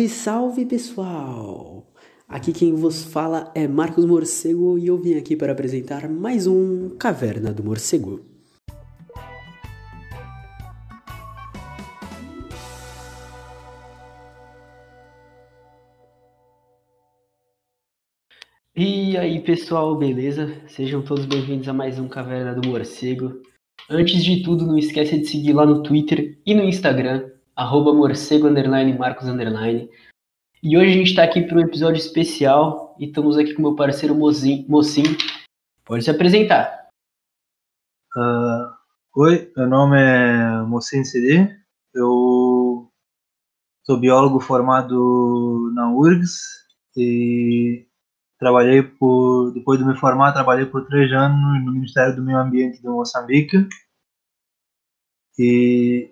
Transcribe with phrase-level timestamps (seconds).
[0.00, 1.86] Salve, salve pessoal!
[2.28, 6.96] Aqui quem vos fala é Marcos Morcego e eu vim aqui para apresentar mais um
[6.96, 8.24] Caverna do Morcego.
[18.74, 20.54] E aí pessoal, beleza?
[20.68, 23.42] Sejam todos bem-vindos a mais um Caverna do Morcego.
[23.90, 27.28] Antes de tudo, não esqueça de seguir lá no Twitter e no Instagram,
[27.60, 29.90] arroba morcego underline marcos underline.
[30.62, 33.76] E hoje a gente está aqui para um episódio especial e estamos aqui com meu
[33.76, 35.04] parceiro Mocim.
[35.84, 36.88] Pode se apresentar.
[38.16, 38.72] Uh,
[39.14, 41.54] oi, meu nome é Mocim CD.
[41.92, 42.90] Eu
[43.82, 46.40] sou biólogo formado na URGS
[46.96, 47.86] e
[48.38, 52.80] trabalhei por, depois de me formar, trabalhei por três anos no Ministério do Meio Ambiente
[52.80, 53.68] de Moçambique
[55.38, 56.10] e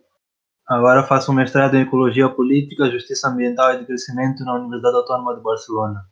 [0.69, 5.35] agora faço um mestrado em Ecologia Política, Justiça Ambiental e de Crescimento na Universidade Autônoma
[5.35, 6.05] de Barcelona.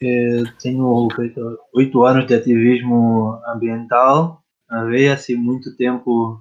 [0.00, 4.44] Eu tenho feito oito anos de ativismo ambiental,
[4.86, 6.40] veio assim muito tempo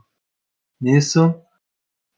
[0.79, 1.33] nisso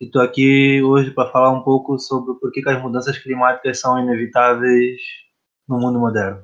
[0.02, 3.98] e estou aqui hoje para falar um pouco sobre por que as mudanças climáticas são
[4.00, 5.02] inevitáveis
[5.68, 6.44] no mundo moderno.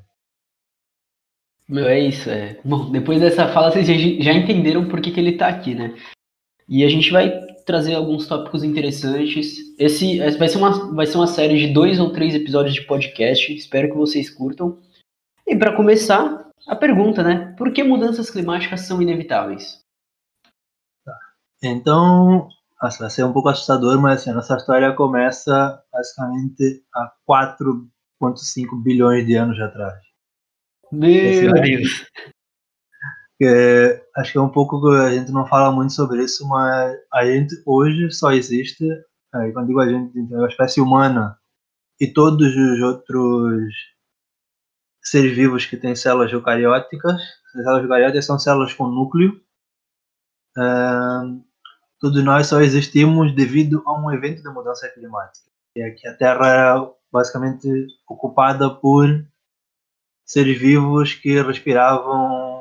[1.67, 2.29] Meu, é isso.
[2.29, 2.59] É.
[2.63, 5.95] Bom, depois dessa fala, vocês já entenderam por que, que ele está aqui, né?
[6.69, 7.31] E a gente vai
[7.65, 9.75] trazer alguns tópicos interessantes.
[9.77, 12.85] Esse, esse vai, ser uma, vai ser uma série de dois ou três episódios de
[12.85, 13.53] podcast.
[13.53, 14.79] Espero que vocês curtam.
[15.47, 17.53] E para começar, a pergunta, né?
[17.57, 19.83] Por que mudanças climáticas são inevitáveis?
[21.03, 21.17] Tá.
[21.63, 22.47] Então,
[22.79, 27.89] vai ser um pouco assustador, mas assim, a nossa história começa basicamente há quatro
[28.21, 29.99] 1,5 bilhões de anos atrás.
[30.91, 32.05] Meu Deus!
[33.41, 36.97] É, acho que é um pouco que a gente não fala muito sobre isso, mas
[37.13, 41.37] a gente hoje só existe, é, quando digo a gente, então, a espécie humana
[41.99, 43.73] e todos os outros
[45.03, 47.21] seres vivos que têm células eucarióticas.
[47.55, 49.39] As células eucarióticas são células com núcleo.
[50.57, 50.61] É,
[51.99, 55.49] todos nós só existimos devido a um evento de mudança climática.
[55.77, 57.67] É que a Terra basicamente
[58.07, 59.07] ocupada por
[60.25, 62.54] seres vivos que respiravam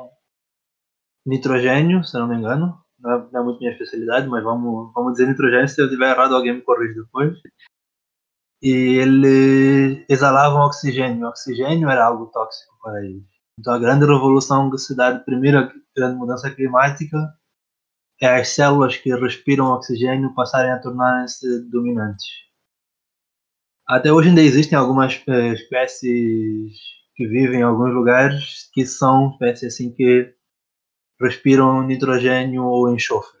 [1.25, 2.77] nitrogênio, se não me engano.
[2.99, 5.67] Não é, não é muito minha especialidade, mas vamos, vamos dizer nitrogênio.
[5.67, 7.37] Se eu estiver errado, alguém me corrige depois.
[8.61, 11.25] E eles exalavam oxigênio.
[11.25, 13.23] O oxigênio era algo tóxico para eles.
[13.59, 17.17] Então, a grande revolução que se dá de primeira grande mudança climática
[18.21, 22.25] é as células que respiram oxigênio passarem a tornarem-se dominantes.
[23.87, 26.73] Até hoje ainda existem algumas eh, espécies
[27.15, 30.33] que vivem em alguns lugares que são espécies assim que
[31.19, 33.39] respiram nitrogênio ou enxofre.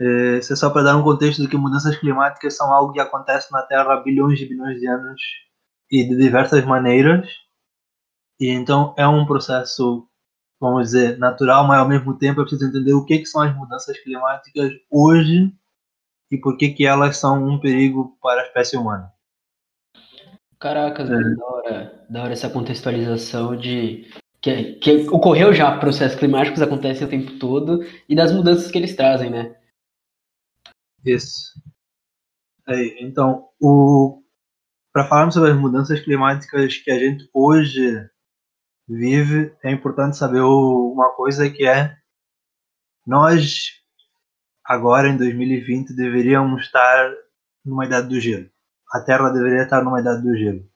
[0.00, 3.00] Eh, isso é só para dar um contexto de que mudanças climáticas são algo que
[3.00, 5.20] acontece na Terra há bilhões e bilhões de anos
[5.90, 7.28] e de diversas maneiras.
[8.40, 10.08] E então é um processo,
[10.60, 13.54] vamos dizer, natural, mas ao mesmo tempo é preciso entender o que, que são as
[13.54, 15.52] mudanças climáticas hoje
[16.30, 19.12] e por que, que elas são um perigo para a espécie humana.
[20.58, 21.12] Caracas, é.
[21.12, 24.10] da, hora, da hora essa contextualização de
[24.44, 28.94] que, que ocorreu já processos climáticos acontecem o tempo todo e das mudanças que eles
[28.94, 29.56] trazem, né?
[31.02, 31.58] Isso.
[32.68, 34.22] É, então, o
[34.92, 38.06] para falarmos sobre as mudanças climáticas que a gente hoje
[38.86, 41.96] vive, é importante saber uma coisa que é
[43.06, 43.82] nós
[44.62, 47.12] agora em 2020 deveríamos estar
[47.64, 48.48] numa idade do gelo.
[48.92, 50.68] A Terra deveria estar numa idade do gelo.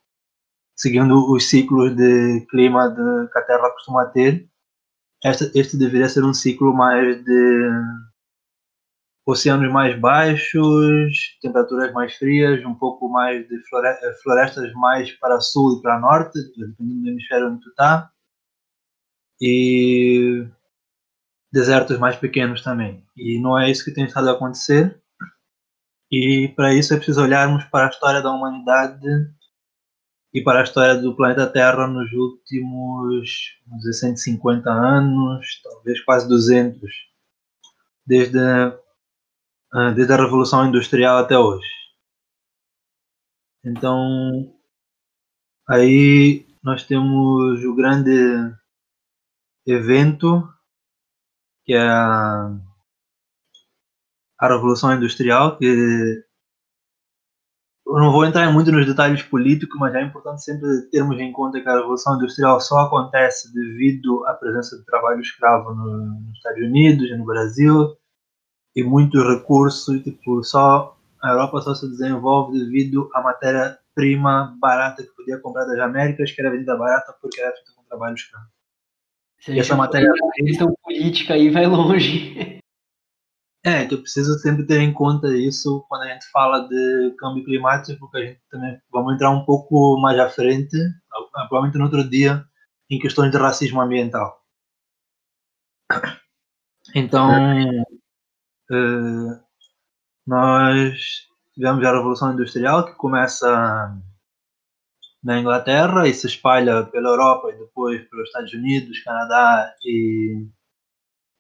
[0.79, 4.49] Seguindo os ciclos de clima de, que a Terra costuma ter,
[5.25, 7.71] este, este deveria ser um ciclo mais de
[9.27, 13.61] oceanos mais baixos, temperaturas mais frias, um pouco mais de
[14.23, 18.11] florestas mais para sul e para norte, dependendo do hemisfério onde tu está.
[19.41, 20.47] E
[21.53, 23.05] desertos mais pequenos também.
[23.17, 25.03] E não é isso que tem estado a acontecer.
[26.11, 29.07] E para isso é preciso olharmos para a história da humanidade
[30.33, 36.29] e para a história do planeta Terra nos últimos vamos dizer, 150 anos, talvez quase
[36.29, 36.91] 200,
[38.07, 38.39] desde,
[39.95, 41.69] desde a Revolução Industrial até hoje.
[43.65, 44.55] Então,
[45.69, 48.11] aí nós temos o grande
[49.67, 50.49] evento
[51.65, 52.51] que é a,
[54.39, 56.25] a Revolução Industrial, que
[57.89, 61.61] eu não vou entrar muito nos detalhes políticos, mas é importante sempre termos em conta
[61.61, 66.63] que a Revolução Industrial só acontece devido à presença de trabalho escravo no, nos Estados
[66.63, 67.97] Unidos e no Brasil,
[68.77, 75.11] e muito recurso, tipo, só a Europa só se desenvolve devido à matéria-prima barata que
[75.17, 78.47] podia comprar das Américas, que era vendida barata porque era feita com trabalho escravo.
[79.49, 82.58] Essa matéria a questão política aí vai longe.
[83.65, 87.45] É, que eu preciso sempre ter em conta isso quando a gente fala de câmbio
[87.45, 90.77] climático, porque a gente também vamos entrar um pouco mais à frente,
[91.33, 92.45] provavelmente no outro dia,
[92.89, 94.41] em questões de racismo ambiental.
[96.95, 97.31] Então,
[98.71, 99.43] uh,
[100.27, 103.95] nós tivemos a Revolução Industrial, que começa
[105.23, 110.47] na Inglaterra e se espalha pela Europa e depois pelos Estados Unidos, Canadá e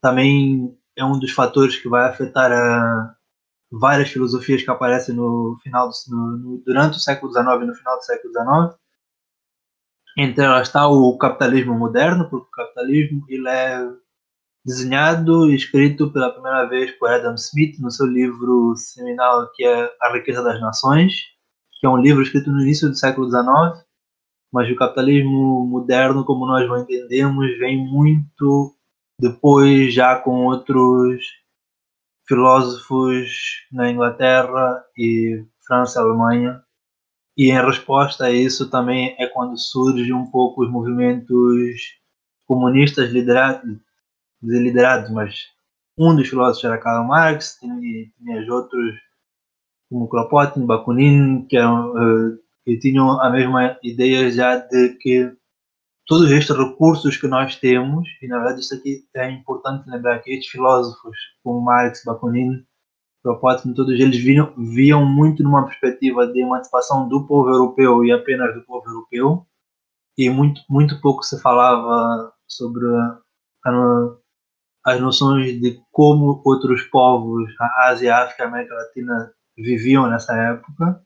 [0.01, 3.15] também é um dos fatores que vai afetar a
[3.71, 7.97] várias filosofias que aparecem no final do, no, durante o século XIX e no final
[7.97, 8.79] do século XIX.
[10.17, 13.89] Entre elas está o capitalismo moderno, porque o capitalismo ele é
[14.67, 19.91] desenhado e escrito pela primeira vez por Adam Smith no seu livro seminal que é
[20.03, 21.15] A Riqueza das Nações,
[21.81, 23.87] que é um livro escrito no início do século XIX,
[24.53, 28.75] mas o capitalismo moderno, como nós o entendemos, vem muito
[29.19, 31.25] depois já com outros
[32.27, 36.63] filósofos na Inglaterra e França, Alemanha.
[37.37, 41.99] E em resposta a isso também é quando surgem um pouco os movimentos
[42.47, 43.79] comunistas liderados,
[44.43, 45.47] liderados mas
[45.97, 48.97] um dos filósofos era Karl Marx, tinha outros
[49.89, 55.33] como Kropotkin, Bakunin, que, uh, que tinham a mesma ideia já de que
[56.09, 60.33] todos estes recursos que nós temos, e na verdade isso aqui é importante lembrar que
[60.33, 61.15] estes filósofos
[61.45, 62.65] como Marx, Bakunin,
[63.23, 68.55] Kropotkin, todos eles viam, viam muito numa perspectiva de emancipação do povo europeu e apenas
[68.55, 69.47] do povo europeu,
[70.17, 72.87] e muito, muito pouco se falava sobre
[73.67, 74.17] a,
[74.87, 80.35] as noções de como outros povos, a Ásia, a África, a América Latina viviam nessa
[80.35, 81.05] época,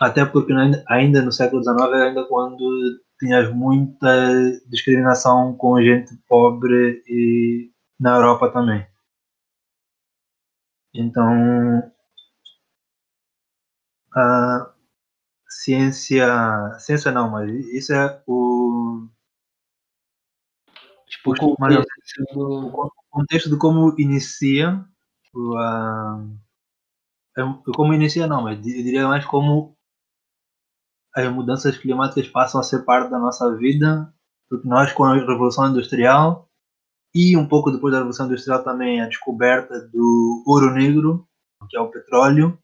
[0.00, 0.52] até porque
[0.88, 8.50] ainda no século XIX ainda quando tinhas muita discriminação com gente pobre e na Europa
[8.50, 8.86] também.
[10.94, 11.92] Então,
[14.14, 14.72] a
[15.48, 16.26] ciência,
[16.78, 19.08] ciência não, mas isso é o
[21.06, 21.86] tipo, o, contexto,
[22.36, 24.84] o contexto de como inicia
[25.34, 26.24] o, a,
[27.74, 29.77] como inicia não, mas eu diria mais como
[31.18, 34.12] as mudanças climáticas passam a ser parte da nossa vida,
[34.48, 36.48] porque nós, com a Revolução Industrial
[37.14, 41.26] e um pouco depois da Revolução Industrial também a descoberta do ouro negro,
[41.68, 42.58] que é o petróleo,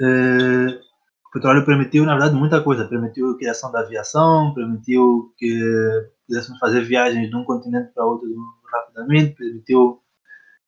[0.00, 0.80] eh,
[1.26, 2.88] o petróleo permitiu, na verdade, muita coisa.
[2.88, 5.60] Permitiu a criação da aviação, permitiu que
[6.26, 8.28] pudéssemos fazer viagens de um continente para outro
[8.72, 10.00] rapidamente, permitiu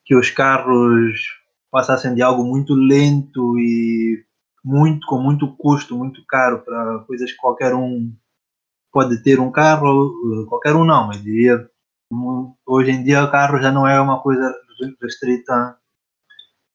[0.05, 1.21] que os carros
[1.71, 4.25] passassem de algo muito lento e
[4.65, 8.15] muito com muito custo, muito caro para coisas que qualquer um
[8.93, 11.69] pode ter um carro, qualquer um não, mas diria
[12.67, 14.55] hoje em dia o carro já não é uma coisa
[15.01, 15.77] restrita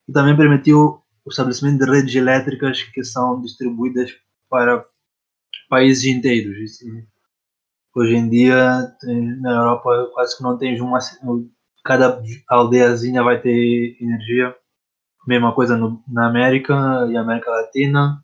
[0.07, 4.11] e também permitiu o estabelecimento de redes elétricas que são distribuídas
[4.49, 4.85] para
[5.69, 6.57] países inteiros.
[7.95, 8.95] hoje em dia
[9.41, 10.99] na Europa quase que não tens uma
[11.83, 14.55] cada aldeiazinha vai ter energia
[15.27, 18.23] Mesma coisa no, na América e América Latina,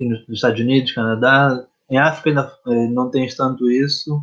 [0.00, 1.66] e nos Estados Unidos, Canadá.
[1.90, 4.20] Em África ainda eh, não tens tanto isso,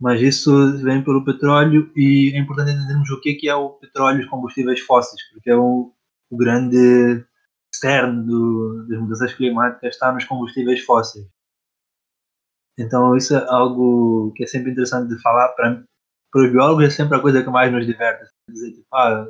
[0.00, 4.24] mas isso vem pelo petróleo e é importante entendermos o que é o petróleo e
[4.24, 5.92] os combustíveis fósseis, porque é o,
[6.30, 7.24] o grande
[7.74, 11.26] cerne do, das mudanças climáticas está nos combustíveis fósseis.
[12.78, 15.82] Então isso é algo que é sempre interessante de falar para
[16.36, 18.30] para os biólogos é sempre a coisa que mais nos diverte.
[18.50, 19.26] Dizer, tipo, ah,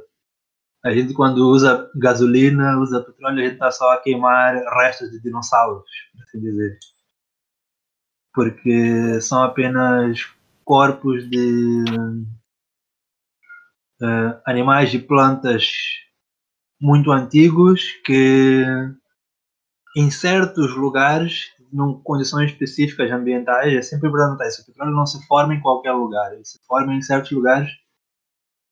[0.86, 5.20] a gente quando usa gasolina, usa petróleo, a gente está só a queimar restos de
[5.20, 6.78] dinossauros, por assim dizer.
[8.32, 10.20] Porque são apenas
[10.64, 11.82] corpos de
[14.00, 15.72] uh, animais e plantas
[16.80, 18.64] muito antigos que
[19.96, 24.62] em certos lugares, em condições específicas ambientais, é sempre importante isso.
[24.62, 27.70] O petróleo não se forma em qualquer lugar, ele se forma em certos lugares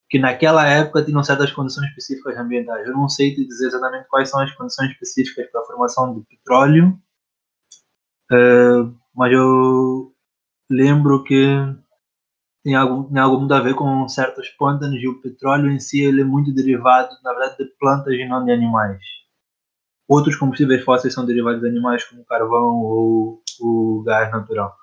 [0.09, 2.87] que naquela época tinham certas condições específicas ambientais.
[2.87, 6.23] Eu não sei te dizer exatamente quais são as condições específicas para a formação de
[6.27, 6.99] petróleo,
[8.33, 10.13] uh, mas eu
[10.71, 11.57] lembro que
[12.63, 16.01] tem algo, tem algo muito a ver com certos pântanos e o petróleo em si
[16.01, 19.03] ele é muito derivado, na verdade, de plantas e não de animais.
[20.09, 24.75] Outros combustíveis fósseis são derivados de animais, como carvão ou o gás natural.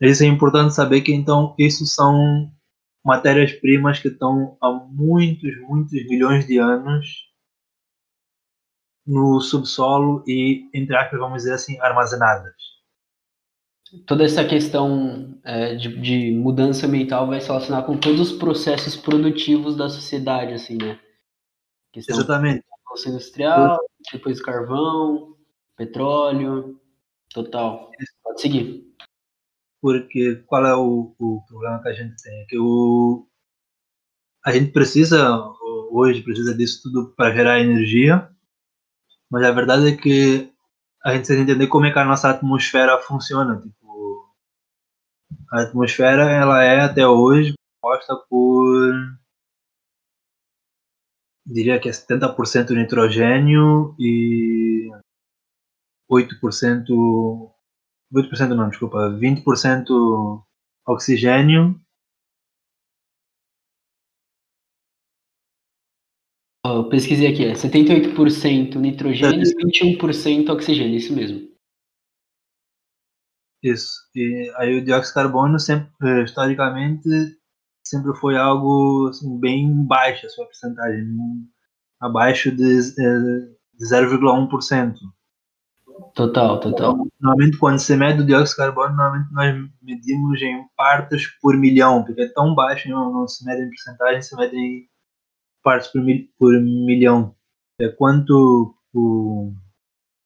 [0.00, 2.50] Isso é importante saber que, então, isso são
[3.08, 7.26] matérias-primas que estão há muitos, muitos milhões de anos
[9.06, 12.52] no subsolo e, entre aspas, vamos dizer assim, armazenadas.
[14.06, 18.94] Toda essa questão é, de, de, mudança ambiental vai se relacionar com todos os processos
[18.94, 21.00] produtivos da sociedade, assim, né?
[21.90, 22.62] Questão Exatamente.
[22.80, 23.78] Revolução industrial,
[24.12, 25.34] depois carvão,
[25.74, 26.78] petróleo,
[27.32, 27.90] total.
[28.22, 28.87] Pode seguir.
[29.80, 32.42] Porque qual é o, o problema que a gente tem?
[32.42, 33.26] É que o,
[34.44, 35.38] a gente precisa,
[35.90, 38.30] hoje, precisa disso tudo para gerar energia,
[39.30, 40.52] mas a verdade é que
[41.04, 43.60] a gente precisa entender como é que a nossa atmosfera funciona.
[43.60, 44.34] Tipo,
[45.52, 49.18] a atmosfera ela é até hoje composta por
[51.46, 54.90] diria que é 70% nitrogênio e
[56.10, 57.50] 8%
[58.12, 60.42] 8% não, desculpa, 20%
[60.86, 61.80] oxigênio
[66.64, 71.48] Eu pesquisei aqui, é 78% nitrogênio e 21% oxigênio, isso mesmo.
[73.62, 73.92] Isso.
[74.14, 77.08] E aí o dióxido de carbono sempre, eh, historicamente,
[77.84, 81.06] sempre foi algo assim, bem baixo a sua porcentagem,
[82.00, 84.94] abaixo de, eh, de 0,1%.
[86.14, 87.06] Total, total.
[87.20, 92.04] Normalmente quando se mede o dióxido de carbono, normalmente nós medimos em partes por milhão,
[92.04, 94.88] porque é tão baixo, não, não se mede em porcentagem, se mede em
[95.62, 97.34] partes por, mil, por milhão.
[97.80, 99.52] É quanto o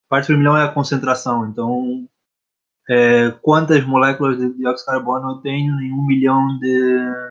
[0.09, 1.47] partes por milhão é a concentração.
[1.49, 2.09] Então,
[2.89, 7.31] é, quantas moléculas de dióxido de carbono eu tenho em um milhão de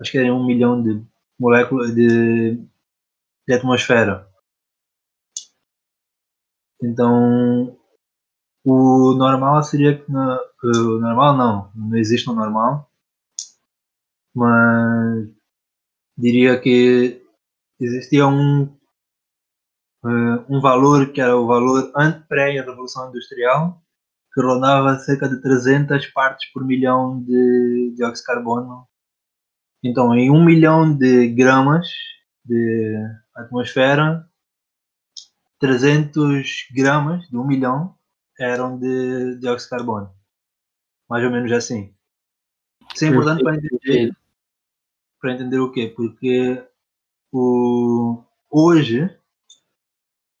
[0.00, 1.02] acho que é um milhão de
[1.38, 2.56] moléculas de,
[3.46, 4.27] de atmosfera.
[6.82, 7.76] Então,
[8.64, 12.90] o normal seria que o normal não, não existe o normal,
[14.34, 15.28] mas
[16.16, 17.22] diria que
[17.80, 18.64] existia um,
[20.04, 21.92] uh, um valor que era o valor
[22.28, 23.82] pré-revolução industrial,
[24.32, 28.86] que rondava cerca de 300 partes por milhão de dióxido de carbono.
[29.82, 31.88] Então, em um milhão de gramas
[32.44, 32.96] de
[33.34, 34.28] atmosfera,
[35.58, 37.96] 300 gramas de um milhão
[38.38, 40.14] eram de dióxido de carbono.
[41.08, 41.94] Mais ou menos assim.
[42.94, 44.16] Isso é importante para entender
[45.20, 45.92] para entender o quê?
[45.94, 46.64] Porque
[47.32, 49.10] o, hoje,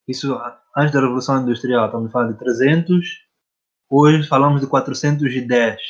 [0.06, 0.32] isso
[0.76, 3.26] antes da Revolução Industrial, estamos falando de 300,
[3.90, 5.80] hoje falamos de 410,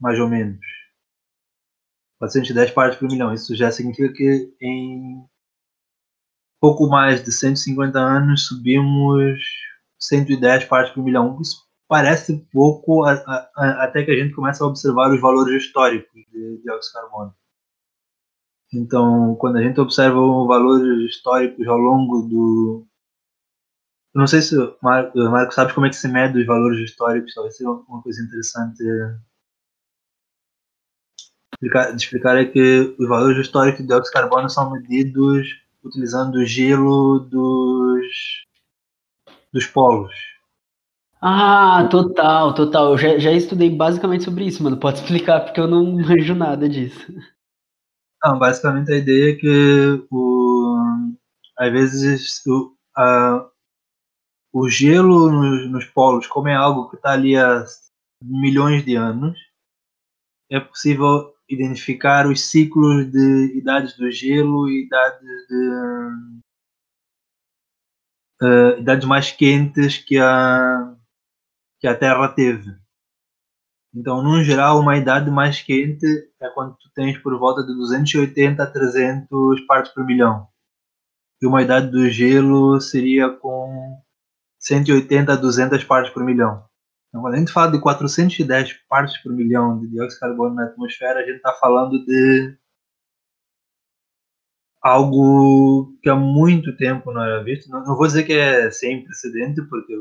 [0.00, 0.64] mais ou menos.
[2.18, 3.32] 410 partes por milhão.
[3.32, 5.24] Isso já significa que em
[6.60, 9.40] pouco mais de 150 anos subimos
[9.98, 11.38] 110 partes por milhão.
[11.40, 16.22] Isso parece pouco a, a, até que a gente começa a observar os valores históricos
[16.32, 17.34] de dióxido de carbono.
[18.72, 22.86] Então, quando a gente observa valores históricos ao longo do.
[24.14, 26.80] Eu não sei se o Marco, Marco sabe como é que se mede os valores
[26.80, 29.16] históricos, talvez seja uma coisa interessante de
[31.96, 35.48] explicar é que os valores históricos de dióxido de carbono são medidos
[35.86, 38.06] utilizando o gelo dos,
[39.52, 40.14] dos polos.
[41.20, 42.92] Ah, total, total.
[42.92, 44.76] Eu já, já estudei basicamente sobre isso, mano.
[44.76, 47.12] Pode explicar, porque eu não manjo nada disso.
[48.22, 51.14] Não, basicamente a ideia é que o,
[51.58, 53.48] às vezes o, a,
[54.52, 57.64] o gelo nos, nos polos, como é algo que está ali há
[58.22, 59.38] milhões de anos,
[60.50, 65.70] é possível identificar os ciclos de idades do gelo e idades de
[68.42, 70.94] uh, idades mais quentes que a
[71.78, 72.74] que a Terra teve.
[73.94, 76.06] Então, no geral, uma idade mais quente
[76.40, 80.48] é quando tu tens por volta de 280 a 300 partes por milhão.
[81.40, 83.98] E uma idade do gelo seria com
[84.58, 86.64] 180 a 200 partes por milhão.
[87.16, 90.64] Então, quando a gente fala de 410 partes por milhão de dióxido de carbono na
[90.64, 92.54] atmosfera, a gente está falando de
[94.82, 97.70] algo que há muito tempo não era visto.
[97.70, 99.94] Não, não vou dizer que é sem precedente, porque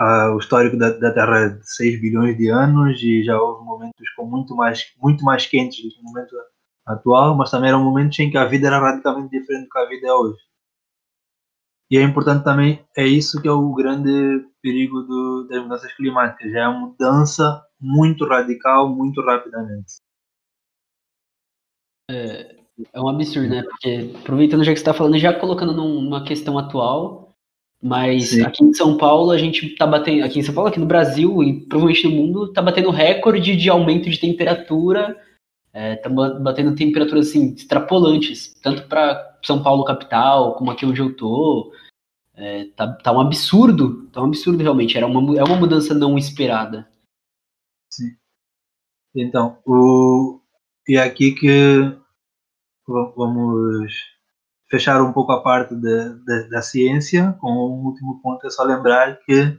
[0.00, 4.10] o histórico da, da, Terra é de 6 bilhões de anos e já houve momentos
[4.16, 6.34] com muito mais, muito mais quentes do que o momento
[6.84, 9.88] atual, mas também eram momentos em que a vida era radicalmente diferente do que a
[9.88, 10.51] vida é hoje.
[11.92, 16.50] E é importante também, é isso que é o grande perigo do, das mudanças climáticas,
[16.54, 19.96] é a mudança muito radical, muito rapidamente.
[22.10, 22.56] É,
[22.94, 23.62] é um absurdo, né?
[23.62, 27.36] Porque, aproveitando já que você está falando, já colocando numa questão atual,
[27.82, 28.42] Mas Sim.
[28.42, 31.42] aqui em São Paulo a gente tá batendo, aqui em São Paulo, aqui no Brasil
[31.42, 35.20] e provavelmente no mundo, tá batendo recorde de aumento de temperatura,
[35.74, 41.14] é, tá batendo temperaturas assim extrapolantes, tanto para São Paulo capital como aqui onde eu
[41.14, 41.72] tô.
[42.34, 44.96] É, tá, tá um absurdo, tá um absurdo realmente.
[44.96, 46.88] Era uma, é uma mudança não esperada.
[47.90, 48.16] Sim.
[49.14, 50.40] Então, o
[50.88, 51.96] e é aqui que
[52.86, 53.92] vamos
[54.68, 59.18] fechar um pouco a parte de, da ciência, com um último ponto é só lembrar
[59.20, 59.56] que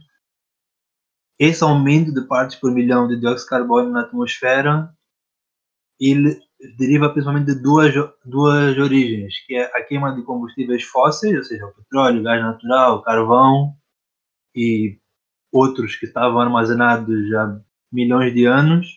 [1.40, 4.94] esse aumento de partes por milhão de dióxido de carbono na atmosfera
[6.00, 6.40] ele
[6.78, 7.94] deriva principalmente de duas,
[8.26, 13.76] duas origens, que é a queima de combustíveis fósseis, ou seja, petróleo, gás natural, carvão
[14.56, 15.00] e
[15.52, 17.60] outros que estavam armazenados há
[17.92, 18.88] milhões de anos,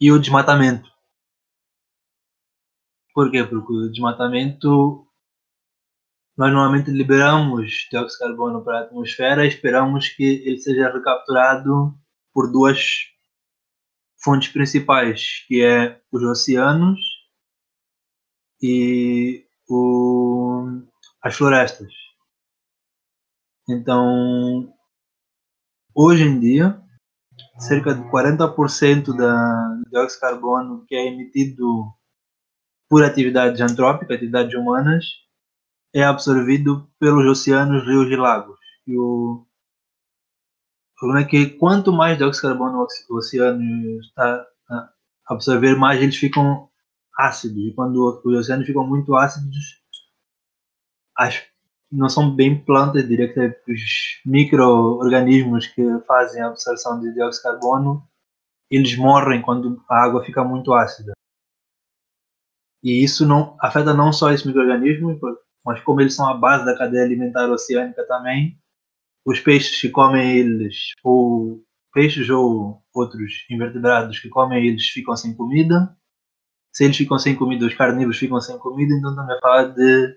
[0.00, 0.88] e o desmatamento.
[3.14, 3.42] Por quê?
[3.44, 5.06] Porque o desmatamento
[6.36, 11.94] nós normalmente liberamos dióxido de carbono para a atmosfera e esperamos que ele seja recapturado
[12.32, 12.78] por duas
[14.22, 16.98] fontes principais, que é os oceanos
[18.62, 20.82] e o,
[21.22, 21.92] as florestas.
[23.68, 24.72] Então,
[25.94, 26.80] hoje em dia,
[27.58, 31.92] cerca de 40% da do dióxido de carbono que é emitido
[32.88, 35.04] por atividades antrópicas, atividades humanas,
[35.94, 38.58] é absorvido pelos oceanos, rios e lagos.
[38.86, 39.45] E o
[40.96, 44.88] problema é que quanto mais dióxido de carbono o oceano está a
[45.26, 46.68] absorver, mais eles ficam
[47.16, 47.58] ácidos.
[47.58, 49.80] E quando os oceanos ficam muito ácidos,
[51.16, 51.42] as,
[51.90, 57.42] não são bem plantas, diria que é os micro-organismos que fazem a absorção de dióxido
[57.42, 58.08] de carbono,
[58.70, 61.12] eles morrem quando a água fica muito ácida.
[62.82, 65.18] E isso não afeta não só esses micro-organismos,
[65.64, 68.58] mas como eles são a base da cadeia alimentar oceânica também,
[69.26, 71.60] os peixes que comem eles, ou
[71.92, 75.94] peixes ou outros invertebrados que comem eles ficam sem comida.
[76.72, 80.16] Se eles ficam sem comida, os carnívoros ficam sem comida, então estamos a falar de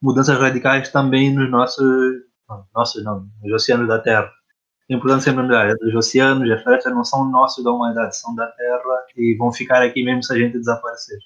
[0.00, 2.14] mudanças radicais também nos nossos,
[2.48, 4.30] não, nossos não, nos oceanos da Terra.
[4.88, 8.46] É importante sempre lembrar, os oceanos, as florestas não são nossos da humanidade, são da
[8.52, 11.18] Terra e vão ficar aqui mesmo se a gente desaparecer.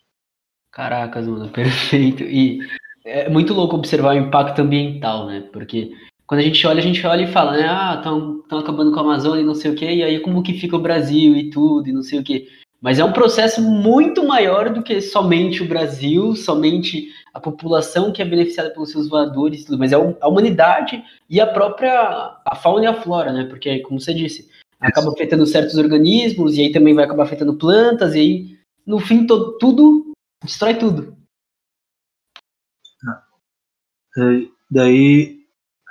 [0.72, 2.22] Caracas, mano, perfeito.
[2.24, 2.58] E
[3.04, 5.42] é muito louco observar o impacto ambiental, né?
[5.52, 5.92] Porque
[6.30, 7.66] quando a gente olha, a gente olha e fala, né?
[7.68, 10.52] Ah, estão acabando com a Amazônia e não sei o quê, e aí como que
[10.52, 12.46] fica o Brasil e tudo, e não sei o quê.
[12.80, 18.22] Mas é um processo muito maior do que somente o Brasil, somente a população que
[18.22, 22.86] é beneficiada pelos seus voadores, mas é a humanidade e a própria a fauna e
[22.86, 23.46] a flora, né?
[23.46, 28.14] Porque, como você disse, acaba afetando certos organismos, e aí também vai acabar afetando plantas,
[28.14, 30.12] e aí, no fim, todo, tudo
[30.44, 31.12] destrói tudo.
[34.70, 35.39] Daí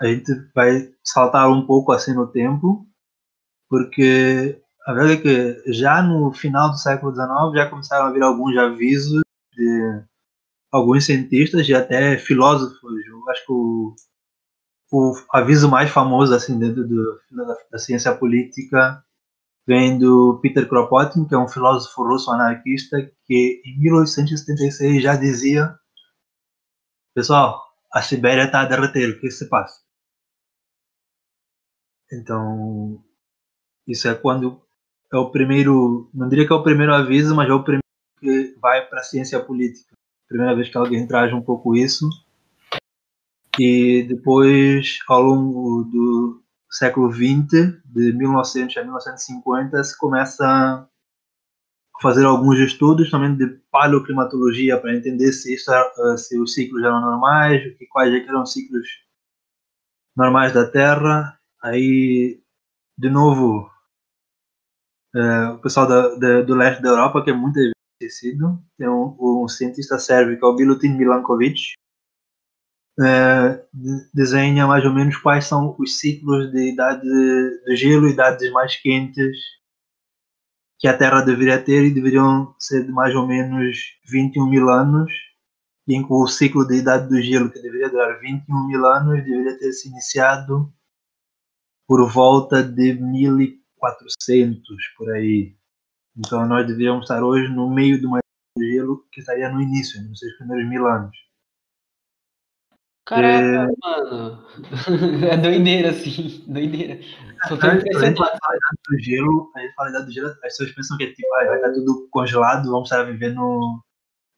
[0.01, 2.87] a gente vai saltar um pouco assim no tempo,
[3.69, 8.23] porque a verdade é que já no final do século XIX já começaram a vir
[8.23, 9.21] alguns avisos
[9.53, 10.03] de
[10.71, 12.91] alguns cientistas e até filósofos.
[13.07, 13.95] Eu acho que o,
[14.91, 19.03] o aviso mais famoso assim dentro do, da, da ciência política
[19.67, 25.77] vem do Peter Kropotkin, que é um filósofo russo anarquista que em 1876 já dizia
[27.13, 29.88] pessoal, a Sibéria está a derreter, o que se passa?
[32.11, 33.03] Então,
[33.87, 34.61] isso é quando
[35.11, 37.83] é o primeiro, não diria que é o primeiro aviso, mas é o primeiro
[38.19, 39.95] que vai para a ciência política.
[40.27, 42.07] Primeira vez que alguém traz um pouco isso.
[43.59, 50.87] E depois, ao longo do século XX, de 1900 a 1950, se começa
[52.01, 55.71] fazer alguns estudos também de paleoclimatologia para entender se, isso,
[56.17, 58.87] se os ciclos eram normais, quais eram os ciclos
[60.15, 61.38] normais da Terra.
[61.61, 62.41] Aí,
[62.97, 63.69] de novo,
[65.15, 67.59] é, o pessoal da, da, do leste da Europa, que é muito
[68.01, 71.73] esquecido, tem um, um cientista sérvio que é o Bilutin Milankovic,
[73.01, 73.65] é,
[74.13, 79.37] desenha mais ou menos quais são os ciclos de idade de gelo, idades mais quentes
[80.77, 83.77] que a Terra deveria ter e deveriam ser de mais ou menos
[84.09, 85.11] 21 mil anos,
[85.87, 89.71] e o ciclo de idade do gelo, que deveria durar 21 mil anos, deveria ter
[89.73, 90.71] se iniciado
[91.89, 94.63] por volta de 1400,
[94.95, 95.55] por aí.
[96.15, 98.19] Então nós deveríamos estar hoje no meio de uma
[98.55, 101.17] gelo que estaria no início, nos seus primeiros mil anos.
[103.07, 103.67] Caraca, é...
[103.81, 104.45] mano.
[105.31, 106.43] É doideira, assim.
[106.47, 106.99] Doideira.
[107.47, 108.21] Só tô impressionado.
[108.21, 108.37] A
[108.87, 111.73] do gelo, a gente fala do gelo, as pessoas pensam que tipo, ah, vai estar
[111.73, 113.81] tudo congelado, vamos estar vivendo.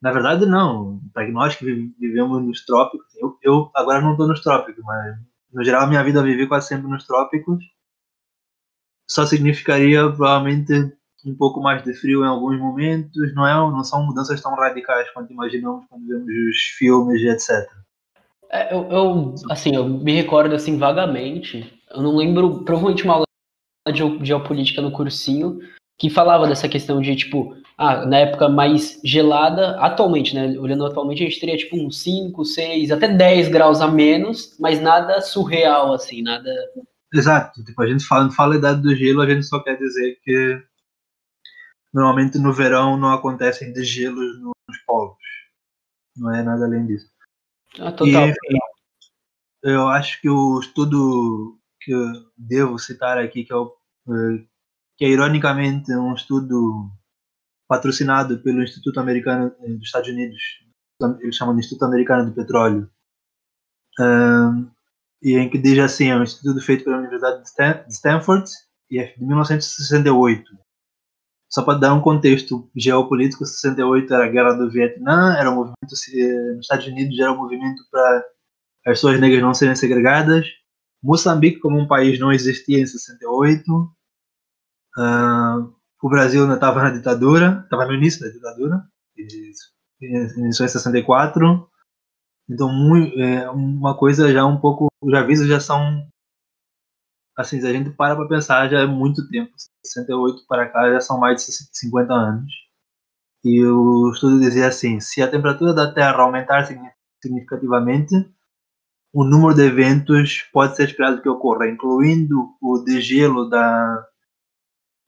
[0.01, 1.01] Na verdade, não.
[1.13, 1.65] Para nós que
[1.99, 5.17] vivemos nos trópicos, eu, eu agora não estou nos trópicos, mas
[5.53, 7.63] no geral, minha vida vivi quase sempre nos trópicos.
[9.09, 10.73] Só significaria provavelmente
[11.25, 13.33] um pouco mais de frio em alguns momentos.
[13.35, 17.69] Não é, não são mudanças tão radicais quanto imaginamos quando vemos os filmes etc.
[18.49, 21.81] É, eu, eu, assim, eu me recordo assim vagamente.
[21.89, 23.25] Eu não lembro, provavelmente uma aula
[23.93, 25.59] de geopolítica no cursinho
[25.97, 30.57] que falava dessa questão de tipo, ah, na época mais gelada, atualmente, né?
[30.59, 34.81] Olhando atualmente, a gente teria tipo uns 5, 6, até 10 graus a menos, mas
[34.81, 36.49] nada surreal, assim, nada.
[37.13, 40.19] Exato, tipo, a gente fala, fala a idade do gelo, a gente só quer dizer
[40.23, 40.61] que
[41.93, 45.17] normalmente no verão não acontecem desgelos nos polos.
[46.15, 47.09] Não é nada além disso.
[47.79, 48.29] Ah, total.
[48.29, 48.33] E,
[49.63, 52.05] eu acho que o estudo que eu
[52.37, 53.75] devo citar aqui, que é, o,
[54.09, 54.45] eh,
[54.97, 56.91] que é ironicamente um estudo
[57.71, 60.41] patrocinado pelo Instituto Americano eh, dos Estados Unidos,
[61.21, 62.91] eles chamam de Instituto Americano do Petróleo,
[63.97, 64.69] um,
[65.23, 68.51] e em que diz assim, é um estudo feito pela Universidade de Stanford,
[68.89, 70.51] e é de 1968.
[71.49, 75.77] Só para dar um contexto geopolítico, 68 era a guerra do Vietnã, era um movimento
[75.89, 78.17] nos Estados Unidos era um movimento para
[78.85, 80.45] as pessoas negras não serem segregadas.
[81.01, 83.63] Moçambique como um país não existia em 68.
[84.97, 88.83] Uh, o Brasil ainda estava na ditadura, estava no início da ditadura,
[90.01, 91.69] iniciou em 64.
[92.49, 96.07] Então, muito, é, uma coisa já um pouco, os avisos já são,
[97.37, 99.51] assim, se a gente para para pensar, já é muito tempo.
[99.85, 102.51] 68 para cá já são mais de 50 anos.
[103.43, 106.65] E o estudo dizia assim: se a temperatura da Terra aumentar
[107.21, 108.13] significativamente,
[109.13, 114.07] o número de eventos pode ser esperado que ocorra, incluindo o degelo da,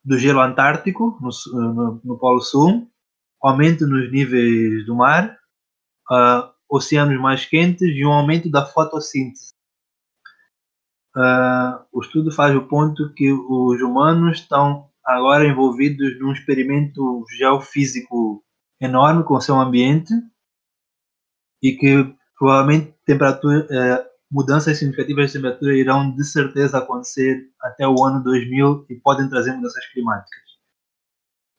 [0.04, 1.30] do gelo antártico no,
[1.74, 2.90] no, no Polo Sul,
[3.42, 5.38] aumento nos níveis do mar,
[6.12, 9.52] uh, oceanos mais quentes e um aumento da fotossíntese.
[11.16, 18.44] Uh, o estudo faz o ponto que os humanos estão agora envolvidos num experimento geofísico
[18.82, 20.12] enorme com o seu ambiente
[21.62, 28.04] e que provavelmente temperatura, uh, mudanças significativas de temperatura irão de certeza acontecer até o
[28.04, 30.42] ano 2000 e podem trazer mudanças climáticas.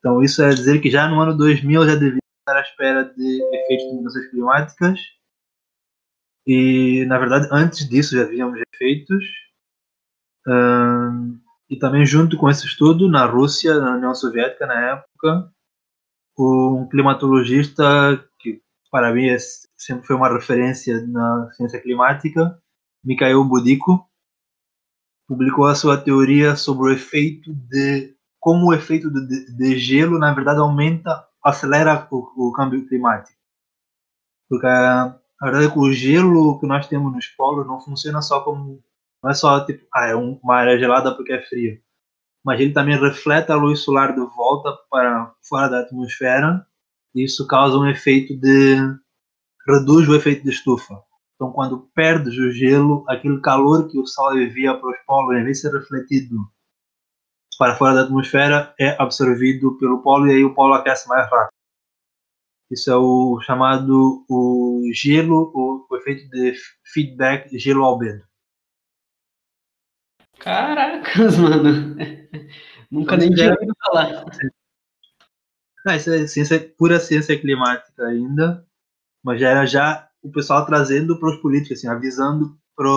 [0.00, 3.42] Então, isso é dizer que já no ano 2000 já devia estar à espera de
[3.54, 4.98] efeitos de mudanças climáticas.
[6.46, 9.24] E, na verdade, antes disso já havíamos efeitos.
[11.70, 15.50] E também, junto com esse estudo, na Rússia, na União Soviética, na época,
[16.38, 17.84] um climatologista
[18.40, 18.60] que,
[18.90, 19.38] para mim, é,
[19.76, 22.60] sempre foi uma referência na ciência climática,
[23.04, 24.08] Mikhail Budico
[25.28, 30.32] publicou a sua teoria sobre o efeito de como o efeito de, de gelo na
[30.32, 33.38] verdade aumenta, acelera o, o câmbio climático.
[34.48, 38.40] Porque a verdade é que o gelo que nós temos nos polos não funciona só
[38.40, 38.82] como
[39.22, 41.80] não é só tipo ah, é uma área gelada porque é fria,
[42.44, 46.66] mas ele também reflete a luz solar de volta para fora da atmosfera
[47.14, 48.76] e isso causa um efeito de
[49.66, 51.02] reduz o efeito de estufa.
[51.44, 55.44] Então, quando perdes o gelo, aquele calor que o Sol envia para os polos, em
[55.44, 56.37] vez de ser refletido
[57.59, 61.52] para fora da atmosfera, é absorvido pelo polo e aí o polo aquece mais rápido.
[62.70, 68.24] Isso é o chamado o gelo, o, o efeito de feedback gelo-albedo.
[70.38, 71.94] Caracas, mano.
[72.90, 74.24] Nunca nem tinha ouvido falar.
[75.85, 78.66] Não, isso é ciência, pura ciência climática ainda,
[79.22, 82.88] mas já era já o pessoal trazendo para os políticos, assim, avisando para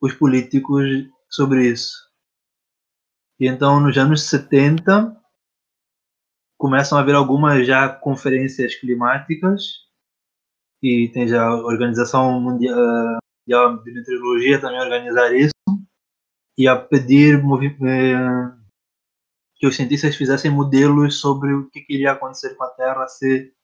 [0.00, 0.84] os políticos
[1.28, 1.96] sobre isso.
[3.40, 5.16] E então, nos anos 70,
[6.58, 9.86] começam a haver algumas já conferências climáticas
[10.82, 15.54] e tem já a Organização Mundial de Meteorologia também organizar isso
[16.58, 18.52] e a pedir eh,
[19.56, 23.55] que os cientistas fizessem modelos sobre o que iria acontecer com a Terra se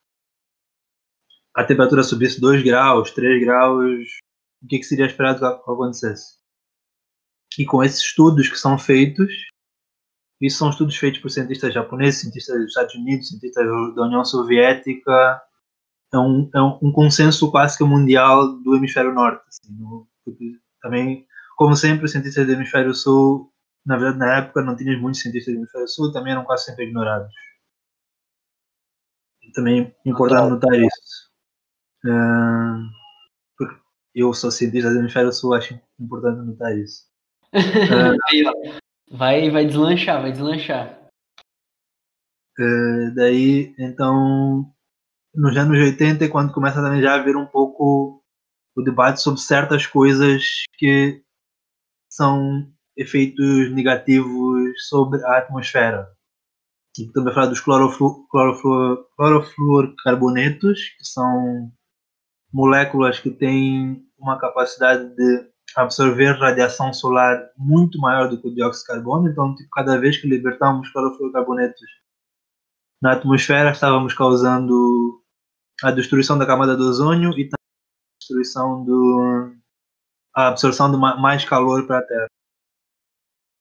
[1.54, 4.08] a temperatura subisse 2 graus, 3 graus,
[4.62, 6.38] o que, que seria esperado que acontecesse?
[7.58, 9.30] E com esses estudos que são feitos,
[10.40, 15.42] isso são estudos feitos por cientistas japoneses, cientistas dos Estados Unidos, cientistas da União Soviética,
[16.12, 19.42] é um, é um consenso quase que mundial do hemisfério norte.
[19.48, 20.06] Assim, no,
[20.82, 23.52] também, como sempre, os cientistas do hemisfério sul,
[23.84, 26.84] na verdade, na época não tinha muitos cientistas do hemisfério sul, também eram quase sempre
[26.84, 27.32] ignorados.
[29.54, 31.31] Também é importante notar isso.
[32.04, 32.90] Uh,
[34.14, 37.10] eu sou cientista do hemisfério sul, acho importante notar isso.
[37.54, 40.98] Uh, vai, vai deslanchar, vai deslanchar.
[42.58, 44.72] Uh, daí, então,
[45.34, 48.22] nos anos 80, quando começa também já a haver um pouco
[48.74, 51.22] o debate sobre certas coisas que
[52.10, 56.10] são efeitos negativos sobre a atmosfera.
[56.98, 61.72] E também falar dos cloroflu cloroflu clorofluorcarbonetos, que são
[62.52, 68.82] moléculas que têm uma capacidade de absorver radiação solar muito maior do que o dióxido
[68.82, 69.28] de carbono.
[69.28, 71.80] Então, tipo, cada vez que libertamos clorofluorcarbonetos
[73.00, 75.20] na atmosfera, estávamos causando
[75.82, 79.52] a destruição da camada do ozônio e também a destruição do
[80.34, 82.26] a absorção de mais calor para a Terra.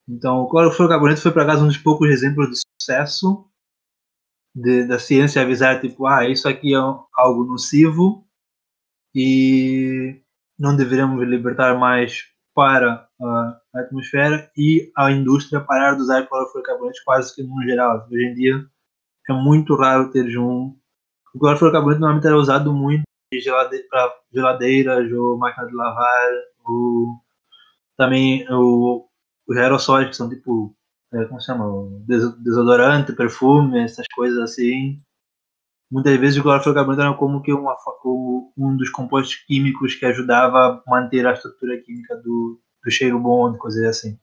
[0.08, 3.45] Então, o clorofluorcarboneto foi, por acaso, um dos poucos exemplos de sucesso
[4.56, 8.25] de, da ciência avisar, tipo, ah, isso aqui é algo nocivo
[9.13, 10.21] e
[10.58, 17.34] não deveríamos libertar mais para a atmosfera e a indústria parar de usar clorofluorcarbonetos quase
[17.34, 18.08] que no geral.
[18.12, 18.65] Hoje em dia
[19.30, 20.76] é muito raro ter um.
[21.34, 23.04] O clorofluorcarboneto normalmente era usado muito
[23.89, 26.32] para geladeiras ou máquina de lavar,
[26.65, 27.15] ou
[27.97, 29.08] também o...
[29.47, 30.76] os aerossóis que são tipo,
[31.13, 31.65] é, como se chama?
[32.06, 35.02] Desodorante, perfume, essas coisas assim
[35.91, 37.75] muitas vezes o clorofluorcarboneto era como que uma,
[38.58, 43.54] um dos compostos químicos que ajudava a manter a estrutura química do, do cheiro bom,
[43.58, 44.17] coisas assim.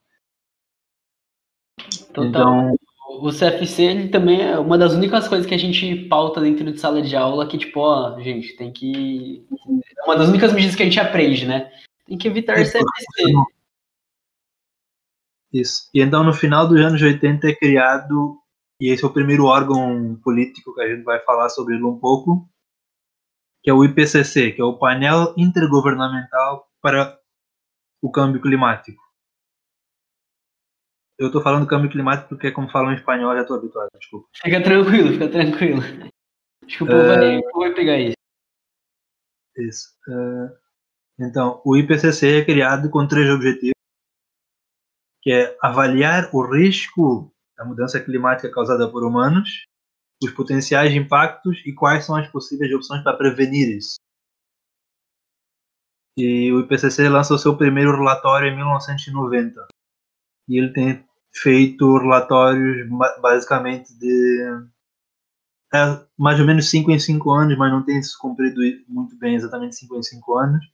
[2.11, 2.25] Total.
[2.25, 2.75] Então,
[3.21, 6.79] o CFC ele também é uma das únicas coisas que a gente pauta dentro de
[6.79, 9.45] sala de aula que, tipo, ó, gente, tem que.
[9.97, 11.71] É uma das únicas medidas que a gente aprende, né?
[12.05, 13.33] Tem que evitar é, CFC.
[15.53, 15.89] Isso.
[15.93, 18.39] E então, no final dos anos 80, é criado
[18.79, 21.99] e esse é o primeiro órgão político que a gente vai falar sobre ele um
[21.99, 22.49] pouco,
[23.61, 27.19] que é o IPCC, que é o Painel Intergovernamental para
[28.01, 29.01] o Câmbio Climático.
[31.19, 34.29] Eu estou falando câmbio climático porque, como falam em espanhol, já estou habituado, desculpa.
[34.41, 35.81] Fica tranquilo, fica tranquilo.
[36.63, 38.15] Acho que o povo, vai, vai pegar isso.
[39.57, 39.89] Isso.
[40.07, 40.49] Uh,
[41.19, 43.73] então, o IPCC é criado com três objetivos,
[45.21, 49.65] que é avaliar o risco da mudança climática causada por humanos,
[50.23, 53.97] os potenciais impactos e quais são as possíveis opções para prevenir isso.
[56.17, 59.67] E o IPCC lançou seu primeiro relatório em 1990.
[60.47, 62.89] E ele tem feito relatórios
[63.21, 64.41] basicamente de
[65.73, 69.35] é, mais ou menos 5 em 5 anos, mas não tem se cumprido muito bem
[69.35, 70.65] exatamente 5 em 5 anos.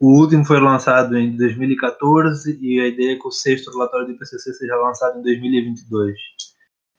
[0.00, 4.12] O último foi lançado em 2014 e a ideia é que o sexto relatório do
[4.12, 6.16] IPCC seja lançado em 2022.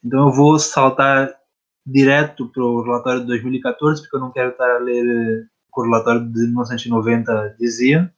[0.02, 1.32] Então eu vou saltar
[1.84, 6.26] direto para o relatório de 2014, porque eu não quero estar a ler o relatório
[6.26, 8.12] de 1990 dizia,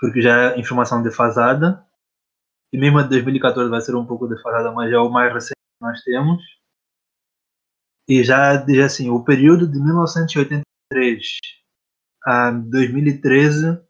[0.00, 1.84] porque já é informação defasada.
[2.72, 5.54] E mesmo a de 2014 vai ser um pouco defasada, mas é o mais recente
[5.54, 6.42] que nós temos.
[8.08, 11.63] E já diz assim, o período de 1983
[12.24, 13.80] a 2013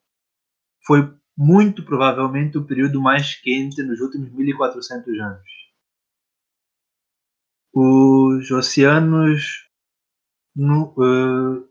[0.86, 5.48] foi muito provavelmente o período mais quente nos últimos 1400 anos.
[7.72, 9.68] Os oceanos
[10.54, 11.68] no, uh,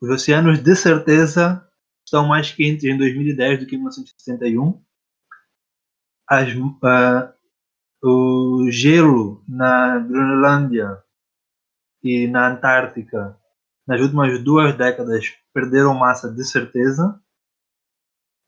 [0.00, 1.68] os oceanos de certeza
[2.04, 4.82] estão mais quentes em 2010 do que em 1961.
[6.26, 7.34] As, uh,
[8.02, 11.02] o gelo na Groenlândia
[12.02, 13.38] e na Antártica
[13.86, 17.20] nas últimas duas décadas perderam massa de certeza.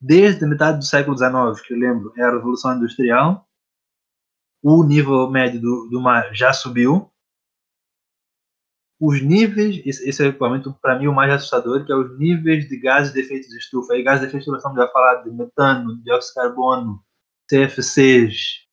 [0.01, 3.47] Desde a metade do século XIX, que eu lembro, é a Revolução Industrial,
[4.63, 7.11] o nível médio do, do mar já subiu.
[8.99, 12.79] Os níveis, esse é provavelmente para mim o mais assustador, que é os níveis de
[12.79, 13.93] gases de efeito de estufa.
[13.93, 17.05] Aí, gases de efeito de estufa, estamos a falar de metano, dióxido de carbono,
[17.49, 18.67] CFCs,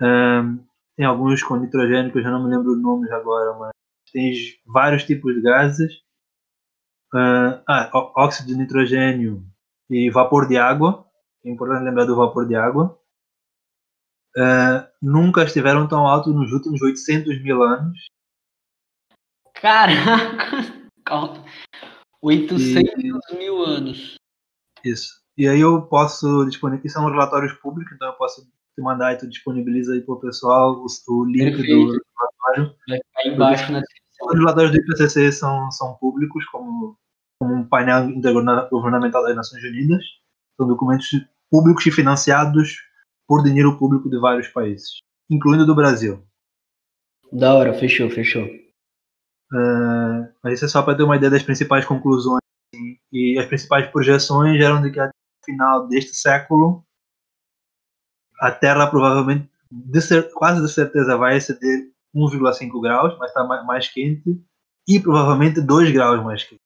[0.00, 0.64] um,
[0.96, 3.70] tem alguns com nitrogênio que eu já não me lembro os nomes agora, mas
[4.12, 4.32] tem
[4.66, 5.92] vários tipos de gases.
[7.14, 9.44] Uh, ah, óxido de nitrogênio
[9.90, 11.06] e vapor de água.
[11.44, 12.98] É importante lembrar do vapor de água.
[14.36, 17.98] Uh, nunca estiveram tão altos nos últimos 800 mil anos.
[19.54, 20.78] Caraca!
[22.20, 23.36] 800 e...
[23.36, 24.16] mil anos.
[24.84, 25.18] Isso.
[25.36, 29.28] E aí eu posso disponibilizar, são relatórios públicos, então eu posso te mandar e tu
[29.28, 31.92] disponibiliza aí para o pessoal o, o link Perfeito.
[31.92, 32.02] do
[32.88, 34.28] Vai ficar embaixo na descrição.
[34.28, 36.96] Os relatórios do IPCC são, são públicos, como,
[37.40, 40.04] como um painel intergovernamental das Nações Unidas.
[40.56, 41.08] São documentos
[41.50, 42.76] públicos e financiados
[43.26, 44.98] por dinheiro público de vários países,
[45.30, 46.22] incluindo do Brasil.
[47.32, 48.44] Da hora, fechou, fechou.
[49.52, 52.40] Uh, mas isso é só para ter uma ideia das principais conclusões
[53.12, 56.84] e as principais projeções eram de que até o final deste século
[58.40, 63.88] a Terra provavelmente, de ser, quase de certeza, vai exceder 1,5 graus, vai estar mais,
[63.88, 64.40] quente,
[64.86, 66.62] e provavelmente 2 graus mais quente.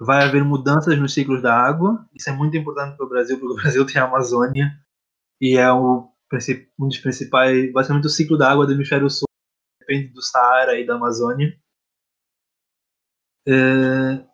[0.00, 2.08] vai haver mudanças nos ciclos da água.
[2.14, 4.78] Isso é muito importante para o Brasil, porque o Brasil tem a Amazônia
[5.40, 6.10] e é o,
[6.78, 9.28] um dos principais, basicamente o ciclo da água do hemisfério sul
[9.80, 11.58] depende do Saara e da Amazônia.
[13.46, 14.24] É,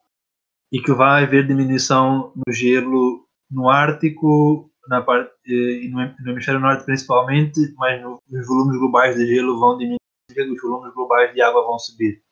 [0.72, 6.60] e que vai haver diminuição no gelo no Ártico, na parte, e no, no hemisfério
[6.60, 9.98] norte principalmente, mas no, os volumes globais de gelo vão diminuir,
[10.30, 12.22] os volumes globais de água vão subir.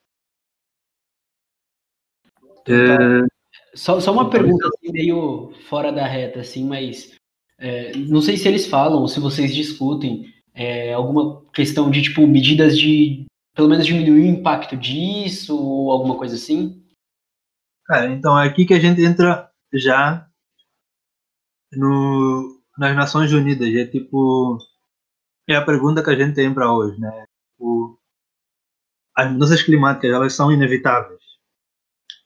[2.68, 3.26] É...
[3.74, 7.16] Só, só uma pergunta assim, meio fora da reta, assim, mas
[7.58, 12.78] é, não sei se eles falam se vocês discutem é, alguma questão de tipo medidas
[12.78, 16.82] de pelo menos diminuir o impacto disso ou alguma coisa assim.
[17.86, 20.26] Cara, então é aqui que a gente entra já
[21.72, 23.68] no, nas Nações Unidas.
[23.74, 24.58] É tipo.
[25.48, 27.24] É a pergunta que a gente tem para hoje, né?
[27.58, 27.98] O,
[29.14, 31.20] as mudanças climáticas elas são inevitáveis.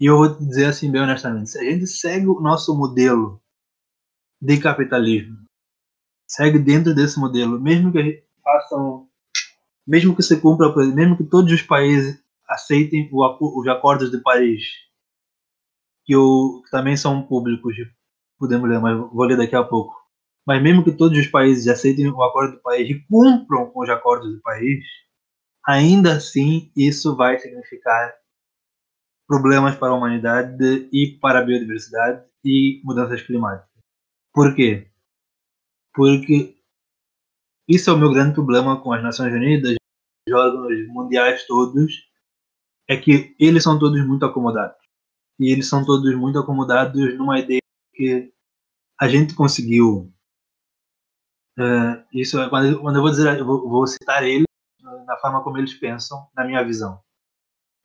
[0.01, 3.41] E eu vou dizer assim, bem honestamente: se a gente segue o nosso modelo
[4.41, 5.39] de capitalismo,
[6.27, 9.09] segue dentro desse modelo, mesmo que a gente façam.
[9.87, 14.65] Mesmo que se cumpra, mesmo que todos os países aceitem os acordos de Paris,
[16.05, 17.77] que, que também são públicos,
[18.39, 19.95] podemos ler, mas vou ler daqui a pouco.
[20.47, 23.89] Mas mesmo que todos os países aceitem o acordo do país e cumpram com os
[23.89, 24.85] acordos do país,
[25.67, 28.15] ainda assim isso vai significar
[29.27, 33.69] problemas para a humanidade e para a biodiversidade e mudanças climáticas.
[34.33, 34.89] Por quê?
[35.93, 36.57] Porque
[37.69, 39.75] isso é o meu grande problema com as Nações Unidas,
[40.29, 42.09] os órgãos mundiais todos,
[42.89, 44.77] é que eles são todos muito acomodados.
[45.41, 47.61] E eles são todos muito acomodados numa ideia
[47.97, 48.33] que
[49.01, 50.13] a gente conseguiu.
[51.59, 54.45] Uh, isso é quando, quando eu vou dizer, eu vou, vou, citar eles
[55.07, 57.01] na forma como eles pensam, na minha visão.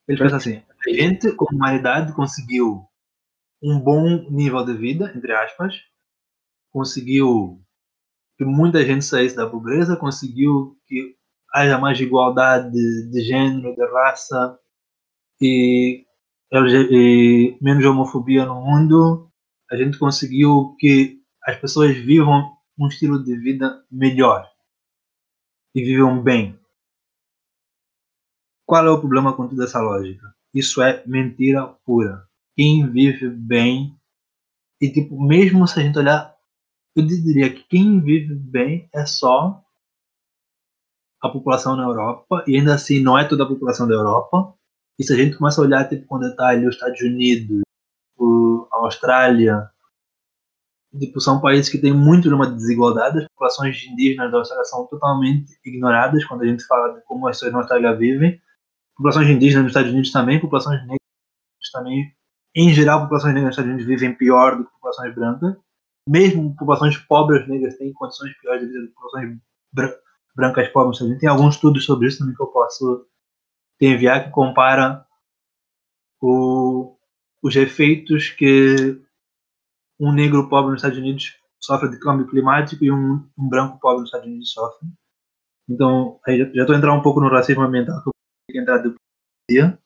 [0.06, 2.86] Eles pensam assim: a gente, como humanidade, conseguiu
[3.62, 5.80] um bom nível de vida, entre aspas,
[6.70, 7.62] conseguiu
[8.36, 11.16] que muita gente saísse da pobreza, conseguiu que
[11.54, 14.58] haja mais igualdade de, de gênero, de raça
[15.40, 16.04] e,
[16.52, 19.31] e menos homofobia no mundo,
[19.72, 24.46] a gente conseguiu que as pessoas vivam um estilo de vida melhor
[25.74, 26.60] e vivam bem.
[28.66, 30.34] Qual é o problema com toda essa lógica?
[30.54, 32.28] Isso é mentira pura.
[32.54, 33.98] Quem vive bem
[34.78, 36.36] e tipo, mesmo se a gente olhar,
[36.94, 39.64] eu diria que quem vive bem é só
[41.22, 44.54] a população na Europa e ainda assim não é toda a população da Europa.
[44.98, 47.62] E se a gente começa a olhar tipo com detalhe os Estados Unidos,
[48.92, 49.70] Austrália,
[50.98, 53.18] tipo, são países que têm muito uma desigualdade.
[53.18, 57.36] As populações indígenas da Austrália são totalmente ignoradas quando a gente fala de como as
[57.36, 58.40] pessoas na Austrália vivem.
[58.96, 60.98] Populações indígenas nos Estados Unidos também, populações negras
[61.72, 62.14] também.
[62.54, 65.56] Em geral, populações negras nos Estados Unidos vivem pior do que populações brancas.
[66.08, 69.38] Mesmo populações pobres negras têm condições piores de vida do que populações
[70.34, 71.00] brancas pobres.
[71.00, 73.06] A gente tem alguns estudos sobre isso também que eu posso
[73.78, 75.06] te enviar que compara
[76.20, 76.91] o,
[77.42, 79.00] os efeitos que
[79.98, 84.00] um negro pobre nos Estados Unidos sofre de câmbio climático e um, um branco pobre
[84.00, 84.88] nos Estados Unidos sofre.
[85.68, 88.12] Então, já estou entrando um pouco no racismo ambiental que eu
[88.52, 89.78] vou entrar depois.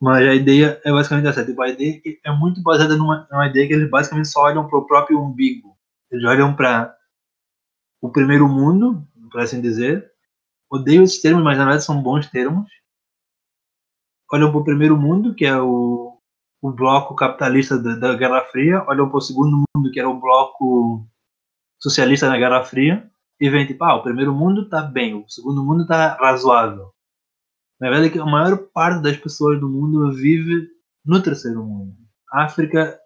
[0.00, 1.44] Mas a ideia é basicamente essa.
[1.44, 4.78] Tipo, a ideia é muito baseada numa, numa ideia que eles basicamente só olham para
[4.78, 5.76] o próprio umbigo.
[6.10, 6.96] Eles olham para
[8.02, 10.12] o primeiro mundo, por assim dizer.
[10.70, 12.68] Odeio esses termos, mas na verdade são bons termos.
[14.30, 16.15] Olham para o primeiro mundo, que é o
[16.62, 20.18] o bloco capitalista da, da Guerra Fria, olham para o segundo mundo, que era o
[20.18, 21.06] bloco
[21.78, 25.62] socialista na Guerra Fria, e vem tipo, ah, o primeiro mundo está bem, o segundo
[25.62, 26.90] mundo está razoável.
[27.78, 30.68] Na verdade, é que a maior parte das pessoas do mundo vive
[31.04, 31.94] no terceiro mundo.
[32.32, 32.98] A África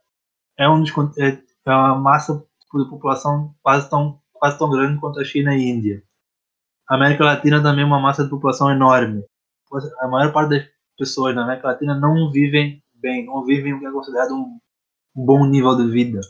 [0.56, 5.18] é, um dos, é, é uma massa de população quase tão, quase tão grande quanto
[5.18, 6.02] a China e a Índia.
[6.88, 9.24] A América Latina também é uma massa de população enorme.
[10.00, 13.86] A maior parte das pessoas na América Latina não vivem bem, não vivem o que
[13.86, 14.60] é considerado um
[15.14, 16.20] bom nível de vida.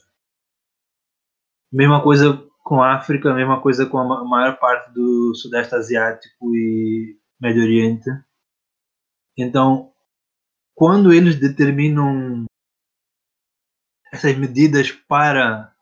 [1.73, 7.19] Mesma coisa com a África, mesma coisa com a maior parte do Sudeste Asiático e
[7.41, 8.11] Médio Oriente.
[9.37, 9.93] Então,
[10.75, 12.45] quando eles determinam
[14.13, 15.75] essas medidas para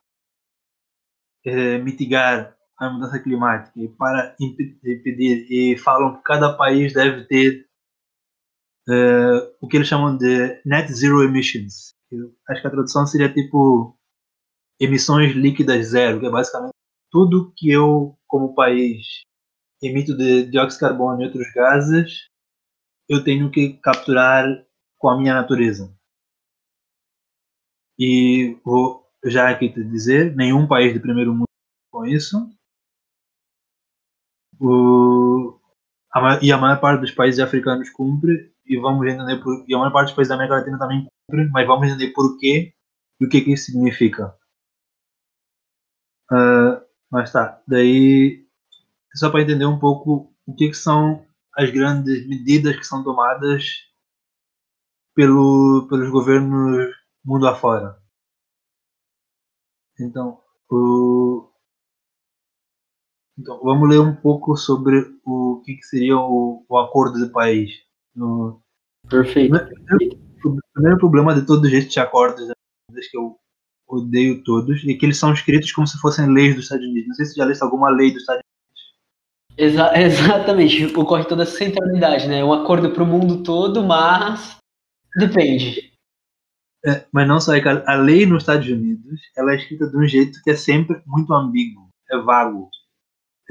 [1.45, 7.68] é, mitigar a mudança climática e para impedir e falam que cada país deve ter
[8.89, 11.95] uh, o que eles chamam de net zero emissions.
[12.49, 13.97] Acho que a tradução seria tipo
[14.81, 16.73] emissões líquidas zero, que é basicamente
[17.11, 19.07] tudo que eu, como país,
[19.83, 22.29] emito de dióxido de carbono e outros gases,
[23.09, 24.45] eu tenho que capturar
[24.99, 25.95] com a minha natureza.
[27.99, 31.49] E vou já aqui te dizer, nenhum país de primeiro mundo
[31.91, 32.49] com isso.
[34.61, 35.59] O,
[36.13, 39.79] a, e a maior parte dos países africanos cumpre e vamos entender por, e a
[39.79, 42.73] maior parte dos países da América Latina também cumpre, mas vamos entender por quê
[43.21, 44.35] e o que, que isso significa.
[46.31, 48.47] Uh, mas tá, daí
[49.15, 53.65] só para entender um pouco o que, que são as grandes medidas que são tomadas
[55.15, 56.95] pelo, pelos governos
[57.25, 57.99] mundo afora.
[59.99, 60.41] Então,
[60.71, 61.51] o,
[63.39, 67.71] então, vamos ler um pouco sobre o que, que seria o, o, acordo de país.
[68.15, 68.61] No,
[69.09, 69.55] Perfeito.
[70.45, 72.55] O primeiro problema de todos estes acordos, né,
[73.11, 73.37] que eu
[73.89, 77.09] odeio todos, é que eles são escritos como se fossem leis dos Estados Unidos.
[77.09, 78.59] Não sei se já leste alguma lei dos Estados Unidos.
[79.57, 82.45] Exa exatamente, ocorre toda essa centralidade, né?
[82.45, 84.59] Um acordo para o mundo todo, mas
[85.17, 85.93] depende.
[86.87, 89.97] É, mas não só é que a lei nos Estados Unidos ela é escrita de
[89.97, 92.71] um jeito que é sempre muito ambíguo, é vago.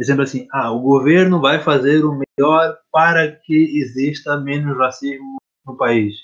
[0.04, 5.76] Sempre assim, ah, o governo vai fazer o melhor para que exista menos racismo no
[5.76, 6.16] país.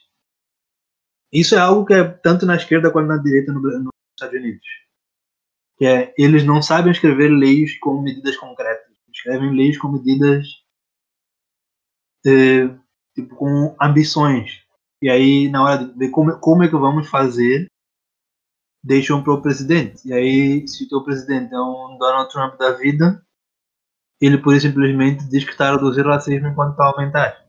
[1.31, 4.67] Isso é algo que é tanto na esquerda quanto na direita no, nos Estados Unidos.
[5.77, 8.93] Que é, eles não sabem escrever leis com medidas concretas.
[9.11, 10.47] Escrevem leis com medidas
[12.25, 12.67] é,
[13.15, 14.61] tipo, com ambições.
[15.01, 17.67] E aí, na hora de ver como, como é que vamos fazer,
[18.83, 20.07] deixam para o presidente.
[20.07, 23.25] E aí, se o teu presidente é um Donald Trump da vida,
[24.25, 27.45] ele por simplesmente diz que está a reduzir o racismo enquanto está a aumentar.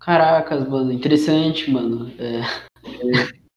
[0.00, 2.10] Caracas, mano, interessante, mano.
[2.18, 2.40] É.
[2.40, 2.42] É,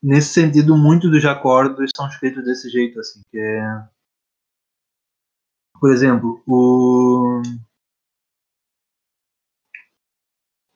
[0.00, 3.88] nesse sentido, muitos dos acordos são escritos desse jeito, assim, que é.
[5.80, 7.42] Por exemplo, o.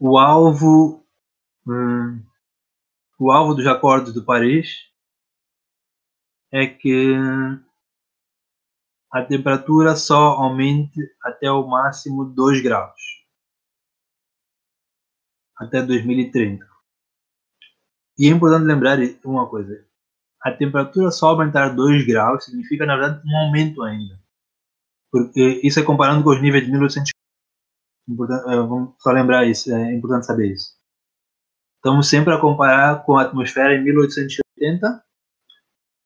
[0.00, 1.06] O alvo.
[1.66, 2.22] Hum,
[3.18, 4.90] o alvo dos acordos do Paris
[6.50, 7.14] é que
[9.14, 13.00] a temperatura só aumente até o máximo 2 graus
[15.56, 16.66] até 2030.
[18.18, 19.86] E é importante lembrar uma coisa:
[20.42, 24.20] a temperatura só aumentar 2 graus significa, na verdade, um aumento ainda.
[25.12, 27.12] Porque isso é comparando com os níveis de 1800.
[28.08, 30.76] Importante, eh, vamos só lembrar isso, é importante saber isso.
[31.76, 35.04] Estamos sempre a comparar com a atmosfera em 1880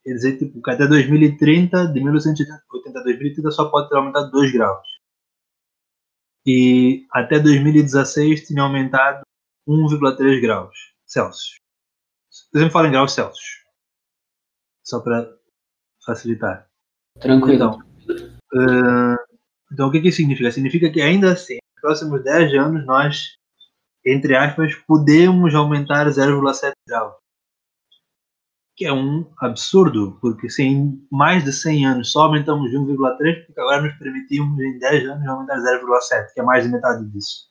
[0.08, 4.52] Quer dizer, tipo, que até 2030, de 1980 a 2030, só pode ter aumentado 2
[4.54, 4.88] graus.
[6.46, 9.20] E até 2016 tinha aumentado
[9.68, 11.60] 1,3 graus Celsius.
[12.50, 13.66] Por exemplo, fala em graus Celsius.
[14.82, 15.30] Só para
[16.06, 16.66] facilitar.
[17.20, 17.54] Tranquilo.
[17.56, 17.78] Então,
[18.54, 19.36] uh,
[19.70, 20.50] então, o que, que significa?
[20.50, 23.36] Significa que ainda assim, nos próximos 10 anos, nós,
[24.06, 27.27] entre aspas, podemos aumentar 0,7 graus
[28.78, 33.46] que é um absurdo, porque se em mais de 100 anos só aumentamos de 1,3,
[33.46, 37.48] porque agora nos permitimos em 10 anos aumentar 0,7, que é mais de metade disso.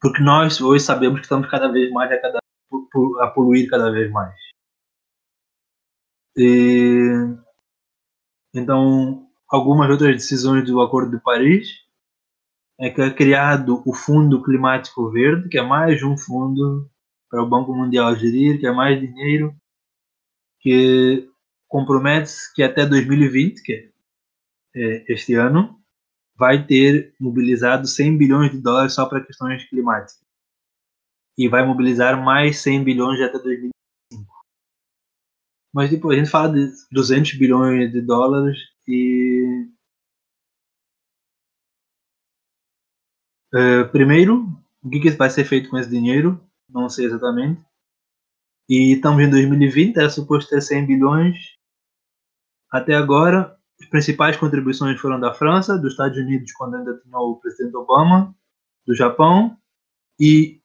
[0.00, 2.38] Porque nós hoje sabemos que estamos cada vez mais a, cada,
[3.20, 4.34] a poluir cada vez mais.
[6.34, 7.10] E,
[8.54, 11.68] então, algumas outras decisões do Acordo de Paris
[12.80, 16.90] é que é criado o Fundo Climático Verde, que é mais um fundo
[17.32, 19.56] para o Banco Mundial gerir, que é mais dinheiro,
[20.60, 21.26] que
[21.66, 23.90] compromete-se que até 2020, que
[24.76, 25.80] é este ano,
[26.36, 30.20] vai ter mobilizado 100 bilhões de dólares só para questões climáticas.
[31.38, 33.72] E vai mobilizar mais 100 bilhões até 2025.
[35.72, 39.70] Mas depois tipo, a gente fala de 200 bilhões de dólares e
[43.54, 44.48] Uh, primeiro,
[44.82, 46.40] o que, que, vai ser feito com esse dinheiro?
[46.72, 47.62] Não sei exatamente.
[48.68, 51.36] E estamos em 2020, era suposto ter 100 bilhões.
[52.70, 57.36] Até agora, as principais contribuições foram da França, dos Estados Unidos, quando ainda tinha o
[57.36, 58.34] presidente Obama,
[58.86, 59.56] do Japão
[60.18, 60.60] e,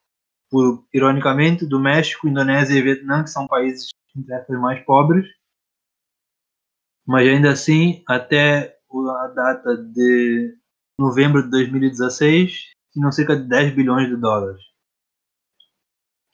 [0.49, 3.89] por, ironicamente, do México, Indonésia e Vietnã, que são países
[4.49, 5.27] mais pobres.
[7.05, 10.57] Mas ainda assim, até a data de
[10.99, 14.61] novembro de 2016, tinham cerca de 10 bilhões de dólares.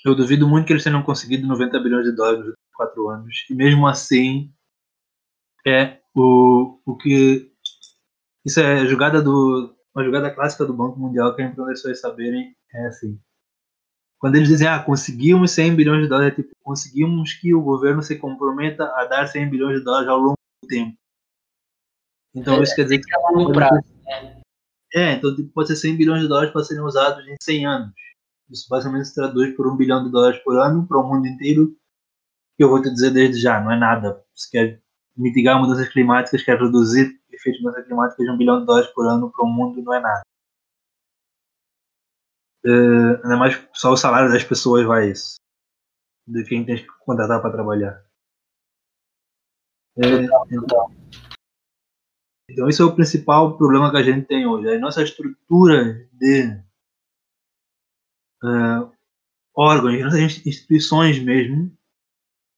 [0.04, 3.46] Eu duvido muito que eles tenham conseguido 90 bilhões de dólares nos quatro anos.
[3.50, 4.54] E mesmo assim,
[5.66, 7.52] é o, o que.
[8.46, 9.74] Isso é a jogada do.
[9.96, 13.20] Uma jogada clássica do Banco Mundial que é para as pessoas saberem é assim.
[14.20, 18.02] Quando eles dizem, ah, conseguimos 100 bilhões de dólares, é tipo, conseguimos que o governo
[18.02, 20.98] se comprometa a dar 100 bilhões de dólares ao longo do tempo.
[22.34, 23.14] Então é, isso quer dizer que.
[23.14, 24.42] É a longo prazo, né?
[24.96, 27.94] É, então tipo, pode ser 100 bilhões de dólares para serem usados em 100 anos.
[28.50, 31.76] Isso basicamente se traduz por um bilhão de dólares por ano para o mundo inteiro
[32.56, 34.24] que eu vou te dizer desde já, não é nada.
[34.34, 34.82] Se quer
[35.16, 39.32] mitigar mudanças climáticas, quer reduzir efeitos de mudanças climáticas, um bilhão de dólares por ano
[39.32, 40.22] para o mundo não é nada.
[42.66, 45.36] Uh, ainda mais só o salário das pessoas vai isso.
[46.26, 48.06] De quem tem que contratar para trabalhar.
[49.98, 50.90] É, então,
[52.50, 54.70] então, é o principal problema que a gente tem hoje.
[54.70, 56.64] A nossa estrutura de
[58.44, 58.92] uh,
[59.56, 61.76] órgãos, nossas instituições mesmo,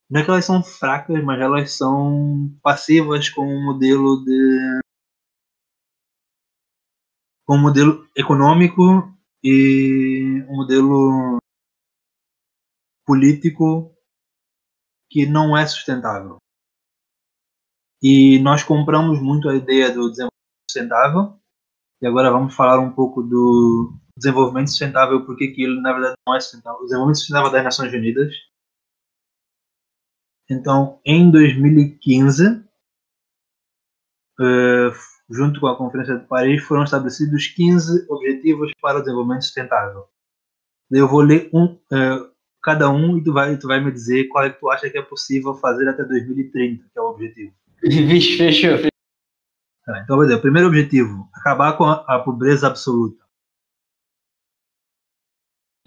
[0.09, 4.79] não é que elas são fracas, mas elas são passivas com um modelo de
[7.45, 8.81] com um modelo econômico
[9.43, 11.37] e um modelo
[13.05, 13.95] político
[15.09, 16.37] que não é sustentável.
[18.01, 20.31] E nós compramos muito a ideia do desenvolvimento
[20.69, 21.39] sustentável.
[22.01, 26.39] E agora vamos falar um pouco do desenvolvimento sustentável, porque aquilo na verdade não é
[26.39, 26.79] sustentável.
[26.79, 28.33] O desenvolvimento sustentável das Nações Unidas.
[30.49, 32.63] Então, em 2015,
[34.39, 34.93] uh,
[35.29, 40.05] junto com a Conferência de Paris, foram estabelecidos 15 Objetivos para o Desenvolvimento Sustentável.
[40.91, 44.45] Eu vou ler um, uh, cada um e tu vai, tu vai me dizer qual
[44.45, 47.53] é que tu acha que é possível fazer até 2030, que é o objetivo.
[47.81, 48.77] Vixe, fechou.
[48.77, 48.89] fechou.
[49.83, 53.24] Tá, então, vou dizer, o primeiro objetivo, acabar com a, a pobreza absoluta.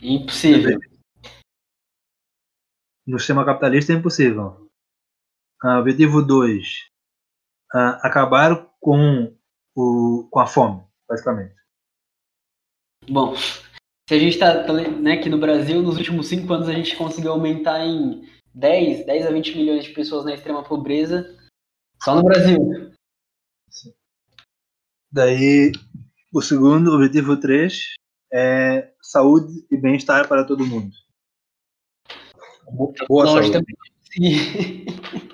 [0.00, 0.78] Impossível.
[3.06, 4.70] No sistema capitalista é impossível.
[5.64, 6.66] Uh, objetivo 2,
[7.74, 9.36] uh, ah, acabar com,
[9.74, 11.56] o, com a fome, basicamente.
[13.10, 16.72] Bom, se a gente está tá, né, aqui no Brasil, nos últimos cinco anos a
[16.72, 18.22] gente conseguiu aumentar em
[18.54, 21.36] 10, 10 a 20 milhões de pessoas na extrema pobreza,
[22.02, 22.92] só no Brasil.
[25.10, 25.72] Daí,
[26.32, 27.94] o segundo, objetivo 3,
[28.32, 30.90] é saúde e bem-estar para todo mundo.
[33.08, 33.52] Boa saúde.
[33.52, 33.76] Também.
[34.12, 34.86] Sim.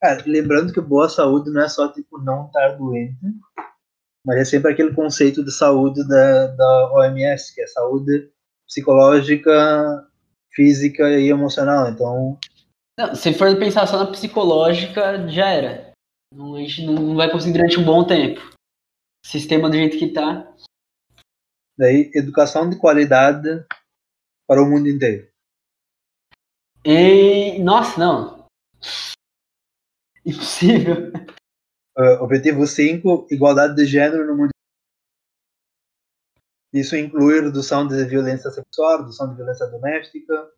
[0.00, 3.18] Cara, lembrando que boa saúde não é só tipo não estar doente,
[4.24, 8.30] mas é sempre aquele conceito de saúde da, da OMS, que é saúde
[8.66, 10.08] psicológica,
[10.52, 11.90] física e emocional.
[11.90, 12.38] Então.
[12.98, 15.92] Não, se for pensar só na psicológica, já era.
[16.34, 18.40] Não, a gente não vai conseguir durante um bom tempo.
[19.26, 20.50] Sistema do jeito que está.
[21.78, 23.64] Daí, educação de qualidade
[24.46, 25.28] para o mundo inteiro.
[26.84, 27.58] E...
[27.60, 28.46] Nossa, não.
[30.24, 31.12] Impossível.
[31.96, 34.50] Uh, objetivo 5, igualdade de gênero no mundo.
[36.72, 40.50] Isso inclui redução de violência sexual, redução de violência doméstica,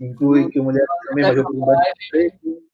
[0.00, 2.68] inclui que a mulher também vai oportunidade de emprego.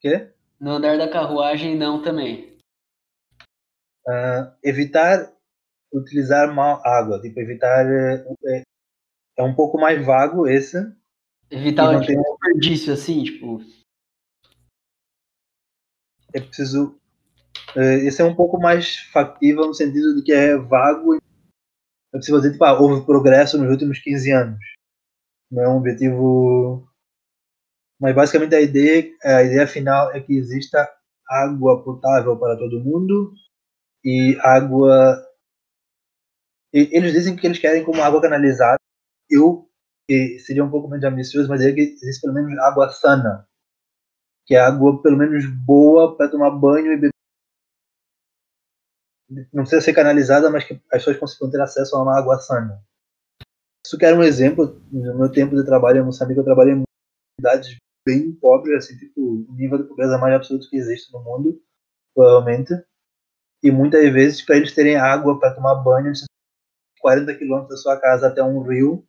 [0.00, 0.32] Quê?
[0.58, 2.58] No andar da carruagem, não também.
[4.06, 5.33] Uh, evitar
[5.98, 7.86] utilizar mal água, tipo, evitar.
[7.86, 8.62] É,
[9.38, 10.76] é um pouco mais vago esse.
[11.50, 12.20] Evitar o tem...
[12.20, 13.60] desperdício, assim, tipo.
[16.32, 16.98] É preciso.
[17.76, 21.16] Uh, esse é um pouco mais factível no sentido de que é vago.
[21.16, 24.60] É preciso dizer, tipo, ah, houve progresso nos últimos 15 anos.
[25.50, 26.88] Não é um objetivo
[28.00, 30.86] mas basicamente a ideia, a ideia final é que exista
[31.26, 33.32] água potável para todo mundo
[34.04, 35.24] e água.
[36.76, 38.80] Eles dizem que eles querem como água canalizada.
[39.30, 39.70] Eu
[40.44, 43.48] seria um pouco menos ambicioso, mas diria que existe pelo menos água sana,
[44.44, 47.10] que é água pelo menos boa para tomar banho e beber.
[49.52, 52.82] Não precisa ser canalizada, mas que as pessoas consigam ter acesso a uma água sana.
[53.86, 54.82] Isso que era um exemplo.
[54.90, 56.82] No meu tempo de trabalho em Moçambique, eu trabalhei em
[57.40, 61.62] cidades bem pobre, assim, tipo, o nível de pobreza mais absoluto que existe no mundo,
[62.14, 62.74] provavelmente.
[63.62, 66.24] E muitas vezes, para eles terem água para tomar banho, eles
[67.04, 69.06] 40 quilômetros da sua casa até um rio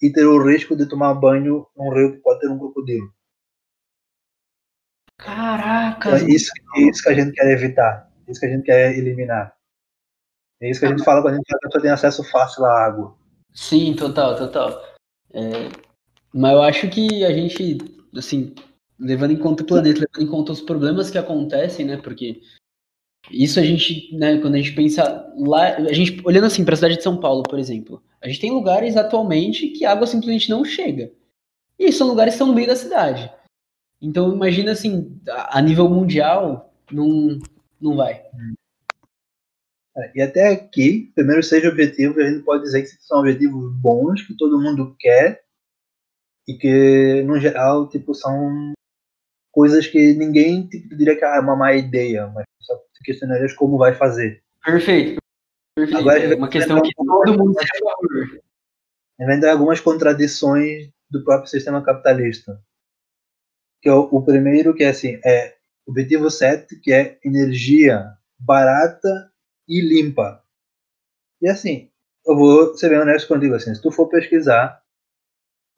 [0.00, 3.12] e ter o risco de tomar banho num rio que pode ter um crocodilo.
[5.18, 6.16] Caraca!
[6.16, 9.54] Então, isso, isso que a gente quer evitar, isso que a gente quer eliminar.
[10.58, 12.86] É isso que a gente fala quando a gente a pessoa tem acesso fácil à
[12.86, 13.14] água.
[13.52, 14.82] Sim, total, total.
[15.34, 15.68] É,
[16.32, 17.76] mas eu acho que a gente
[18.16, 18.54] assim,
[18.98, 21.98] levando em conta o planeta, levando em conta os problemas que acontecem, né?
[21.98, 22.40] Porque
[23.30, 26.76] isso a gente, né, quando a gente pensa lá, a gente olhando assim para a
[26.76, 30.50] cidade de São Paulo, por exemplo, a gente tem lugares atualmente que a água simplesmente
[30.50, 31.10] não chega.
[31.78, 33.30] E são lugares que estão no meio da cidade.
[34.00, 37.38] Então imagina assim, a nível mundial, não
[37.80, 38.22] não vai.
[39.96, 44.22] É, e até aqui, primeiro seja objetivo, a gente pode dizer que são objetivos bons,
[44.22, 45.44] que todo mundo quer,
[46.46, 48.72] e que no geral tipo são
[49.50, 53.94] coisas que ninguém tipo, diria que é uma má ideia, mas só questionarias como vai
[53.94, 54.42] fazer.
[54.64, 55.20] Perfeito.
[55.76, 55.98] Perfeito.
[55.98, 58.40] Agora, é uma questão que todo mundo tem a favor.
[59.20, 62.60] Ainda algumas contradições do próprio sistema capitalista.
[63.82, 65.56] que é o, o primeiro que é assim, é
[65.86, 69.32] objetivo 7, que é energia barata
[69.68, 70.42] e limpa.
[71.40, 71.90] E assim,
[72.26, 74.82] eu vou ser bem honesto contigo, assim, se tu for pesquisar,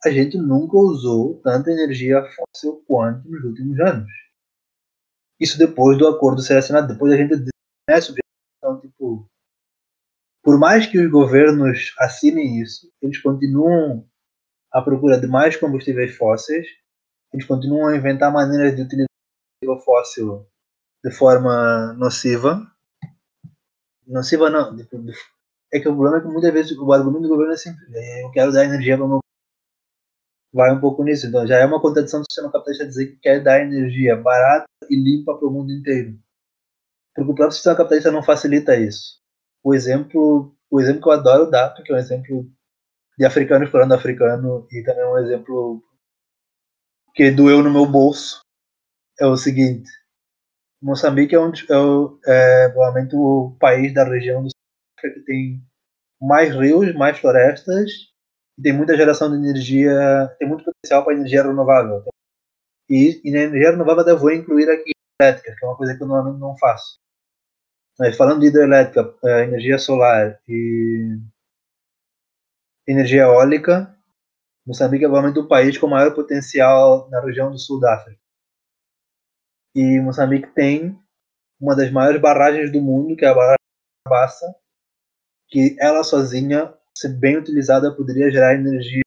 [0.05, 4.11] a gente nunca usou tanta energia fóssil quanto nos últimos anos.
[5.41, 7.35] Isso depois do acordo ser assinado, depois a gente
[7.89, 8.15] nessa
[8.59, 9.29] então, tipo,
[10.43, 14.09] por mais que os governos assinem isso, eles continuam
[14.73, 16.67] à procura de mais combustíveis fósseis,
[17.33, 19.09] eles continuam a inventar maneiras de utilizar
[19.65, 20.47] o fóssil
[21.05, 22.67] de forma nociva.
[24.07, 24.97] Nociva não, tipo,
[25.73, 27.89] é que o problema é que muitas vezes o argumento do governo é simples.
[27.93, 29.21] É, eu quero dar energia para o meu
[30.53, 31.27] vai um pouco nisso.
[31.27, 34.97] Então já é uma contradição do sistema capitalista dizer que quer dar energia barata e
[34.97, 36.19] limpa para o mundo inteiro.
[37.15, 39.21] Porque o próprio sistema capitalista não facilita isso.
[39.63, 42.51] O exemplo, o exemplo que eu adoro dar, porque é um exemplo
[43.19, 45.83] de africano explorando africano e também é um exemplo
[47.15, 48.41] que doeu no meu bolso,
[49.19, 49.89] é o seguinte.
[50.83, 54.49] Moçambique é, um, é, o, é provavelmente o país da região do
[55.01, 55.63] que tem
[56.21, 57.91] mais rios, mais florestas
[58.63, 62.05] tem muita geração de energia, tem muito potencial para energia renovável.
[62.89, 66.03] E, e na energia renovável eu vou incluir aqui elétrica, que é uma coisa que
[66.03, 66.99] eu normalmente não faço.
[67.99, 71.19] Mas falando de hidrelétrica, é, energia solar e
[72.87, 73.95] energia eólica,
[74.67, 78.21] Moçambique é provavelmente o país com maior potencial na região do sul da África.
[79.75, 80.99] E Moçambique tem
[81.61, 83.57] uma das maiores barragens do mundo, que é a barragem
[84.09, 84.55] Bassa,
[85.49, 89.03] que ela sozinha se bem utilizada, poderia gerar energia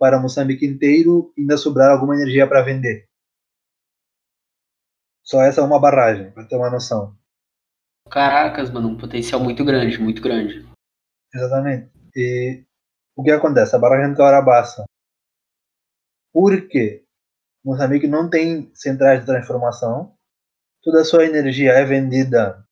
[0.00, 3.08] para Moçambique inteiro e ainda sobrar alguma energia para vender.
[5.22, 7.16] Só essa é uma barragem, para ter uma noção.
[8.10, 10.68] Caracas, mano, um potencial muito grande, muito grande.
[11.32, 11.88] Exatamente.
[12.16, 12.64] E
[13.16, 13.76] o que acontece?
[13.76, 14.84] A barragem de Caurabaça.
[16.32, 17.06] Por quê?
[17.64, 20.18] Moçambique não tem centrais de transformação.
[20.82, 22.66] Toda a sua energia é vendida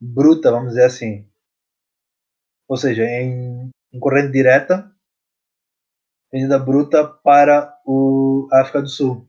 [0.00, 1.29] bruta, vamos dizer assim,
[2.70, 4.88] ou seja, em, em corrente direta,
[6.32, 9.28] vendida bruta para o África do Sul.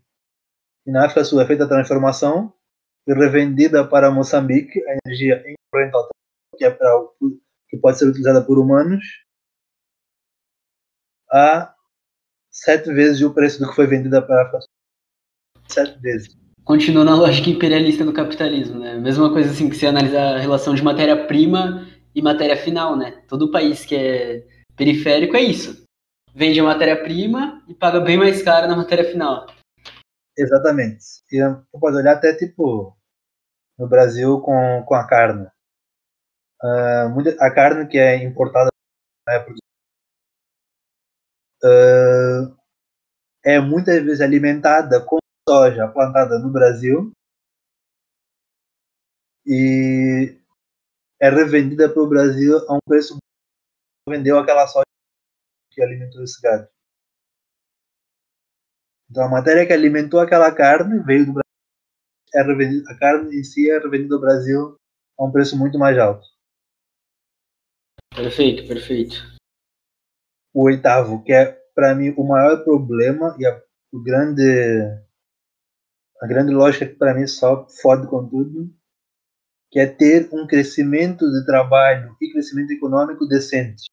[0.86, 2.54] E na África do Sul é feita a transformação
[3.08, 6.10] e revendida para Moçambique a energia em corrente alta,
[6.56, 6.88] que, é para,
[7.68, 9.04] que pode ser utilizada por humanos,
[11.32, 11.74] a
[12.52, 14.70] sete vezes o preço do que foi vendida para a África do Sul.
[15.68, 16.38] Sete vezes.
[16.64, 19.00] Continua na lógica imperialista do capitalismo, né?
[19.00, 23.24] Mesma coisa assim que se analisar a relação de matéria-prima e matéria final, né?
[23.28, 25.84] Todo país que é periférico é isso.
[26.34, 29.48] Vende a matéria-prima e paga bem mais caro na matéria final.
[30.38, 31.04] Exatamente.
[31.32, 31.40] E
[31.80, 32.96] pode olhar até tipo
[33.78, 35.48] no Brasil com, com a carne.
[36.64, 37.10] Uh,
[37.40, 38.70] a carne que é importada
[41.64, 42.58] uh,
[43.44, 47.12] é muitas vezes alimentada com soja plantada no Brasil
[49.46, 50.41] e
[51.22, 54.86] é revendida para o Brasil a um preço que vendeu aquela soja
[55.72, 56.68] que alimentou esse gado.
[59.10, 61.42] Então a matéria que alimentou aquela carne veio do Brasil.
[62.34, 64.78] É revendida, a carne em si é revendida no Brasil
[65.20, 66.26] a um preço muito mais alto.
[68.16, 69.16] Perfeito, perfeito.
[70.54, 73.62] O oitavo, que é para mim o maior problema e a,
[73.92, 74.42] o grande
[76.22, 78.74] a grande lógica que para mim só fode com tudo,
[79.72, 83.86] que é ter um crescimento de trabalho e crescimento econômico decente.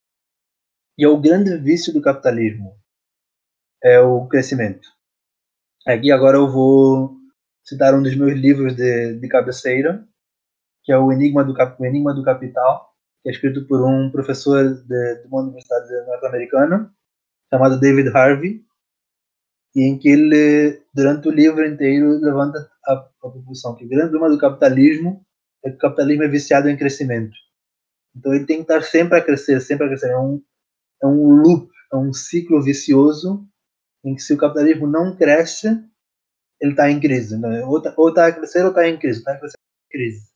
[0.97, 2.77] E é o grande vício do capitalismo,
[3.81, 4.89] é o crescimento.
[5.87, 7.15] Aqui agora eu vou
[7.63, 10.05] citar um dos meus livros de, de cabeceira,
[10.83, 14.83] que é o Enigma do, o Enigma do Capital, que é escrito por um professor
[14.83, 16.93] de, de uma universidade norte-americana,
[17.49, 18.65] chamado David Harvey,
[19.75, 24.09] e em que ele, durante o livro inteiro, levanta a, a proposição que o grande
[24.09, 25.25] problema do capitalismo
[25.63, 27.35] é que o capitalismo é viciado em crescimento.
[28.15, 30.11] Então ele tem que estar sempre a crescer, sempre a crescer.
[30.11, 30.41] É um,
[31.03, 33.47] é um loop, é um ciclo vicioso
[34.03, 35.67] em que se o capitalismo não cresce,
[36.59, 37.37] ele está em crise.
[37.37, 37.63] Né?
[37.65, 39.19] Ou está a crescer ou está em crise.
[39.19, 40.29] Está a crescer em crise.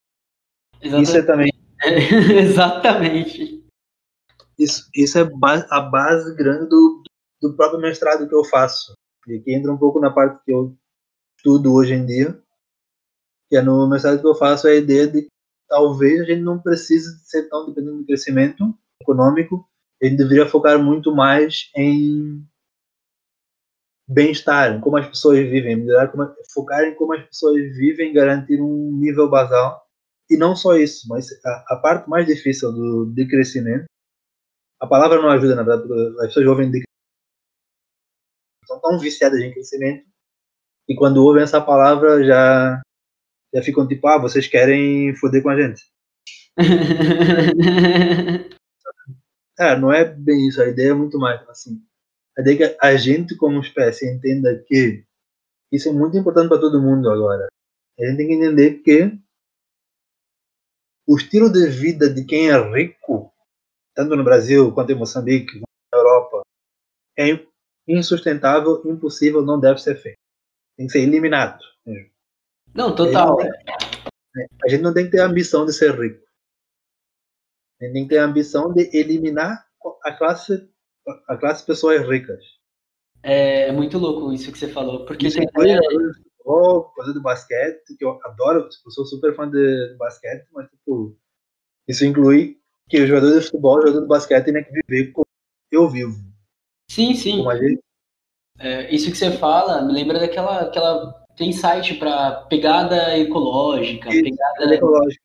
[0.82, 1.03] Exatamente.
[1.03, 1.53] Isso é também.
[2.43, 3.63] Exatamente.
[4.57, 5.21] Isso, isso é
[5.71, 7.03] a base grande do,
[7.41, 8.93] do próprio mestrado que eu faço.
[9.28, 10.78] E aqui entra um pouco na parte que eu
[11.38, 12.41] estudo hoje em dia,
[13.54, 15.28] que é no mestrado que eu faço a ideia de
[15.70, 19.64] talvez a gente não precise ser tão dependente do crescimento econômico,
[20.01, 22.43] a gente deveria focar muito mais em
[24.08, 28.60] bem-estar, em como as pessoas vivem, melhorar como, focar em como as pessoas vivem, garantir
[28.60, 29.86] um nível basal.
[30.28, 33.86] E não só isso, mas a, a parte mais difícil do, de crescimento,
[34.82, 36.82] a palavra não ajuda, na verdade, porque as pessoas ouvem de
[38.66, 40.08] são tão viciadas em crescimento
[40.89, 42.82] e quando ouvem essa palavra já,
[43.54, 45.84] já ficam tipo, ah, vocês querem foder com a gente.
[49.60, 51.82] é, não é bem isso, a ideia é muito mais assim.
[52.38, 55.06] A ideia é que a gente como espécie entenda que
[55.72, 57.47] isso é muito importante para todo mundo agora.
[57.99, 59.18] A gente tem que entender que
[61.08, 63.32] o estilo de vida de quem é rico,
[63.93, 65.60] tanto no Brasil quanto em Moçambique,
[65.91, 66.41] na Europa,
[67.18, 67.26] é
[67.88, 70.18] insustentável, impossível, não deve ser feito.
[70.78, 71.64] Tem que ser eliminado.
[72.74, 73.39] Não, total.
[73.39, 73.63] A gente,
[74.34, 76.24] tem, a gente não tem que ter a ambição de ser rico.
[77.80, 79.65] A gente tem que ter a ambição de eliminar
[80.03, 80.69] a classe,
[81.28, 82.43] a classe pessoas ricas.
[83.21, 85.80] É, é muito louco isso que você falou, porque isso tem coisa,
[86.43, 90.45] futebol, coisa do basquete, que eu adoro, tipo, eu sou super fã de, de basquete,
[90.51, 91.17] mas tipo,
[91.88, 92.59] isso inclui
[92.89, 95.26] que o jogador de futebol, o jogador de basquete tem que viver como
[95.71, 96.15] eu vivo.
[96.89, 97.43] Sim, sim.
[98.59, 100.61] É, isso que você fala me lembra daquela.
[100.61, 105.23] Aquela, tem site para pegada ecológica, pegada ecológica.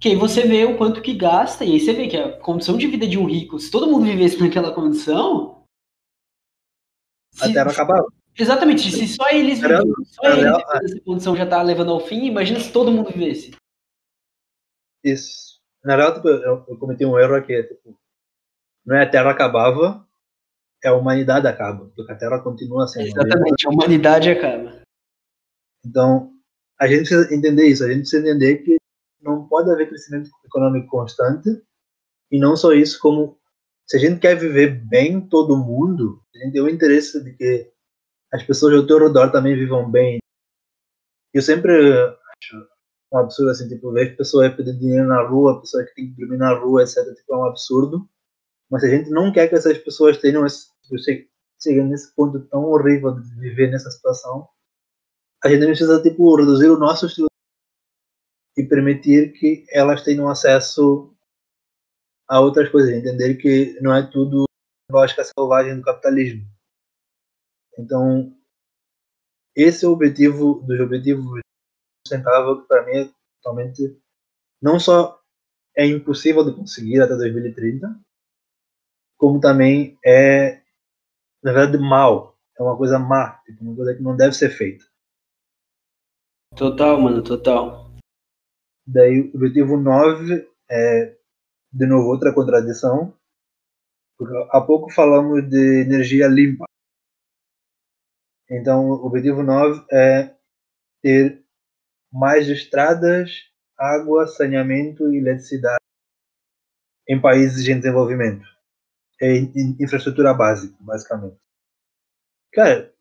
[0.00, 2.76] Que aí você vê o quanto que gasta, e aí você vê que a condição
[2.76, 5.64] de vida de um rico, se todo mundo vivesse naquela condição.
[7.40, 8.06] A se, Terra acabava.
[8.36, 12.58] Exatamente, se só eles vivem, só eles essa condição já tá levando ao fim, imagina
[12.58, 13.52] se todo mundo vivesse.
[15.04, 15.60] Isso.
[15.84, 17.96] Na real, tipo, eu, eu cometi um erro aqui, tipo,
[18.84, 20.06] não é a Terra acabava,
[20.82, 23.06] é a humanidade acaba, porque a Terra continua sendo.
[23.06, 24.81] Exatamente, a humanidade acaba.
[25.84, 26.32] Então,
[26.80, 28.76] a gente precisa entender isso, a gente precisa entender que
[29.20, 31.62] não pode haver crescimento econômico constante,
[32.30, 33.38] e não só isso, como
[33.86, 37.70] se a gente quer viver bem todo mundo, a gente tem o interesse de que
[38.32, 40.18] as pessoas ao teu redor também vivam bem.
[41.34, 42.68] Eu sempre acho
[43.12, 46.38] um absurdo assim, tipo, ver pessoas pedir dinheiro na rua, pessoas que têm que dormir
[46.38, 47.04] na rua, etc.
[47.14, 48.08] Tipo, é um absurdo.
[48.70, 50.66] Mas a gente não quer que essas pessoas tenham esse,
[51.62, 54.48] cheguem nesse ponto tão horrível de viver nessa situação,
[55.44, 57.28] a gente precisa tipo reduzir o nosso estilo
[58.56, 61.14] e permitir que elas tenham acesso
[62.28, 64.44] a outras coisas, entender que não é tudo
[64.90, 66.46] lógica selvagem do capitalismo.
[67.78, 68.36] Então,
[69.56, 71.40] esse é o objetivo dos objetivos
[72.06, 73.10] sustentável que para mim é
[73.42, 74.00] totalmente
[74.60, 75.20] não só
[75.76, 77.98] é impossível de conseguir até 2030,
[79.16, 80.62] como também é
[81.42, 84.84] na verdade mal, é uma coisa má, tipo, uma coisa que não deve ser feita.
[86.56, 87.90] Total, mano, total.
[88.86, 91.16] Daí o objetivo 9 é
[91.72, 93.16] de novo outra contradição,
[94.18, 96.66] porque há pouco falamos de energia limpa.
[98.50, 100.36] Então, o objetivo 9 é
[101.00, 101.42] ter
[102.12, 103.30] mais estradas,
[103.78, 105.82] água, saneamento e eletricidade
[107.08, 108.46] em países em desenvolvimento.
[109.20, 109.36] É
[109.80, 111.38] infraestrutura básica, basicamente.
[112.52, 112.91] Cara,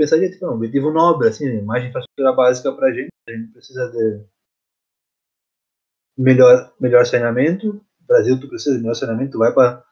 [0.00, 3.10] pensaria tipo, um objetivo nobre, assim, mais infraestrutura básica para a gente.
[3.28, 4.24] A gente precisa de
[6.16, 7.74] melhor, melhor saneamento.
[7.74, 9.84] No Brasil, tu precisa de melhor saneamento, tu vai para.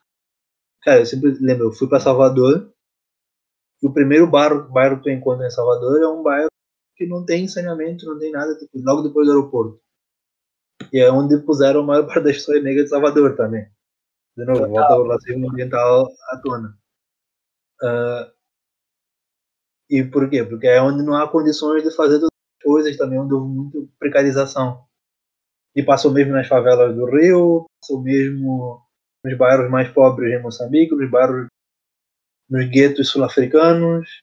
[0.81, 2.73] Cara, eu sempre lembro, eu fui para Salvador
[3.81, 6.49] o primeiro bairro, bairro que tu encontra em Salvador é um bairro
[6.95, 9.81] que não tem saneamento, não tem nada, tipo, logo depois do aeroporto.
[10.91, 13.65] E é onde puseram a maior parte das pessoas negras de Salvador também.
[14.35, 16.77] De novo, volta ao racismo ambiental à tona.
[17.81, 18.38] Uh,
[19.89, 20.43] e por quê?
[20.43, 22.21] Porque é onde não há condições de fazer
[22.63, 24.85] coisas, também onde houve muita precarização.
[25.75, 28.81] E passou mesmo nas favelas do Rio, passou mesmo
[29.23, 31.47] nos bairros mais pobres em Moçambique, nos bairros
[32.49, 34.21] nos guetos sul-africanos.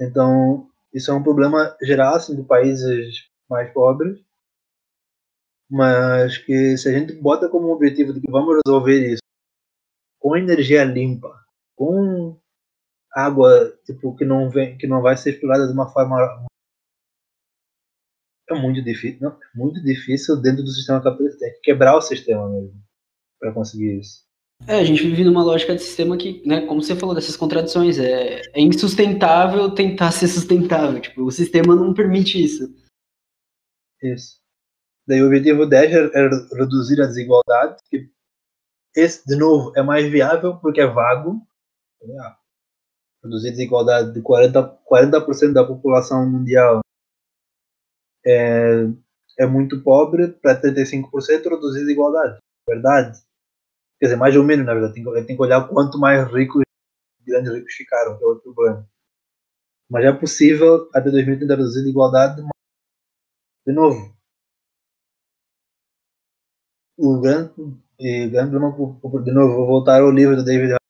[0.00, 4.18] Então, isso é um problema geral assim, de países mais pobres,
[5.70, 9.22] mas que se a gente bota como objetivo de que vamos resolver isso
[10.18, 11.34] com energia limpa,
[11.74, 12.38] com
[13.14, 16.46] água tipo que não vem, que não vai ser explorada de uma forma
[18.48, 22.02] é muito difícil, não, é muito difícil dentro do sistema capitalista, tem que quebrar o
[22.02, 22.82] sistema mesmo
[23.40, 24.24] para conseguir isso.
[24.66, 27.98] É, a gente vive numa lógica de sistema que, né, como você falou, dessas contradições,
[27.98, 31.00] é, é insustentável tentar ser sustentável.
[31.00, 32.72] Tipo, o sistema não permite isso.
[34.00, 34.40] Isso.
[35.06, 38.08] Daí o objetivo 10 é, é reduzir a desigualdade, que
[38.94, 41.40] esse, de novo, é mais viável porque é vago.
[43.22, 46.80] É, reduzir a desigualdade de 40%, 40 da população mundial
[48.26, 48.86] é,
[49.38, 52.38] é muito pobre para 35% reduzir desigualdade.
[52.68, 53.20] Verdade
[54.02, 54.94] Quer dizer, mais ou menos, na verdade.
[54.94, 56.64] Tem que, tem que olhar quanto mais ricos,
[57.24, 58.84] grandes ricos ficaram, que é outro problema.
[59.88, 62.42] Mas é possível, até 2030, reduzir a igualdade.
[63.64, 64.12] De novo,
[66.98, 67.52] o grande,
[67.96, 68.42] e de
[69.32, 70.81] novo, vou voltar ao livro do David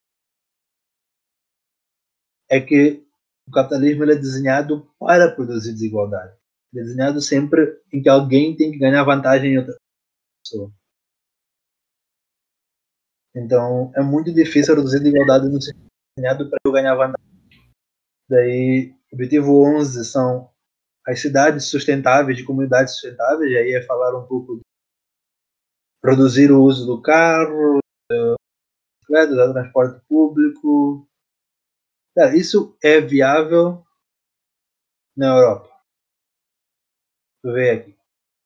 [2.52, 3.02] é que
[3.48, 6.36] o capitalismo é desenhado para produzir desigualdade.
[6.70, 9.74] Ele é desenhado sempre em que alguém tem que ganhar vantagem em outra
[10.44, 10.70] pessoa.
[13.34, 17.32] Então, é muito difícil reduzir desigualdade no sistema desenhado para eu ganhar vantagem.
[18.28, 20.50] Daí, objetivo 11 são
[21.06, 24.62] as cidades sustentáveis, de comunidades sustentáveis, aí é falar um pouco de
[26.04, 27.78] reduzir o uso do carro,
[28.10, 31.08] do transporte público.
[32.34, 33.84] Isso é viável
[35.16, 35.70] na Europa.
[37.42, 37.96] Vou ver aqui.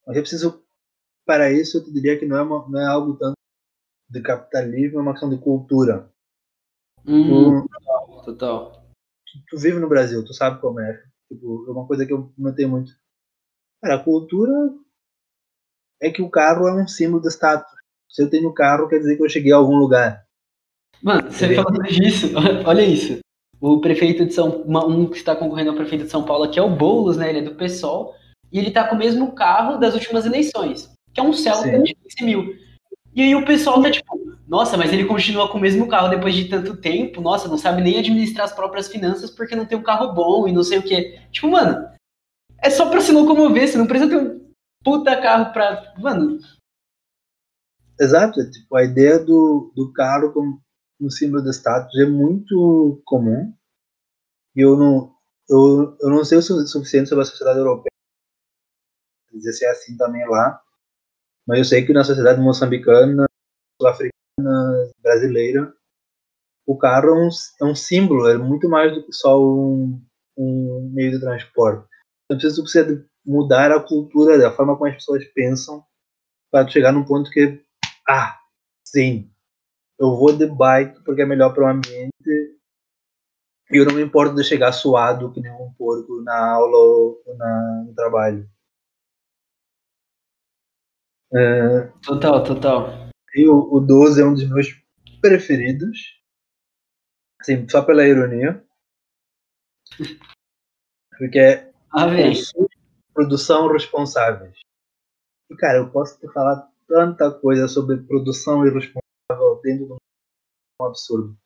[0.06, 0.64] Mas eu preciso,
[1.24, 3.34] para isso, eu te diria que não é, uma, não é algo tanto
[4.08, 6.10] de capitalismo, é uma questão de cultura.
[7.04, 8.72] Hum, tu, total.
[9.26, 11.04] Tu, tu vive no Brasil, tu sabe como é.
[11.28, 12.92] Tipo, é uma coisa que eu notei muito.
[13.82, 14.52] Cara, a cultura
[16.00, 17.70] é que o carro é um símbolo de status.
[18.08, 20.26] Se eu tenho carro, quer dizer que eu cheguei a algum lugar.
[21.02, 22.28] Mano, você falando disso,
[22.64, 23.18] olha isso.
[23.60, 26.62] O prefeito de São um que está concorrendo ao prefeito de São Paulo aqui é
[26.62, 27.30] o Boulos, né?
[27.30, 28.14] Ele é do PSOL.
[28.52, 31.94] E ele tá com o mesmo carro das últimas eleições, que é um Celta de
[31.94, 32.56] 15 mil.
[33.14, 36.34] E aí o pessoal tá tipo, nossa, mas ele continua com o mesmo carro depois
[36.34, 39.82] de tanto tempo, nossa, não sabe nem administrar as próprias finanças porque não tem um
[39.82, 41.18] carro bom e não sei o que.
[41.32, 41.88] Tipo, mano,
[42.62, 44.46] é só pra se locomover, você não precisa ter um
[44.84, 45.94] puta carro pra.
[45.98, 46.38] Mano.
[47.98, 50.60] Exato, tipo, a ideia do, do carro como
[51.00, 53.52] um símbolo de status é muito comum.
[54.54, 55.14] E eu não,
[55.48, 57.96] eu, eu não sei o suficiente sobre a sociedade europeia
[59.36, 60.60] dizer se é assim também lá,
[61.46, 63.26] mas eu sei que na sociedade moçambicana,
[63.80, 65.72] sul-africana, brasileira,
[66.66, 67.28] o carro é um,
[67.60, 70.02] é um, símbolo, é muito mais do que só um,
[70.36, 71.86] um meio de transporte.
[72.24, 75.84] Então precisa, precisa mudar a cultura, a forma como as pessoas pensam,
[76.50, 77.62] para chegar num ponto que,
[78.08, 78.36] ah,
[78.84, 79.30] sim,
[79.98, 82.12] eu vou de bike porque é melhor para o ambiente
[83.70, 87.22] e eu não me importo de chegar suado que nem um porco na aula ou
[87.36, 88.48] na, no trabalho.
[91.32, 93.10] É, total, total.
[93.34, 94.68] E o, o 12 é um dos meus
[95.20, 96.16] preferidos.
[97.40, 98.64] Assim, só pela ironia.
[101.18, 102.06] Porque é ah,
[103.12, 104.56] produção responsáveis.
[105.50, 109.05] E, cara, eu posso te falar tanta coisa sobre produção irresponsável
[109.66, 111.36] dentro de um absurdo.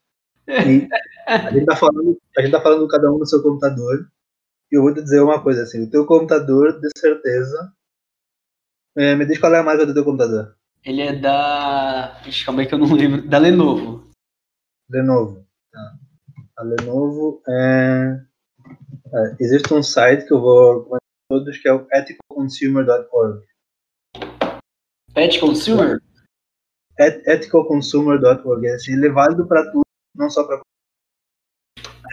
[0.47, 0.89] E
[1.27, 4.11] a gente tá falando, a gente tá falando cada um no seu computador.
[4.71, 7.73] E eu vou te dizer uma coisa assim, o teu computador, de certeza,
[8.97, 10.57] é, me diz qual é a marca do teu computador.
[10.85, 12.21] Ele é da.
[12.27, 13.29] Ixi, calma aí que eu não lembro.
[13.29, 14.09] Da Lenovo.
[14.89, 15.47] Lenovo.
[15.71, 15.99] Tá.
[16.59, 18.21] A Lenovo é...
[19.12, 19.37] é...
[19.39, 23.45] Existe um site que eu vou comentar todos que é o ethicalconsumer.org.
[25.12, 26.01] Pet Consumer?
[27.01, 28.68] ethicalconsumer.org.
[28.68, 29.84] Assim, ele é válido para tudo,
[30.14, 30.61] não só para.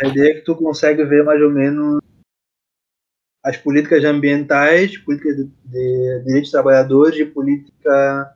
[0.03, 1.99] A ideia é que tu consegue ver mais ou menos
[3.43, 8.35] as políticas ambientais, políticas de, de direitos de trabalhadores e política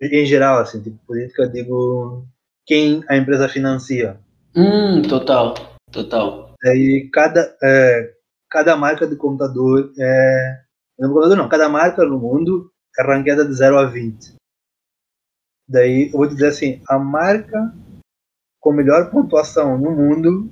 [0.00, 2.24] em geral, assim, tipo, política, digo,
[2.66, 4.20] quem a empresa financia.
[4.54, 5.54] Hum, total,
[5.90, 6.54] total.
[6.64, 8.14] Aí cada, é,
[8.50, 10.60] cada marca de computador é.
[10.98, 14.34] Não, computador não, cada marca no mundo é ranqueada de 0 a 20.
[15.68, 17.74] Daí eu vou dizer assim, a marca
[18.60, 20.50] com melhor pontuação no mundo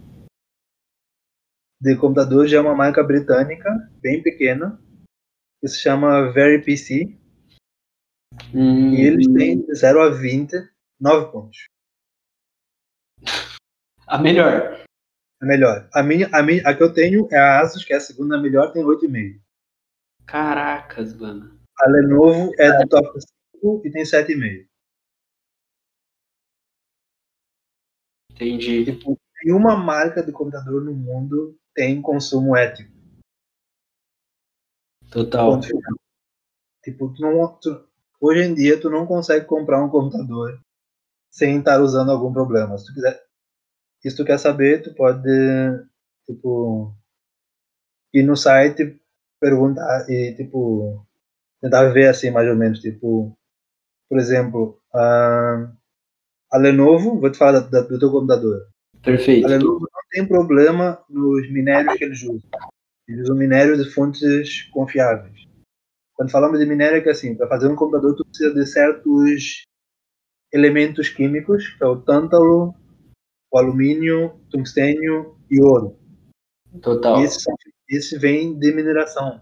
[1.81, 4.81] de computador já é uma marca britânica, bem pequena,
[5.61, 7.17] que se chama Very PC.
[8.55, 8.93] Hum.
[8.93, 10.53] E eles têm de 0 a 20,
[11.01, 11.67] 9 pontos.
[14.07, 14.85] A melhor.
[15.41, 15.89] A melhor.
[15.93, 18.41] A, minha, a, minha, a que eu tenho é a Asus, que é a segunda
[18.41, 19.41] melhor, tem 8,5.
[20.27, 21.59] Caracas, mano.
[21.79, 23.19] A Lenovo é do top
[23.61, 24.67] 5 e tem 7,5.
[28.37, 28.85] Entendi.
[28.85, 32.95] Tipo, nenhuma marca de computador no mundo tem consumo ético.
[35.11, 35.61] Total.
[36.83, 37.89] Tipo, tu não, tu,
[38.21, 40.61] hoje em dia tu não consegue comprar um computador
[41.31, 42.77] sem estar usando algum problema.
[42.77, 43.23] Se tu quiser,
[44.01, 45.29] se tu quer saber, tu pode
[46.27, 46.95] tipo
[48.13, 49.01] ir no site
[49.41, 51.07] perguntar e tipo
[51.61, 53.37] tentar ver assim mais ou menos tipo
[54.09, 55.71] por exemplo a,
[56.57, 58.67] a Lenovo vou te falar da, da, do teu computador
[59.07, 59.47] Perfeito.
[59.47, 62.51] A Lenovo não tem problema nos minérios que eles usam.
[63.07, 65.47] Eles usam minério de fontes confiáveis.
[66.15, 69.63] Quando falamos de minério, é que assim, para fazer um computador, tu precisa de certos
[70.53, 72.75] elementos químicos, que é o tântalo,
[73.53, 75.97] o alumínio, tungstênio e ouro.
[76.83, 77.23] Total.
[77.23, 77.49] Esse,
[77.89, 79.41] esse vem de mineração.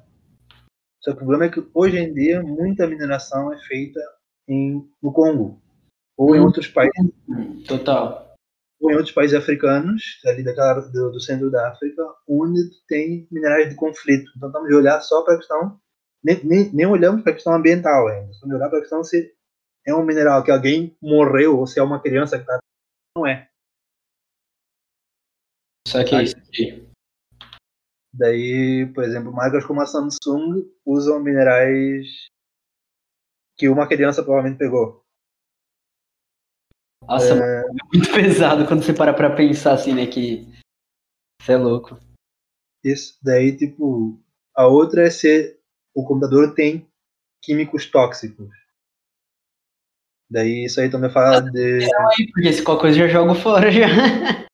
[1.01, 4.01] Só que o problema é que hoje em dia muita mineração é feita
[4.47, 5.64] em, no Congo
[6.17, 7.13] ou em outros países.
[7.67, 8.25] Total
[8.85, 13.71] ou em outros países africanos, ali daquela, do, do centro da África, onde tem minerais
[13.71, 14.31] de conflito.
[14.37, 15.81] Então estamos de olhar só para a questão,
[16.23, 19.03] nem, nem, nem olhamos para a questão ambiental ainda, estamos de olhar para a questão
[19.03, 19.35] se
[19.87, 22.59] é um mineral que alguém morreu ou se é uma criança que está.
[23.17, 23.49] Não é.
[25.87, 26.89] Isso aqui, isso aqui.
[28.13, 32.07] Daí, por exemplo, marcas como a Samsung usam minerais
[33.57, 35.04] que uma criança provavelmente pegou.
[37.07, 37.61] Nossa, é...
[37.61, 40.07] é muito pesado quando você para pra pensar assim, né?
[40.07, 40.47] Que
[41.41, 41.99] você é louco.
[42.83, 44.21] Isso, daí, tipo,
[44.55, 45.59] a outra é se
[45.95, 46.87] o computador tem
[47.43, 48.49] químicos tóxicos.
[50.31, 51.85] Daí isso aí também fala de.
[51.85, 53.87] Aí, porque se qualquer coisa já jogo fora já.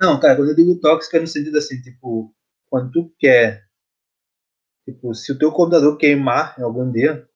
[0.00, 2.34] Não, cara, quando eu digo tóxico é no sentido assim, tipo,
[2.66, 3.64] quando tu quer.
[4.84, 7.26] Tipo, se o teu computador queimar em algum dia,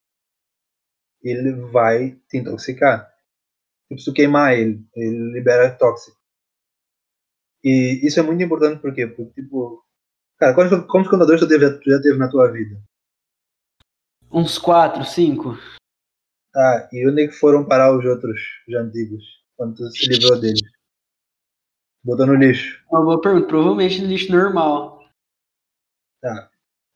[1.22, 3.10] ele vai te intoxicar.
[3.88, 6.18] Tipo, se tu queimar ele, ele libera tóxico.
[7.64, 9.84] E isso é muito importante porque, porque tipo,
[10.38, 12.80] cara, quantos, quantos computadores tu, teve, tu já teve na tua vida?
[14.30, 15.56] Uns quatro, cinco.
[16.52, 19.24] Tá, e onde é que foram parar os outros, os antigos,
[19.56, 20.60] quando tu se livrou deles?
[22.04, 22.84] Botou no lixo.
[22.90, 24.98] Uma boa pergunta, provavelmente no lixo normal.
[26.20, 26.50] Tá.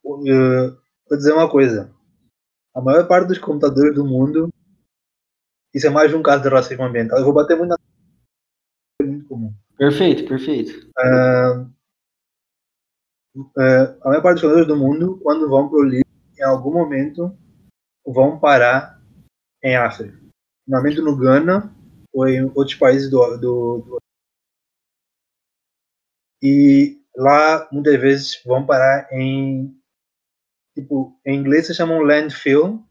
[0.05, 0.76] Eu,
[1.09, 1.95] vou dizer uma coisa.
[2.74, 4.53] A maior parte dos computadores do mundo,
[5.75, 7.18] isso é mais de um caso de racismo ambiental.
[7.18, 7.77] Eu vou bater muito na.
[9.01, 9.55] É muito comum.
[9.77, 10.91] Perfeito, perfeito.
[10.99, 11.62] Uh,
[13.37, 16.03] uh, a maior parte dos computadores do mundo, quando vão para o
[16.43, 17.37] em algum momento
[18.05, 19.01] vão parar
[19.62, 20.18] em África.
[20.66, 21.75] Normalmente no Ghana
[22.12, 23.99] ou em outros países do, do, do
[26.43, 29.75] e lá muitas vezes vão parar em
[30.75, 32.85] tipo em inglês se chamam landfill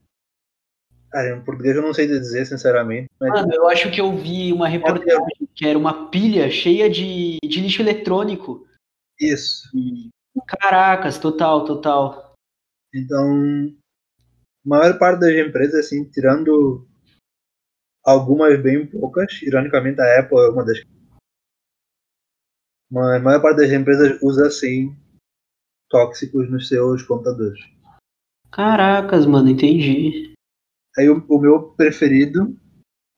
[1.12, 3.10] Cara, em português eu não sei dizer, sinceramente.
[3.20, 3.30] Mas...
[3.32, 7.60] Mano, eu acho que eu vi uma reportagem que era uma pilha cheia de, de
[7.60, 8.66] lixo eletrônico.
[9.20, 9.70] Isso.
[9.76, 10.10] E...
[10.48, 12.34] Caracas, total, total.
[12.96, 13.28] Então,
[14.66, 16.88] a maior parte das empresas, assim, tirando
[18.04, 20.82] algumas bem poucas, ironicamente a Apple é uma das.
[22.90, 24.96] Mas a maior parte das empresas usa, assim,
[25.90, 27.60] tóxicos nos seus computadores.
[28.50, 30.31] Caracas, mano, entendi.
[30.98, 32.56] Aí o, o meu preferido,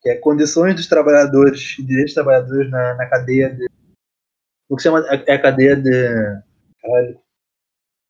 [0.01, 3.67] que é condições dos trabalhadores, direitos dos trabalhadores na, na cadeia de.
[4.69, 6.41] O que chama é a cadeia de.
[6.81, 7.19] Caralho.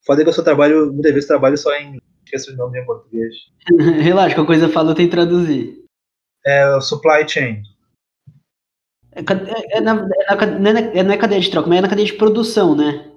[0.05, 3.35] Foda que eu só trabalho, muitas vezes trabalho só em esqueço o nome em português.
[4.01, 5.83] Relaxa, qualquer coisa falou tem que traduzir.
[6.45, 7.63] É o supply chain.
[9.11, 11.89] É, é, é, na, é, na, é, não é cadeia de troca, mas é na
[11.89, 13.11] cadeia de produção, né?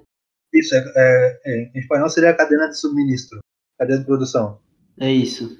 [0.53, 3.39] Isso, é, é, é, em espanhol seria a cadeia de subministro,
[3.77, 4.61] cadeia de produção.
[4.99, 5.57] É isso.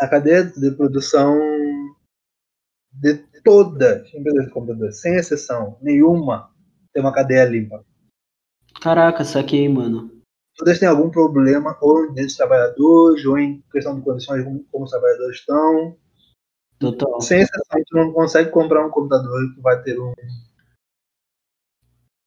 [0.00, 1.38] A cadeia de produção
[2.92, 6.50] de todas as empresas de computador, sem exceção nenhuma,
[6.92, 7.84] tem uma cadeia limpa.
[8.80, 10.14] Caraca, saquei, mano
[10.56, 14.90] todas têm algum problema ou dentro dos trabalhadores, ou em questão de condições como os
[14.90, 15.96] trabalhadores estão.
[16.78, 17.20] Total.
[17.20, 20.12] Sem exceção, tu não consegue comprar um computador que vai ter um.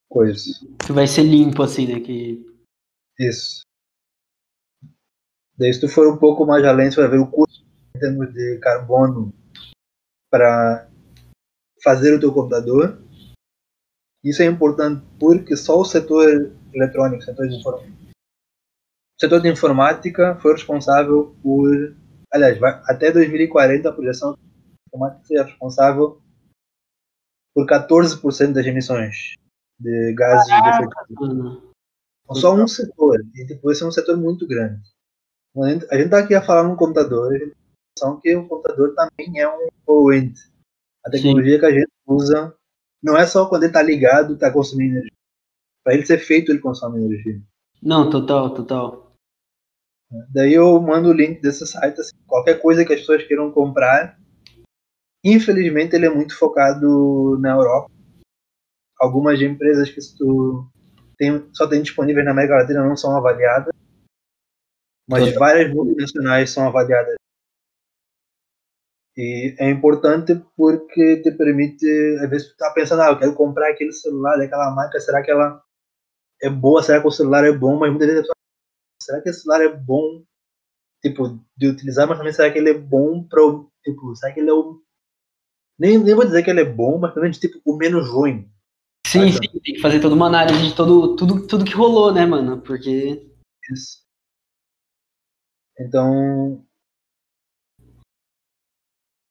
[0.09, 0.41] coisa.
[0.85, 1.99] Que vai ser limpo, assim, né?
[1.99, 2.45] Que...
[3.19, 3.61] Isso.
[5.57, 8.31] Daí, se tu for um pouco mais além, você vai ver o custo em termos
[8.33, 9.33] de carbono
[10.29, 10.87] para
[11.83, 13.01] fazer o teu computador.
[14.23, 17.91] Isso é importante porque só o setor eletrônico, setor de informática,
[19.17, 21.95] o setor de informática foi responsável por,
[22.31, 24.39] aliás, vai, até 2040 a projeção de
[24.87, 26.21] informática seria responsável
[27.55, 29.33] por 14% das emissões
[29.79, 31.67] de gases de efeito
[32.23, 34.81] então, Só um setor, e depois é um setor muito grande.
[35.63, 37.55] A gente está aqui a falar num computador, a gente
[37.99, 40.39] tem que o computador também é um poluente.
[41.05, 41.59] A tecnologia Sim.
[41.59, 42.53] que a gente usa
[43.01, 45.11] não é só quando ele está ligado, está consumindo energia.
[45.83, 47.41] Para ele ser feito, ele consome energia.
[47.81, 49.13] Não, total, total.
[50.29, 54.17] Daí eu mando o link desse site, assim, qualquer coisa que as pessoas queiram comprar.
[55.23, 57.91] Infelizmente ele é muito focado na Europa.
[58.99, 60.69] Algumas empresas que tu
[61.17, 63.73] tem, só tem disponíveis na América Latina não são avaliadas,
[65.07, 67.15] mas várias multinacionais são avaliadas.
[69.15, 71.85] E é importante porque te permite,
[72.21, 75.31] às vezes tu tá pensando, ah, eu quero comprar aquele celular daquela marca, será que
[75.31, 75.63] ela
[76.41, 78.27] é boa, será que o celular é bom, mas muitas vezes
[79.01, 80.23] será que esse celular é bom,
[81.01, 83.41] tipo, de utilizar, mas também será que ele é bom para
[83.83, 84.79] tipo, será que ele é o
[85.79, 88.49] nem, nem vou dizer que ele é bom, mas também tipo o menos ruim.
[89.05, 92.25] Sim, sim, tem que fazer toda uma análise de todo, tudo, tudo que rolou, né,
[92.25, 92.59] mano?
[92.61, 93.25] Porque.
[93.71, 94.06] Isso.
[95.79, 96.65] Então.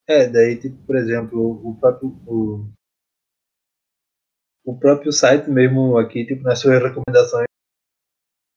[0.09, 2.11] É, daí, tipo, por exemplo, o próprio.
[2.26, 2.70] O,
[4.64, 7.47] o próprio site mesmo aqui, tipo, nas suas recomendações,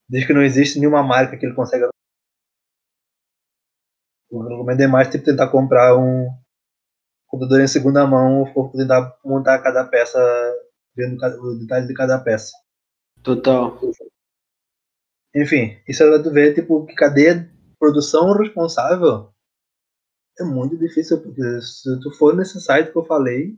[0.09, 1.85] diz que não existe nenhuma marca que ele consegue.
[4.31, 6.27] Eu recomendo é mais tipo, tentar comprar um
[7.27, 10.19] computador em segunda mão ou tentar montar cada peça,
[10.95, 12.51] vendo o detalhe de cada peça.
[13.23, 13.79] Total.
[15.35, 19.33] Enfim, isso é tu ver, tipo, que cadeia de produção responsável
[20.39, 23.57] é muito difícil, porque se tu for nesse site que eu falei,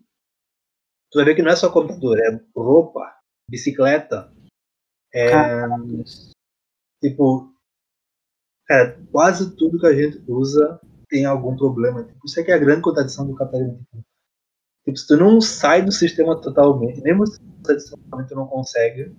[1.12, 3.02] tu vai ver que não é só computador, é roupa,
[3.50, 4.34] bicicleta,
[5.14, 5.34] é,
[7.02, 7.54] tipo,
[8.66, 12.04] cara, quase tudo que a gente usa tem algum problema.
[12.04, 13.86] Tipo, isso aqui é a grande contradição do capitalismo.
[14.86, 19.14] Tipo, se tu não sai do sistema totalmente, mesmo se tu não consegue,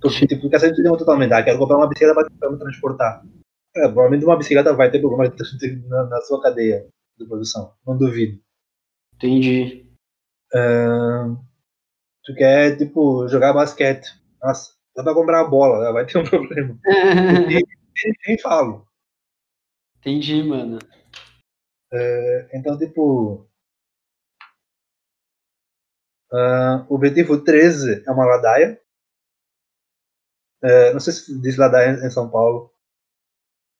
[0.00, 3.26] porque, tipo, quer sair do sistema totalmente, ah, quero comprar uma bicicleta para me transportar.
[3.76, 5.30] É, provavelmente uma bicicleta vai ter problemas
[5.88, 6.88] na, na sua cadeia
[7.18, 8.40] de produção, não duvido.
[9.14, 9.88] Entendi.
[10.54, 11.36] Uh,
[12.24, 14.06] tu quer, tipo, jogar basquete.
[14.40, 15.92] Nossa, dá pra comprar a bola, né?
[15.92, 16.78] vai ter um problema.
[17.48, 17.62] nem,
[18.26, 18.86] nem falo.
[19.98, 20.78] Entendi, mano.
[21.92, 23.48] Uh, então, tipo.
[26.30, 28.80] Uh, o objetivo 13 é uma ladaia.
[30.92, 32.72] Não sei se diz ladaia em São Paulo.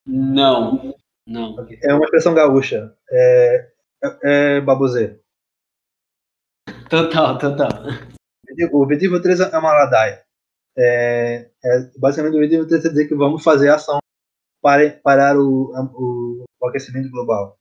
[0.09, 0.95] Não,
[1.27, 1.55] não.
[1.83, 2.97] É uma expressão gaúcha.
[3.11, 3.71] É,
[4.03, 4.19] é,
[4.57, 5.21] é baboseiro.
[6.89, 7.69] Total, total.
[8.73, 10.25] O objetivo 3 é uma ladaia.
[10.77, 13.99] É, é, basicamente, o objetivo 3 é dizer que vamos fazer ação
[14.63, 17.59] para parar o, o, o, aquecimento global.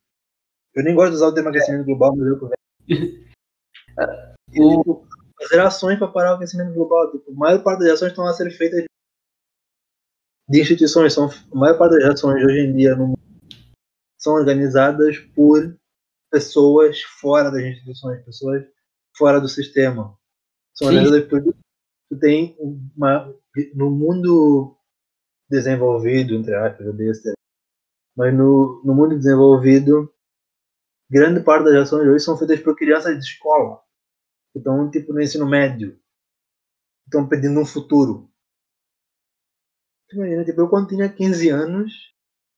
[0.74, 2.40] Eu nem gosto de usar o termo aquecimento global, mas eu
[4.88, 5.06] o...
[5.42, 7.12] fazer ações para parar o aquecimento global.
[7.12, 8.86] Tipo, a maior parte das ações estão a ser feitas
[10.48, 11.14] de instituições.
[11.14, 13.18] São, a maior parte das ações hoje em dia no
[14.18, 15.78] são organizadas por
[16.32, 18.66] pessoas fora das instituições, pessoas
[19.16, 20.18] fora do sistema.
[20.74, 23.34] São organizadas por tu tem uma
[23.74, 24.78] no mundo
[25.50, 26.94] desenvolvido, entre aspas, eu
[28.16, 30.12] mas no, no mundo desenvolvido,
[31.10, 33.82] grande parte das ações hoje são feitas por crianças de escola,
[34.52, 36.00] que estão tipo no ensino médio,
[37.06, 38.30] estão pedindo um futuro.
[40.14, 42.14] Imagina, tipo, eu quando tinha 15 anos,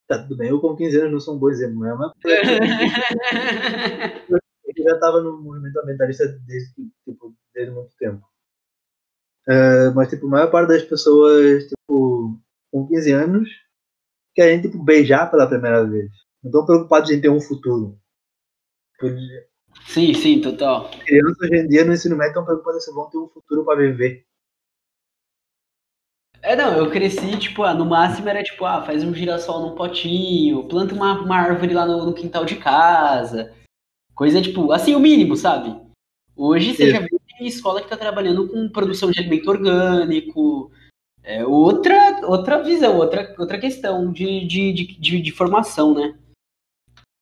[0.07, 2.11] tá tudo bem, eu com 15 anos não sou um bom exemplo, mas
[4.29, 4.39] eu
[4.83, 6.73] já estava no movimento ambientalista desde,
[7.05, 8.23] tipo, desde muito tempo.
[9.47, 12.39] Uh, mas, tipo, a maior parte das pessoas, tipo,
[12.71, 13.49] com 15 anos,
[14.35, 16.11] querem, tipo, beijar pela primeira vez.
[16.43, 17.99] Não estão preocupados em ter um futuro.
[19.87, 20.91] Sim, sim, total.
[21.05, 23.79] Crianças hoje em dia no ensino médio estão preocupadas se vão ter um futuro para
[23.79, 24.25] viver.
[26.49, 29.75] É, não, eu cresci, tipo, ah, no máximo era tipo, ah, faz um girassol num
[29.75, 33.53] potinho, planta uma, uma árvore lá no, no quintal de casa.
[34.15, 35.79] Coisa, tipo, assim, o mínimo, sabe?
[36.35, 37.07] Hoje você já vê
[37.41, 40.71] escola que está trabalhando com produção de alimento orgânico,
[41.21, 46.17] é outra, outra visão, outra, outra questão de, de, de, de, formação, né?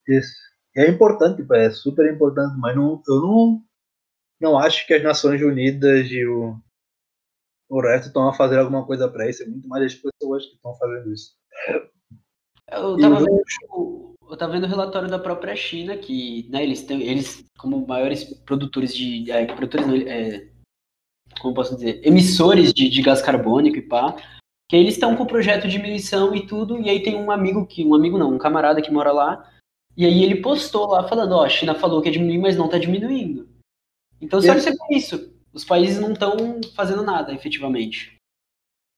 [0.08, 0.38] Isso.
[0.74, 3.62] É importante, é super importante, mas não, eu não,
[4.40, 6.58] não acho que as Nações Unidas e o,
[7.70, 10.56] o resto estão a fazer alguma coisa para isso, é muito mais as pessoas que
[10.56, 11.36] estão fazendo isso.
[12.72, 17.02] Eu tava vendo, eu tava vendo o relatório da própria China que, né, eles têm,
[17.02, 20.50] eles como maiores produtores de, é, produtores, é,
[21.40, 24.16] como posso dizer, emissores de, de gás carbônico e pá,
[24.70, 27.66] que eles estão com o projeto de diminuição e tudo, e aí tem um amigo
[27.66, 29.50] que, um amigo não, um camarada que mora lá,
[29.96, 32.70] e aí ele postou lá falando, ó, a China falou que ia diminuir, mas não
[32.70, 33.50] tá diminuindo.
[34.20, 38.16] Então só você isso, os países não estão fazendo nada, efetivamente.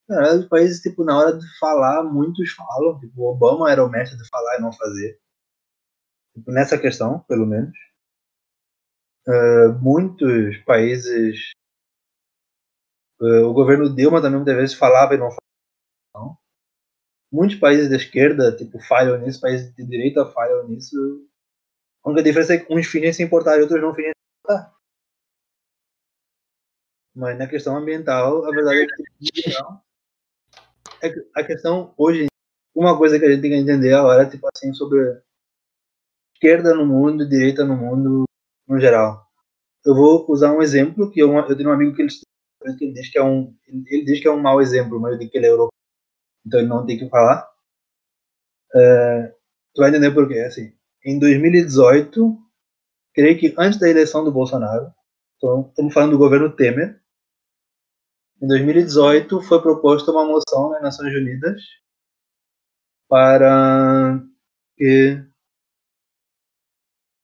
[0.10, 3.00] Os países, tipo, na hora de falar, muitos falam.
[3.00, 5.18] Tipo, o Obama era o mestre de falar e não fazer.
[6.36, 7.78] Tipo, nessa questão, pelo menos.
[9.26, 11.52] Uh, muitos países.
[13.22, 16.38] Uh, o governo Dilma também muitas vezes falava e não falava.
[17.32, 20.98] Muitos países da esquerda, tipo, falham nisso, países de direita falham nisso.
[22.04, 24.79] A única diferença é que uns fingem se importar e outros não fingem se importar.
[27.20, 28.88] Mas na questão ambiental, a verdade
[31.02, 32.28] é que a questão hoje,
[32.74, 35.22] uma coisa que a gente tem que entender agora, tipo assim, sobre
[36.34, 38.24] esquerda no mundo, direita no mundo,
[38.66, 39.28] no geral.
[39.86, 42.14] Eu vou usar um exemplo que eu, eu tenho um amigo que ele,
[42.64, 45.32] ele diz que é um ele diz que é um mau exemplo, mas eu digo
[45.32, 45.74] que ele é europeu,
[46.46, 47.46] então ele não tem que falar.
[48.74, 49.36] É,
[49.76, 50.40] tu vai entender por quê.
[50.40, 50.74] Assim,
[51.04, 52.40] em 2018,
[53.14, 54.94] creio que antes da eleição do Bolsonaro,
[55.36, 57.00] então, estamos falando do governo Temer,
[58.42, 61.62] em 2018, foi proposta uma moção nas Nações Unidas
[63.08, 64.22] para
[64.78, 65.22] que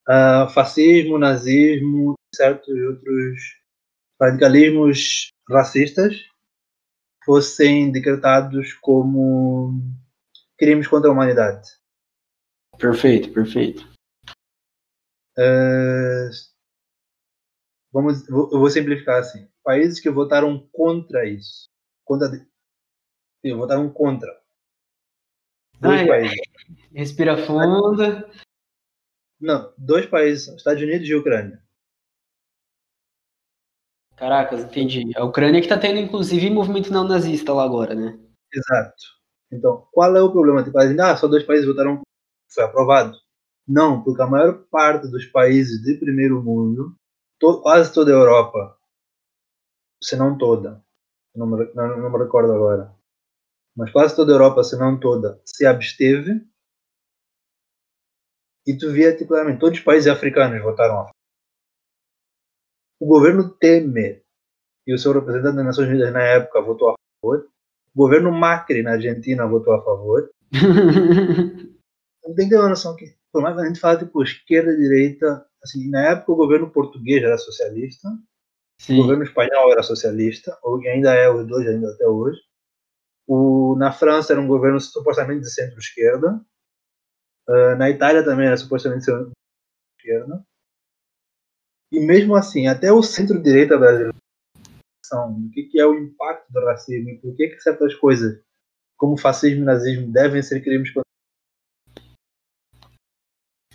[0.09, 3.39] uh, fascismo, nazismo, certos outros
[4.19, 6.15] radicalismos racistas
[7.23, 9.81] fossem decretados como
[10.57, 11.67] crimes contra a humanidade.
[12.77, 13.87] Perfeito, perfeito.
[15.37, 16.29] Uh,
[17.95, 19.47] vamos, eu vou simplificar assim.
[19.63, 21.69] Países que votaram contra isso.
[22.03, 22.27] Contra,
[23.55, 24.29] votaram contra.
[25.79, 26.41] Dois Ai, países.
[26.93, 28.29] Respira fundo.
[29.39, 31.63] Não, dois países, Estados Unidos e Ucrânia.
[34.17, 35.11] Caracas, entendi.
[35.15, 38.19] A Ucrânia que está tendo, inclusive, movimento não nazista lá agora, né?
[38.53, 39.03] Exato.
[39.51, 40.63] Então, qual é o problema?
[40.63, 42.01] Tipo, ah, só dois países votaram,
[42.49, 43.17] foi aprovado.
[43.67, 46.95] Não, porque a maior parte dos países de primeiro mundo,
[47.53, 48.77] to, quase toda a Europa,
[50.01, 50.83] se não toda,
[51.35, 52.93] não me, não, não me recordo agora,
[53.75, 56.45] mas quase toda a Europa, se não toda, se absteve.
[58.67, 61.15] E tu via, tipo, todos os países africanos votaram a favor
[62.99, 64.23] o governo Temer
[64.87, 67.47] e o seu representante das Nações Unidas na época votou a favor.
[67.93, 70.29] O governo Macri na Argentina votou a favor.
[72.35, 75.45] Tem que ter uma noção que, por mais que a gente fale tipo esquerda direita,
[75.65, 78.07] assim, na época o governo português era socialista,
[78.79, 78.99] Sim.
[78.99, 82.39] o governo espanhol era socialista, ou ainda é os dois ainda até hoje.
[83.27, 86.39] O, na França era um governo supostamente de centro-esquerda.
[87.47, 90.45] Uh, na Itália também era supostamente de centro-esquerda.
[91.91, 94.15] E mesmo assim, até o centro-direita brasileiro,
[95.13, 98.43] o que, é o impacto do racismo e por que, que certas coisas,
[98.97, 101.05] como fascismo e nazismo, devem ser crimes contra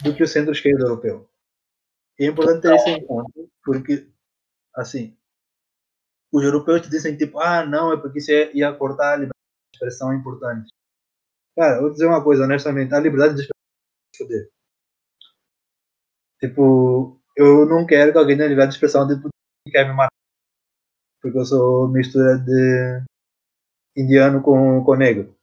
[0.03, 1.30] do que o centro-esquerda europeu.
[2.21, 3.33] É importante ter isso em conta,
[3.65, 4.07] porque,
[4.77, 5.17] assim,
[6.31, 9.33] os europeus te dizem, tipo, ah, não, é porque isso ia cortar a liberdade
[9.73, 10.71] de expressão é importante.
[11.57, 14.49] Cara, vou dizer uma coisa, honestamente, a liberdade de expressão é
[16.41, 19.15] Tipo, eu não quero que alguém tenha liberdade de expressão de
[19.71, 20.11] quer me matar.
[21.23, 23.03] Porque eu sou mistura de
[23.97, 25.35] indiano com, com negro.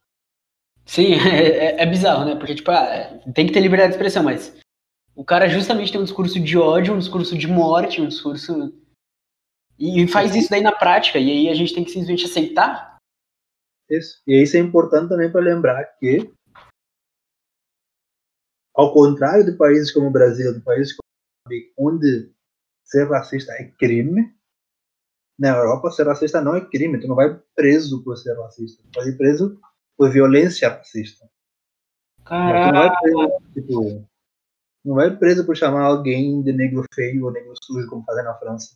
[0.86, 2.36] Sim, é, é, é bizarro, né?
[2.36, 4.56] Porque, tipo, ah, tem que ter liberdade de expressão, mas
[5.18, 8.72] o cara justamente tem um discurso de ódio, um discurso de morte, um discurso.
[9.76, 12.98] E faz isso daí na prática, e aí a gente tem que simplesmente aceitar.
[13.90, 14.22] Isso.
[14.28, 16.32] E isso é importante também para lembrar que,
[18.72, 22.32] ao contrário de países como o Brasil, de países como onde
[22.84, 24.32] ser racista é crime,
[25.36, 27.00] na Europa ser racista não é crime.
[27.00, 28.84] Tu não vai preso por ser racista.
[28.92, 29.60] Tu vai preso
[29.96, 31.28] por violência racista.
[32.24, 32.72] Caraca.
[32.72, 34.08] Não vai, preso, tipo,
[34.88, 38.34] não vai preso por chamar alguém de negro feio ou negro sujo, como fazem na
[38.34, 38.74] França.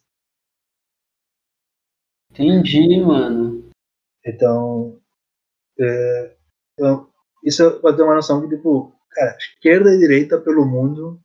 [2.30, 3.70] Entendi, mano.
[4.24, 5.00] Então,
[5.80, 6.36] é,
[6.74, 7.08] então
[7.42, 11.18] isso pode ter uma noção que, tipo, cara, esquerda e direita pelo mundo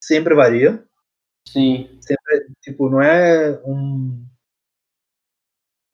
[0.00, 0.84] sempre varia.
[1.48, 1.98] Sim.
[2.00, 4.24] Sempre, tipo, não é um.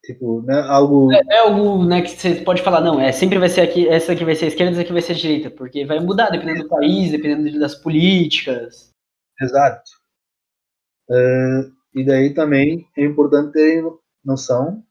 [0.07, 1.13] Tipo, não é algo.
[1.13, 4.13] É, é, algo né, que você pode falar, não, é, sempre vai ser aqui, essa
[4.13, 6.65] aqui vai ser a esquerda, essa aqui vai ser a direita, porque vai mudar dependendo
[6.65, 8.91] do país, dependendo das políticas.
[9.41, 9.91] Exato.
[11.09, 13.85] Uh, e daí também é importante ter
[14.25, 14.83] noção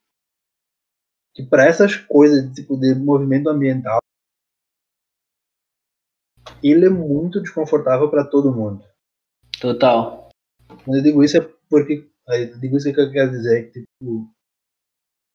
[1.34, 4.00] que para essas coisas tipo de movimento ambiental
[6.64, 8.84] ele é muito desconfortável para todo mundo.
[9.60, 10.30] Total.
[10.84, 12.10] Quando eu digo isso é porque.
[12.28, 14.30] Eu digo isso que eu quero dizer que, tipo.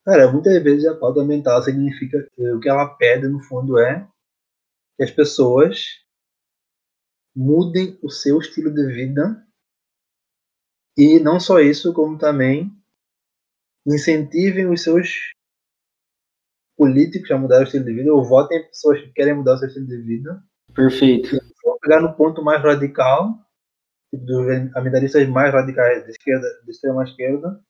[0.08, 2.26] Cara, muitas vezes a pauta mental significa.
[2.38, 4.08] O que ela pede, no fundo, é
[4.96, 6.02] que as pessoas
[7.36, 9.46] mudem o seu estilo de vida.
[10.96, 12.72] E não só isso, como também
[13.86, 15.30] incentivem os seus
[16.74, 19.58] políticos a mudar o estilo de vida, ou votem em pessoas que querem mudar o
[19.58, 20.42] seu estilo de vida.
[20.74, 21.36] Perfeito.
[21.62, 23.38] Vou pegar no ponto mais radical,
[24.10, 27.67] dos ambientalistas mais radicais de esquerda, de extrema esquerda, que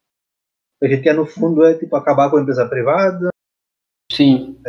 [0.82, 3.28] a gente quer no fundo é tipo acabar com a empresa privada.
[4.10, 4.60] Sim.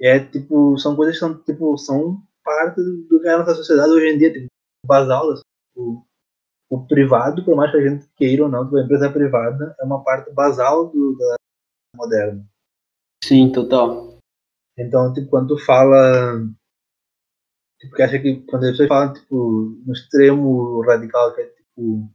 [0.00, 3.54] É, é tipo, são coisas que são tipo são parte do que é a nossa
[3.54, 4.46] sociedade hoje em dia, tipo,
[4.86, 5.42] basal, assim,
[5.74, 6.04] o,
[6.70, 9.84] o privado, por mais que a gente queira ou não, tipo, a empresa privada é
[9.84, 11.36] uma parte basal do da
[11.96, 12.46] moderna.
[13.24, 14.18] Sim, total.
[14.76, 16.36] Então, tipo, quando tu fala
[17.88, 22.10] porque acha que quando as pessoas falam tipo, no extremo radical, que é tipo,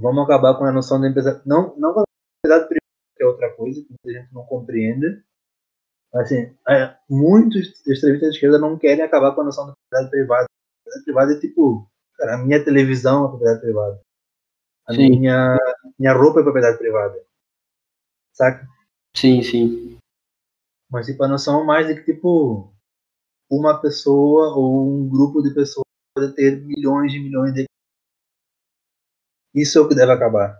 [0.00, 1.42] vamos acabar com a noção da empresa.
[1.44, 2.04] Não, não com a
[2.42, 5.22] propriedade privada, que é outra coisa, que a gente não compreende.
[6.14, 10.44] Assim, é, muitos extremistas de esquerda não querem acabar com a noção da propriedade privada.
[10.44, 14.00] A propriedade privada é tipo, cara, a minha televisão é propriedade privada.
[14.86, 15.58] A minha,
[15.98, 17.24] minha roupa é propriedade privada.
[18.34, 18.66] Saca?
[19.16, 19.98] Sim, sim.
[20.90, 22.72] Mas tipo, a noção mais de que tipo
[23.50, 27.64] uma pessoa ou um grupo de pessoas pode ter milhões de milhões de.
[29.54, 30.56] Isso é o que deve acabar.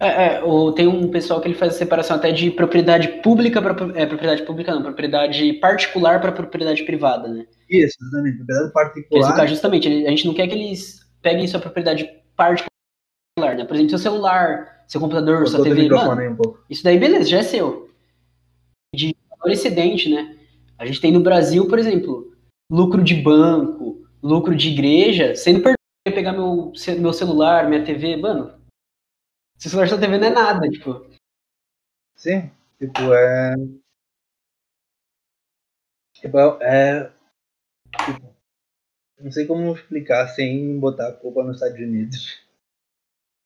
[0.00, 3.60] É, é, ou tem um pessoal que ele faz a separação até de propriedade pública
[3.60, 7.46] para é, propriedade pública não, propriedade particular para propriedade privada, né?
[7.68, 9.36] Isso, exatamente, propriedade particular.
[9.36, 13.64] Caso, justamente, a gente não quer que eles peguem sua propriedade particular, né?
[13.64, 17.42] Por exemplo, seu celular, seu computador, sua TV, mano, um isso daí beleza, já é
[17.42, 17.90] seu.
[18.94, 20.36] De valor excedente, né?
[20.78, 22.32] A gente tem no Brasil, por exemplo,
[22.70, 25.77] lucro de banco, lucro de igreja, sendo perdoado
[26.12, 28.58] pegar meu, meu celular, minha TV, mano,
[29.58, 31.04] se celular sua TV não é nada, tipo.
[32.14, 33.54] Sim, tipo, é.
[36.14, 37.12] Tipo, é.
[38.04, 38.34] Tipo,
[39.20, 42.40] não sei como explicar sem botar a culpa nos Estados Unidos.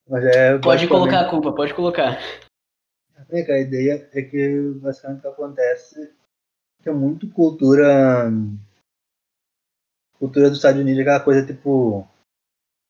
[0.09, 0.59] Mas é.
[0.59, 2.19] Pode colocar a culpa, pode colocar.
[3.31, 8.31] É a ideia é que basicamente o que acontece é que é muito cultura.
[10.19, 12.07] Cultura dos Estados Unidos, aquela coisa tipo.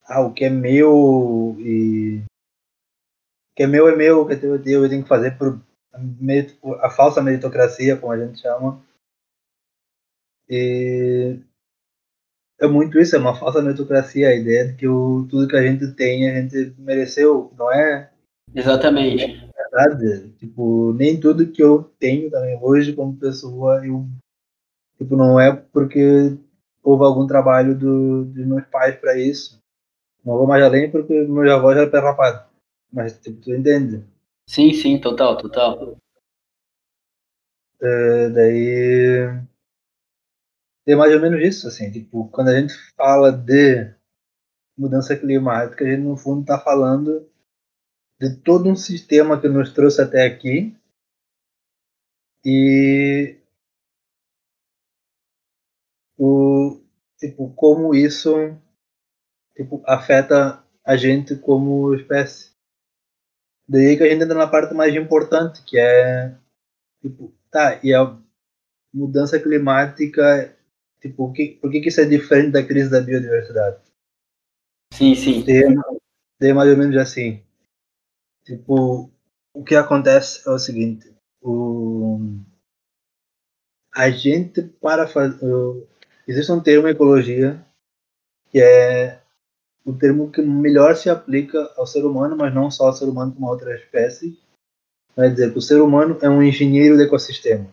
[0.05, 2.23] Ah, o que é meu e
[3.55, 5.61] que é meu é meu, que é teu é teu, eu tenho que fazer por
[6.81, 8.83] a falsa meritocracia, como a gente chama.
[10.49, 11.39] E
[12.59, 15.63] é muito isso, é uma falsa meritocracia, a ideia de que o, tudo que a
[15.63, 18.11] gente tem a gente mereceu, não é?
[18.55, 19.25] Exatamente.
[19.25, 20.31] É verdade.
[20.39, 24.07] Tipo, nem tudo que eu tenho também hoje como pessoa, eu
[24.99, 26.37] tipo, não é porque
[26.83, 29.62] houve algum trabalho do, dos meus pais para isso.
[30.25, 32.47] Não vou mais além porque meus avós eram perrapados.
[32.93, 34.05] Mas tipo, tu entende?
[34.47, 35.97] Sim, sim, total, total.
[37.81, 39.43] Uh, daí
[40.87, 43.93] é mais ou menos isso, assim, tipo, quando a gente fala de
[44.77, 47.29] mudança climática, a gente no fundo está falando
[48.21, 50.77] de todo um sistema que nos trouxe até aqui
[52.45, 53.37] e
[56.19, 56.81] o
[57.19, 58.33] tipo como isso
[59.57, 62.53] tipo afeta a gente como espécie
[63.69, 66.37] Daí que a gente entra na parte mais importante, que é
[67.01, 68.17] tipo, tá, e a
[68.93, 70.55] mudança climática,
[71.01, 73.81] tipo, que, por que, que isso é diferente da crise da biodiversidade?
[74.93, 75.45] Sim, sim.
[76.39, 77.43] Daí, mais ou menos assim.
[78.45, 79.11] Tipo,
[79.55, 81.11] o que acontece é o seguinte,
[81.41, 82.19] o
[83.95, 85.39] a gente para fazer
[86.27, 87.65] existe um termo em ecologia
[88.51, 89.22] que é
[89.85, 93.33] o termo que melhor se aplica ao ser humano, mas não só ao ser humano
[93.33, 94.39] como a outra espécie.
[95.15, 97.69] Vai dizer que o ser humano é um engenheiro do ecossistema.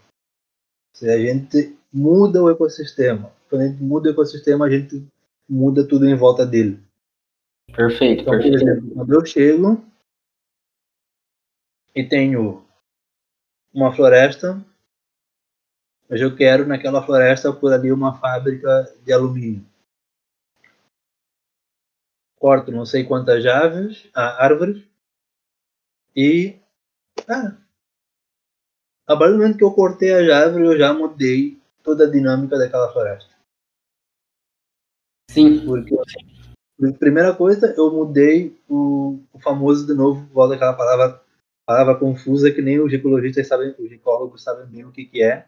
[0.94, 5.06] Se a gente muda o ecossistema, quando a gente muda o ecossistema, a gente
[5.48, 6.80] muda tudo em volta dele.
[7.74, 8.60] Perfeito, então, perfeito.
[8.60, 9.86] Por exemplo, quando eu chego
[11.96, 12.66] e tenho
[13.74, 14.64] uma floresta,
[16.10, 19.69] mas eu quero naquela floresta por ali uma fábrica de alumínio
[22.40, 24.82] corto não sei quantas aves, ah, árvores
[26.16, 26.58] e
[27.28, 27.58] ah,
[29.06, 32.58] a partir do momento que eu cortei as árvores eu já mudei toda a dinâmica
[32.58, 33.34] daquela floresta.
[35.30, 35.66] Sim.
[35.66, 35.96] Porque
[36.98, 41.22] primeira coisa eu mudei o, o famoso de novo volta aquela palavra
[41.66, 45.46] palavra confusa que nem os ecologistas sabem, os ecólogos sabem bem o que que é.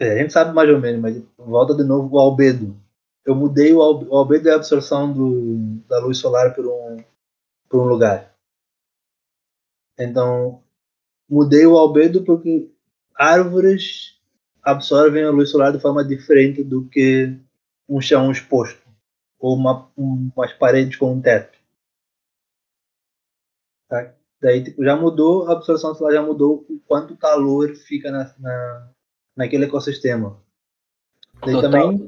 [0.00, 0.12] é.
[0.14, 2.76] A gente sabe mais ou menos, mas volta de novo o albedo
[3.24, 7.04] eu mudei o, albedo e a absorção do, da luz solar por um,
[7.68, 8.34] por um lugar.
[9.98, 10.62] Então,
[11.28, 12.70] mudei o albedo porque
[13.14, 14.18] árvores
[14.62, 17.38] absorvem a luz solar de forma diferente do que
[17.88, 18.88] um chão exposto
[19.38, 21.58] ou uma, um, umas paredes com um teto.
[23.88, 24.14] Tá?
[24.40, 28.90] Daí tipo, já mudou, a absorção solar já mudou o quanto calor fica na, na,
[29.36, 30.42] naquele ecossistema.
[31.44, 31.70] Daí Total.
[31.70, 32.06] também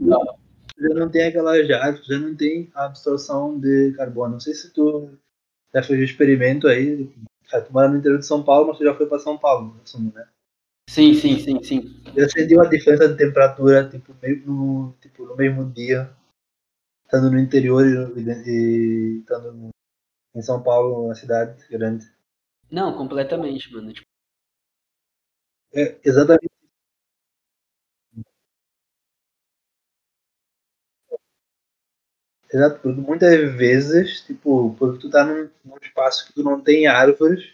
[0.83, 4.33] já não tem aquela já, já não tem a absorção de carbono.
[4.33, 5.11] Não sei se tu
[5.75, 9.07] já fez experimento aí, tu mora no interior de São Paulo, mas tu já foi
[9.07, 10.29] para São Paulo, assumo, né?
[10.89, 12.03] Sim, sim, sim, sim.
[12.15, 16.15] Eu senti uma diferença de temperatura, tipo, meio no, tipo, no mesmo dia,
[17.05, 19.71] estando no interior e, e estando no,
[20.35, 22.11] em São Paulo, uma cidade grande.
[22.71, 23.93] Não, completamente, mano.
[23.93, 24.07] Tipo...
[25.75, 26.52] É, exatamente
[32.53, 36.87] Exato, porque muitas vezes, tipo, porque tu tá num, num, espaço que tu não tem
[36.87, 37.51] árvores,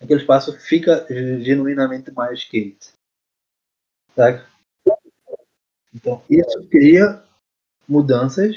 [0.00, 2.92] aquele espaço fica genuinamente mais quente.
[4.16, 4.44] Sabe?
[5.94, 7.22] Então, isso cria
[7.88, 8.56] mudanças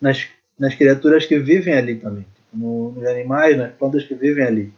[0.00, 0.26] nas,
[0.58, 2.24] nas criaturas que vivem ali também.
[2.24, 4.72] Tipo, no, nos animais, nas plantas que vivem ali.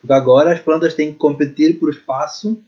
[0.00, 2.62] Porque agora as plantas têm que competir por espaço.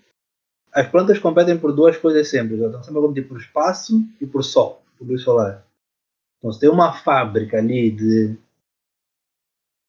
[0.73, 2.57] As plantas competem por duas coisas sempre.
[2.57, 5.65] Elas estão sempre competindo por espaço e por sol, por luz solar.
[6.47, 8.37] Você tem uma fábrica ali de,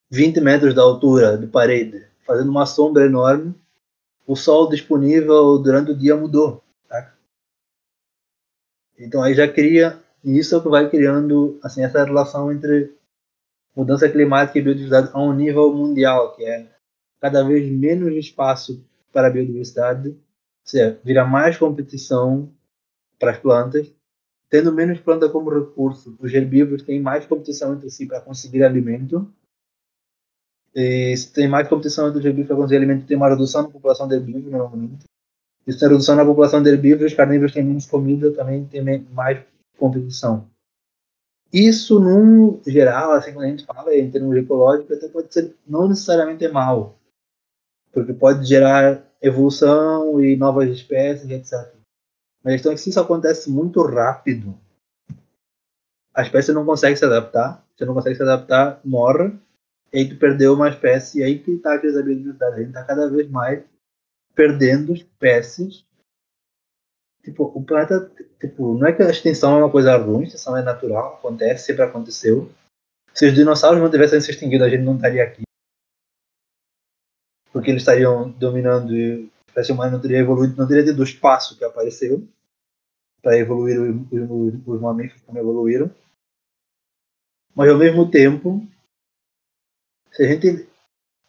[0.09, 3.53] 20 metros da altura de parede, fazendo uma sombra enorme,
[4.25, 6.63] o sol disponível durante o dia mudou.
[6.87, 7.13] Tá?
[8.97, 12.95] Então aí já cria, isso é o que vai criando assim, essa relação entre
[13.75, 16.67] mudança climática e biodiversidade a um nível mundial, que é
[17.19, 20.15] cada vez menos espaço para a biodiversidade, ou
[20.63, 22.49] seja, vira mais competição
[23.19, 23.91] para as plantas,
[24.49, 29.31] tendo menos planta como recurso, os herbívoros têm mais competição entre si para conseguir alimento,
[30.73, 33.69] e se tem mais competição entre os herbívoros para conseguir alimento, tem uma redução na
[33.69, 35.05] população de herbívoros, normalmente.
[35.65, 38.83] E se tem redução na população de herbívoros, os carnívoros têm menos comida, também tem
[39.11, 39.43] mais
[39.77, 40.47] competição.
[41.51, 45.87] Isso, num geral, assim, quando a gente fala em termos ecológicos, até pode ser não
[45.87, 46.99] necessariamente mal,
[47.91, 51.76] porque pode gerar evolução e novas espécies, etc.
[52.47, 54.57] A questão é que se isso acontece muito rápido,
[56.13, 59.37] a espécie não consegue se adaptar, você não consegue se adaptar, morre,
[59.91, 62.57] e aí tu perdeu uma espécie, e aí que está a crise da biodiversidade, a
[62.59, 63.65] gente está cada vez mais
[64.33, 65.85] perdendo espécies.
[67.21, 68.09] Tipo, o planeta,
[68.39, 71.65] tipo, não é que a extinção é uma coisa ruim, a extinção é natural, acontece,
[71.65, 72.49] sempre aconteceu.
[73.13, 75.43] Se os dinossauros não tivessem se extinguido, a gente não estaria aqui.
[77.51, 81.03] Porque eles estariam dominando e a espécie humana não teria evoluído, não teria tido o
[81.03, 82.25] espaço que apareceu
[83.21, 85.93] para evoluir os, os mamíferos como evoluíram.
[87.55, 88.65] Mas ao mesmo tempo,
[90.11, 90.69] se a gente,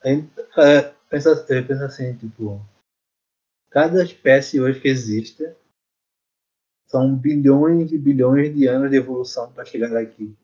[0.03, 2.61] a gente é, pensa, pensa assim, tipo,
[3.71, 5.45] cada espécie hoje que existe
[6.87, 10.35] são bilhões e bilhões de anos de evolução para chegar aqui.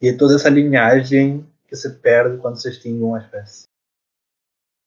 [0.00, 3.66] E toda essa linhagem que se perde quando se extingue uma espécie.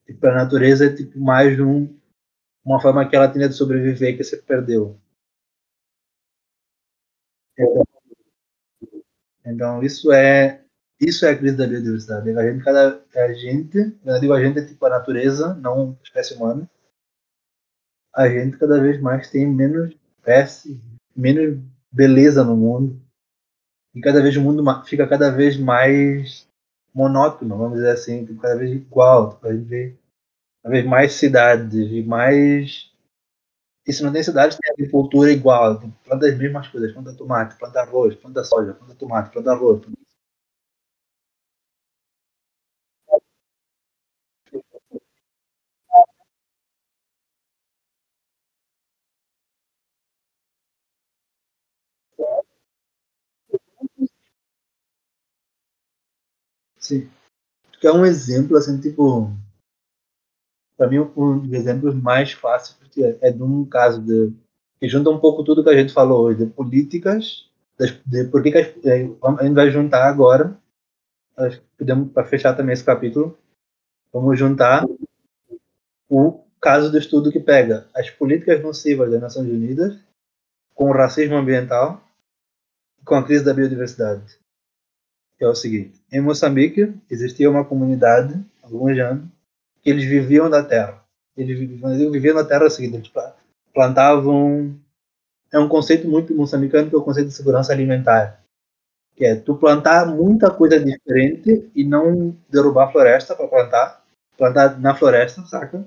[0.07, 1.93] E para a natureza é tipo mais um,
[2.63, 4.97] uma forma que ela tinha de sobreviver que se perdeu.
[9.45, 10.63] Então, isso é
[10.99, 12.29] isso é a crise da biodiversidade.
[12.29, 16.03] A gente, cada, a gente, eu digo a gente é tipo a natureza, não a
[16.03, 16.69] espécie humana.
[18.13, 20.81] A gente cada vez mais tem menos espécie,
[21.15, 21.57] menos
[21.89, 23.01] beleza no mundo.
[23.95, 26.47] E cada vez o mundo fica cada vez mais
[26.93, 29.95] monótono, vamos dizer assim, cada vez igual, cada vez,
[30.61, 32.88] cada vez mais cidades e mais.
[33.87, 38.15] Se não tem cidades, tem agricultura igual, planta as mesmas coisas, planta tomate, planta arroz,
[38.15, 39.81] planta soja, planta tomate, planta arroz.
[39.81, 39.99] Planta...
[56.79, 57.09] Sim.
[57.81, 59.31] Que é um exemplo, assim, tipo.
[60.79, 64.31] Para mim, um dos exemplos mais porque é de um caso de.
[64.79, 68.41] que junta um pouco tudo que a gente falou hoje, de políticas, de, de por
[68.41, 70.57] que, que a, gente vai juntar agora,
[72.13, 73.37] para fechar também esse capítulo,
[74.13, 74.85] vamos juntar
[76.09, 79.99] o caso do estudo que pega as políticas nocivas das Nações Unidas
[80.73, 82.01] com o racismo ambiental
[83.01, 84.39] e com a crise da biodiversidade
[85.39, 89.25] que é o seguinte: em Moçambique existia uma comunidade, há alguns anos,
[89.81, 91.03] que eles viviam da terra.
[91.35, 93.11] Eles viviam, viviam da terra é seguinte: eles
[93.73, 94.77] plantavam.
[95.51, 98.43] É um conceito muito moçambicano que é o conceito de segurança alimentar.
[99.15, 104.03] Que é tu plantar muita coisa diferente e não derrubar a floresta para plantar.
[104.37, 105.85] Plantar na floresta, saca?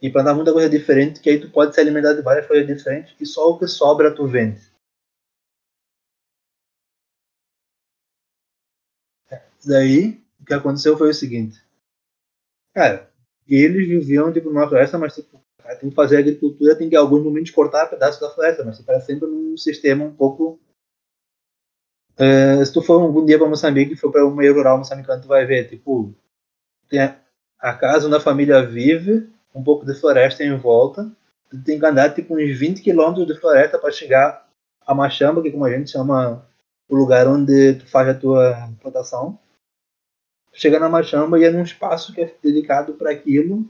[0.00, 3.14] E plantar muita coisa diferente, que aí tu pode se alimentar de várias coisas diferentes
[3.20, 4.60] e só o que sobra tu vende.
[9.64, 11.62] Daí, o que aconteceu foi o seguinte.
[12.74, 13.10] Cara,
[13.46, 16.98] eles viviam tipo, numa floresta, mas tipo, cara, tem que fazer agricultura, tem que em
[16.98, 20.58] alguns momentos cortar pedaços da floresta, mas tipo, sempre num sistema um pouco.
[22.18, 25.28] Uh, se tu for algum dia para Moçambique for para um meio rural moçambicano, tu
[25.28, 26.14] vai ver, tipo,
[26.88, 27.00] tem
[27.58, 31.10] a casa onde a família vive, um pouco de floresta em volta,
[31.50, 34.46] tu tem que andar tipo uns 20 quilômetros de floresta para chegar
[34.86, 36.46] a Machamba, que como a gente chama
[36.88, 39.38] o lugar onde tu faz a tua plantação
[40.52, 43.66] chega na machamba e é num espaço que é dedicado para aquilo.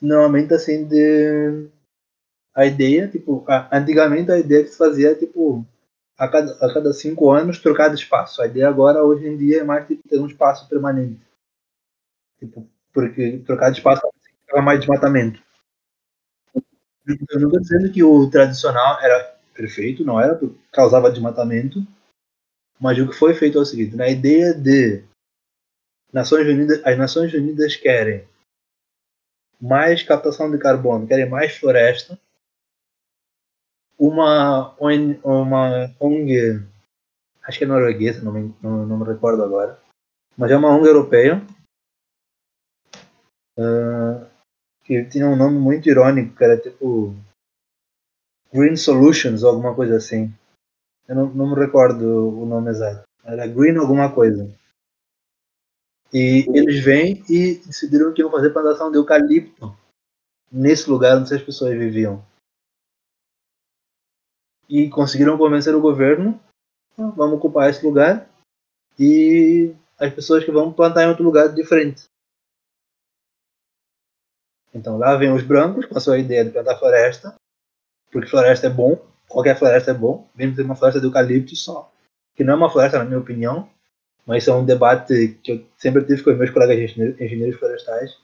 [0.00, 1.68] Normalmente, assim, de.
[2.54, 5.64] A ideia, tipo, antigamente a ideia que se fazia tipo,
[6.18, 8.42] a cada, a cada cinco anos trocar de espaço.
[8.42, 11.20] A ideia agora, hoje em dia, é mais tipo, ter um espaço permanente.
[12.40, 14.02] Tipo, porque trocar de espaço
[14.48, 15.40] é mais desmatamento.
[17.06, 20.38] Eu não estou dizendo que o tradicional era perfeito, não era,
[20.72, 21.86] causava desmatamento,
[22.78, 25.04] mas o que foi feito é o seguinte: na ideia de
[26.12, 28.26] Nações Unidas, as Nações Unidas querem
[29.60, 32.18] mais captação de carbono, querem mais floresta.
[33.98, 34.74] Uma,
[35.24, 36.62] uma ONG,
[37.42, 39.80] acho que é norueguesa, não me, não, não me recordo agora,
[40.36, 41.42] mas é uma ONG europeia
[43.58, 44.24] uh,
[44.84, 47.12] que tinha um nome muito irônico, que era tipo
[48.52, 50.32] Green Solutions ou alguma coisa assim.
[51.08, 52.04] Eu não, não me recordo
[52.40, 53.02] o nome exato.
[53.24, 54.48] Era Green alguma coisa.
[56.12, 59.76] E eles vêm e decidiram que iam fazer plantação de eucalipto
[60.50, 62.24] nesse lugar onde as pessoas viviam.
[64.68, 66.40] E conseguiram convencer o governo,
[66.98, 68.28] ah, vamos ocupar esse lugar
[68.98, 72.04] e as pessoas que vão plantar em outro lugar diferente.
[74.72, 77.34] Então lá vem os brancos com a sua ideia de plantar floresta,
[78.10, 78.96] porque floresta é bom,
[79.28, 81.90] qualquer floresta é bom, mesmo ter uma floresta de eucalipto só,
[82.34, 83.68] que não é uma floresta na minha opinião,
[84.28, 88.20] mas é um debate que eu sempre tive com meus colegas engenheiros florestais,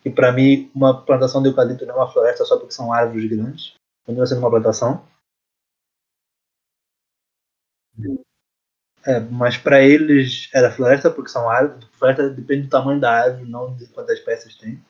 [0.00, 3.28] que para mim uma plantação de eucalipto não é uma floresta só porque são árvores
[3.28, 3.74] grandes,
[4.06, 5.04] continua sendo uma plantação.
[9.04, 13.50] É, mas para eles era floresta porque são árvores, floresta depende do tamanho da árvore,
[13.50, 14.80] não de quantas espécies tem.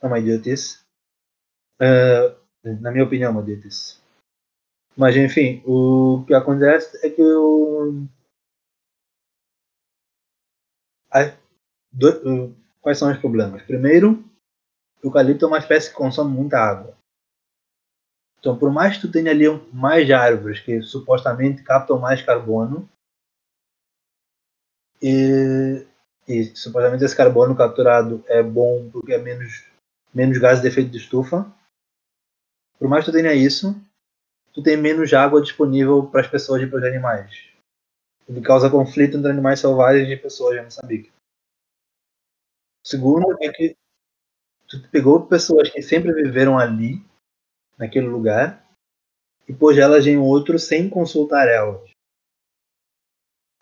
[0.00, 0.80] É uma idiotice.
[1.78, 2.34] Uh,
[2.80, 4.00] na minha opinião, é uma idiotice.
[4.96, 8.06] Mas enfim, o que acontece é que o
[11.92, 13.62] do, quais são os problemas?
[13.62, 14.24] Primeiro,
[15.02, 16.96] o eucalipto é uma espécie que consome muita água.
[18.38, 22.88] Então, por mais que tu tenha ali mais árvores que supostamente captam mais carbono,
[25.00, 25.86] e,
[26.26, 29.64] e supostamente esse carbono capturado é bom porque é menos,
[30.14, 31.52] menos gases de efeito de estufa,
[32.78, 33.80] por mais que tu tenha isso,
[34.52, 37.51] tu tem menos água disponível para as pessoas e para os animais
[38.40, 41.12] causa conflito entre animais selvagens e pessoas em Moçambique.
[42.84, 43.76] Segundo é que
[44.68, 47.04] tu pegou pessoas que sempre viveram ali,
[47.78, 48.64] naquele lugar,
[49.48, 51.90] e pôs elas em outro sem consultar elas.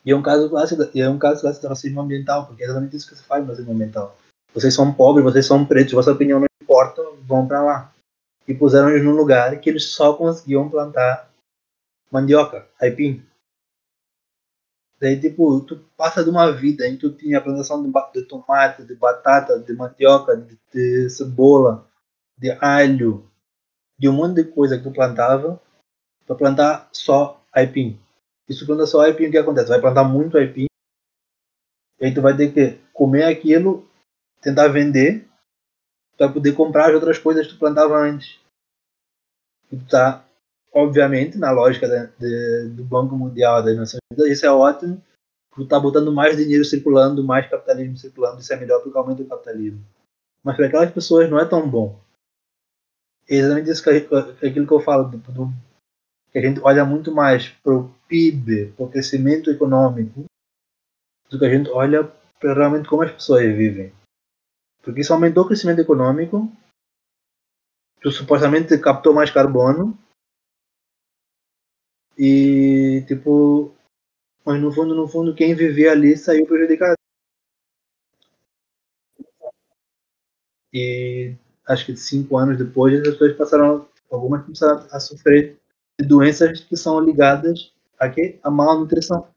[0.05, 2.97] E é um caso clássico, é um caso clássico de racismo ambiental, porque é exatamente
[2.97, 4.17] isso que se faz no racismo ambiental.
[4.55, 7.95] Vocês são pobres, vocês são pretos, vossa opinião não importa, vão para lá.
[8.49, 11.31] E puseram eles num lugar que eles só conseguiam plantar
[12.11, 13.25] mandioca, aipim.
[15.01, 18.27] Daí, tipo, tu passa de uma vida em que tu tinha a plantação de, de
[18.27, 21.89] tomate, de batata, de mandioca, de, de, cebola,
[22.37, 23.27] de alho,
[23.99, 25.61] de um monte de coisa que tu plantava,
[26.27, 27.99] para plantar só aipim.
[28.47, 29.69] E se planta só aipim, o que acontece?
[29.69, 30.67] Vai plantar muito aipim,
[32.01, 33.87] e aí tu vai ter que comer aquilo,
[34.41, 35.29] tentar vender,
[36.17, 38.41] para poder comprar as outras coisas que tu plantava antes.
[39.71, 40.25] E tu tá
[40.73, 41.89] obviamente, na lógica
[42.19, 45.03] de, do Banco Mundial das Nações Unidas, isso é ótimo,
[45.51, 49.29] porque está botando mais dinheiro circulando, mais capitalismo circulando, isso é melhor porque aumenta o
[49.29, 49.85] capitalismo.
[50.43, 52.01] Mas para aquelas pessoas não é tão bom.
[53.29, 53.91] É exatamente isso que,
[54.47, 55.49] aquilo que eu falo, do, do,
[56.33, 60.25] que a gente olha muito mais para o PIB, para o crescimento econômico,
[61.29, 62.05] do que a gente olha
[62.39, 63.93] para realmente como as pessoas vivem.
[64.83, 66.51] Porque isso aumentou o crescimento econômico,
[68.01, 69.97] tu supostamente captou mais carbono,
[72.21, 73.73] e, tipo,
[74.47, 76.97] mas no fundo, no fundo, quem vivia ali saiu prejudicado.
[80.73, 81.35] E
[81.67, 85.59] acho que cinco anos depois, as pessoas passaram, algumas começaram a sofrer
[85.99, 88.39] de doenças que são ligadas a quê?
[88.43, 89.29] A malnutrição.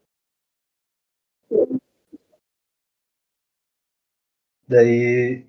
[4.68, 5.46] Daí,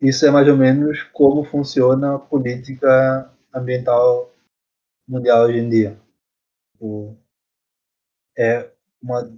[0.00, 4.32] isso é mais ou menos como funciona a política ambiental
[5.08, 5.98] mundial hoje em dia.
[6.76, 7.16] Tipo,
[8.36, 8.70] é,
[9.02, 9.32] uma,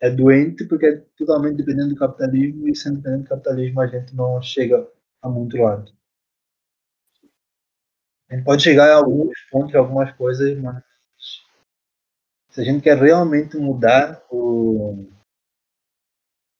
[0.00, 4.16] é doente porque é totalmente dependente do capitalismo e sendo dependente do capitalismo a gente
[4.16, 4.90] não chega
[5.20, 5.92] a muito lado.
[8.30, 10.82] A gente pode chegar a alguns pontos, algumas coisas, mas
[12.48, 15.06] se a gente quer realmente mudar o,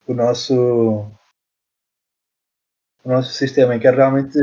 [0.07, 1.11] o nosso
[3.03, 4.39] o nosso sistema e quer realmente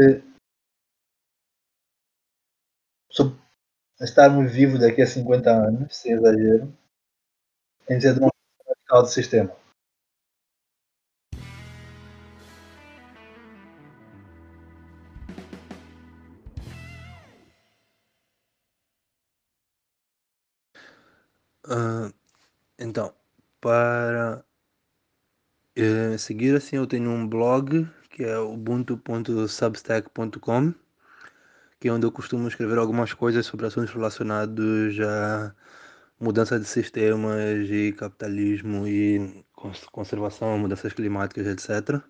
[4.02, 6.72] estarmos vivos daqui a 50 anos, sem exagero,
[7.90, 8.32] em ser uma
[8.68, 9.52] radical do sistema.
[21.66, 22.14] Uh,
[22.80, 23.14] então,
[23.60, 24.46] para
[25.78, 30.87] uh, seguir assim, eu tenho um blog que é ubuntu.substack.com
[31.80, 35.56] que é onde eu costumo escrever algumas coisas sobre assuntos relacionados a
[36.20, 39.46] mudança de sistemas e capitalismo e
[39.92, 42.02] conservação, mudanças climáticas, etc.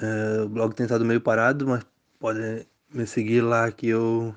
[0.00, 1.84] É, o blog tem estado meio parado, mas
[2.18, 4.36] podem me seguir lá que eu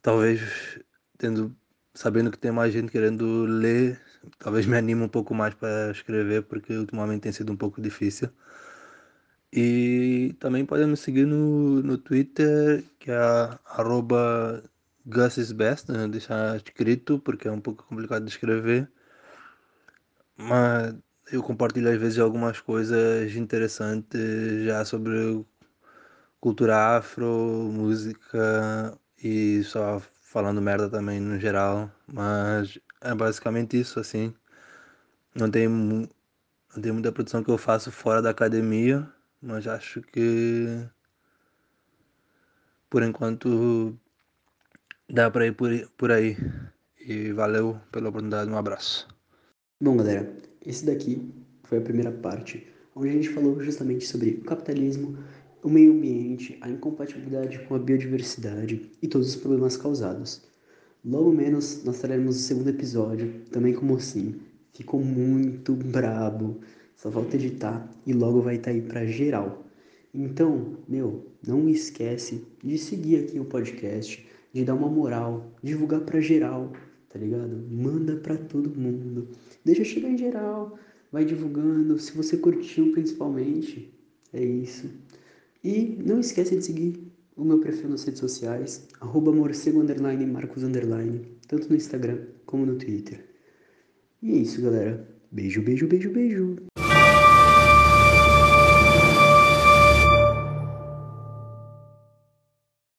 [0.00, 0.80] talvez
[1.18, 1.54] tendo
[1.94, 4.00] sabendo que tem mais gente querendo ler
[4.38, 8.28] talvez me anime um pouco mais para escrever, porque ultimamente tem sido um pouco difícil.
[9.52, 13.16] E também podem me seguir no, no Twitter, que é
[13.66, 14.62] arroba
[15.06, 16.08] GusIsBest, né?
[16.08, 18.90] deixar escrito, porque é um pouco complicado de escrever.
[20.36, 20.94] Mas
[21.30, 25.44] eu compartilho às vezes algumas coisas interessantes já sobre
[26.40, 27.26] cultura afro,
[27.72, 34.34] música e só falando merda também no geral, mas é basicamente isso assim.
[35.34, 36.08] Não tem, não
[36.82, 39.08] tem muita produção que eu faço fora da academia,
[39.42, 40.86] mas acho que
[42.88, 43.98] por enquanto
[45.12, 46.36] dá para ir por, por aí.
[47.04, 49.08] E valeu pela oportunidade, um abraço.
[49.80, 50.32] Bom, galera,
[50.64, 51.32] esse daqui
[51.64, 55.18] foi a primeira parte, onde a gente falou justamente sobre o capitalismo,
[55.64, 60.42] o meio ambiente, a incompatibilidade com a biodiversidade e todos os problemas causados.
[61.04, 64.40] Logo menos nós teremos o segundo episódio, também com o Mocinho.
[64.72, 66.60] Ficou muito brabo,
[66.96, 69.66] só falta editar e logo vai estar tá aí pra geral.
[70.14, 76.20] Então, meu, não esquece de seguir aqui o podcast, de dar uma moral, divulgar pra
[76.20, 76.72] geral,
[77.08, 77.56] tá ligado?
[77.70, 79.28] Manda pra todo mundo.
[79.64, 80.78] Deixa chegar em geral,
[81.10, 81.98] vai divulgando.
[81.98, 83.92] Se você curtiu, principalmente,
[84.32, 84.90] é isso.
[85.64, 90.62] E não esquece de seguir o meu perfil nas redes sociais, arroba morcego underline marcos
[90.62, 93.24] underline, tanto no Instagram como no Twitter.
[94.22, 95.08] E é isso, galera.
[95.30, 96.56] Beijo, beijo, beijo, beijo.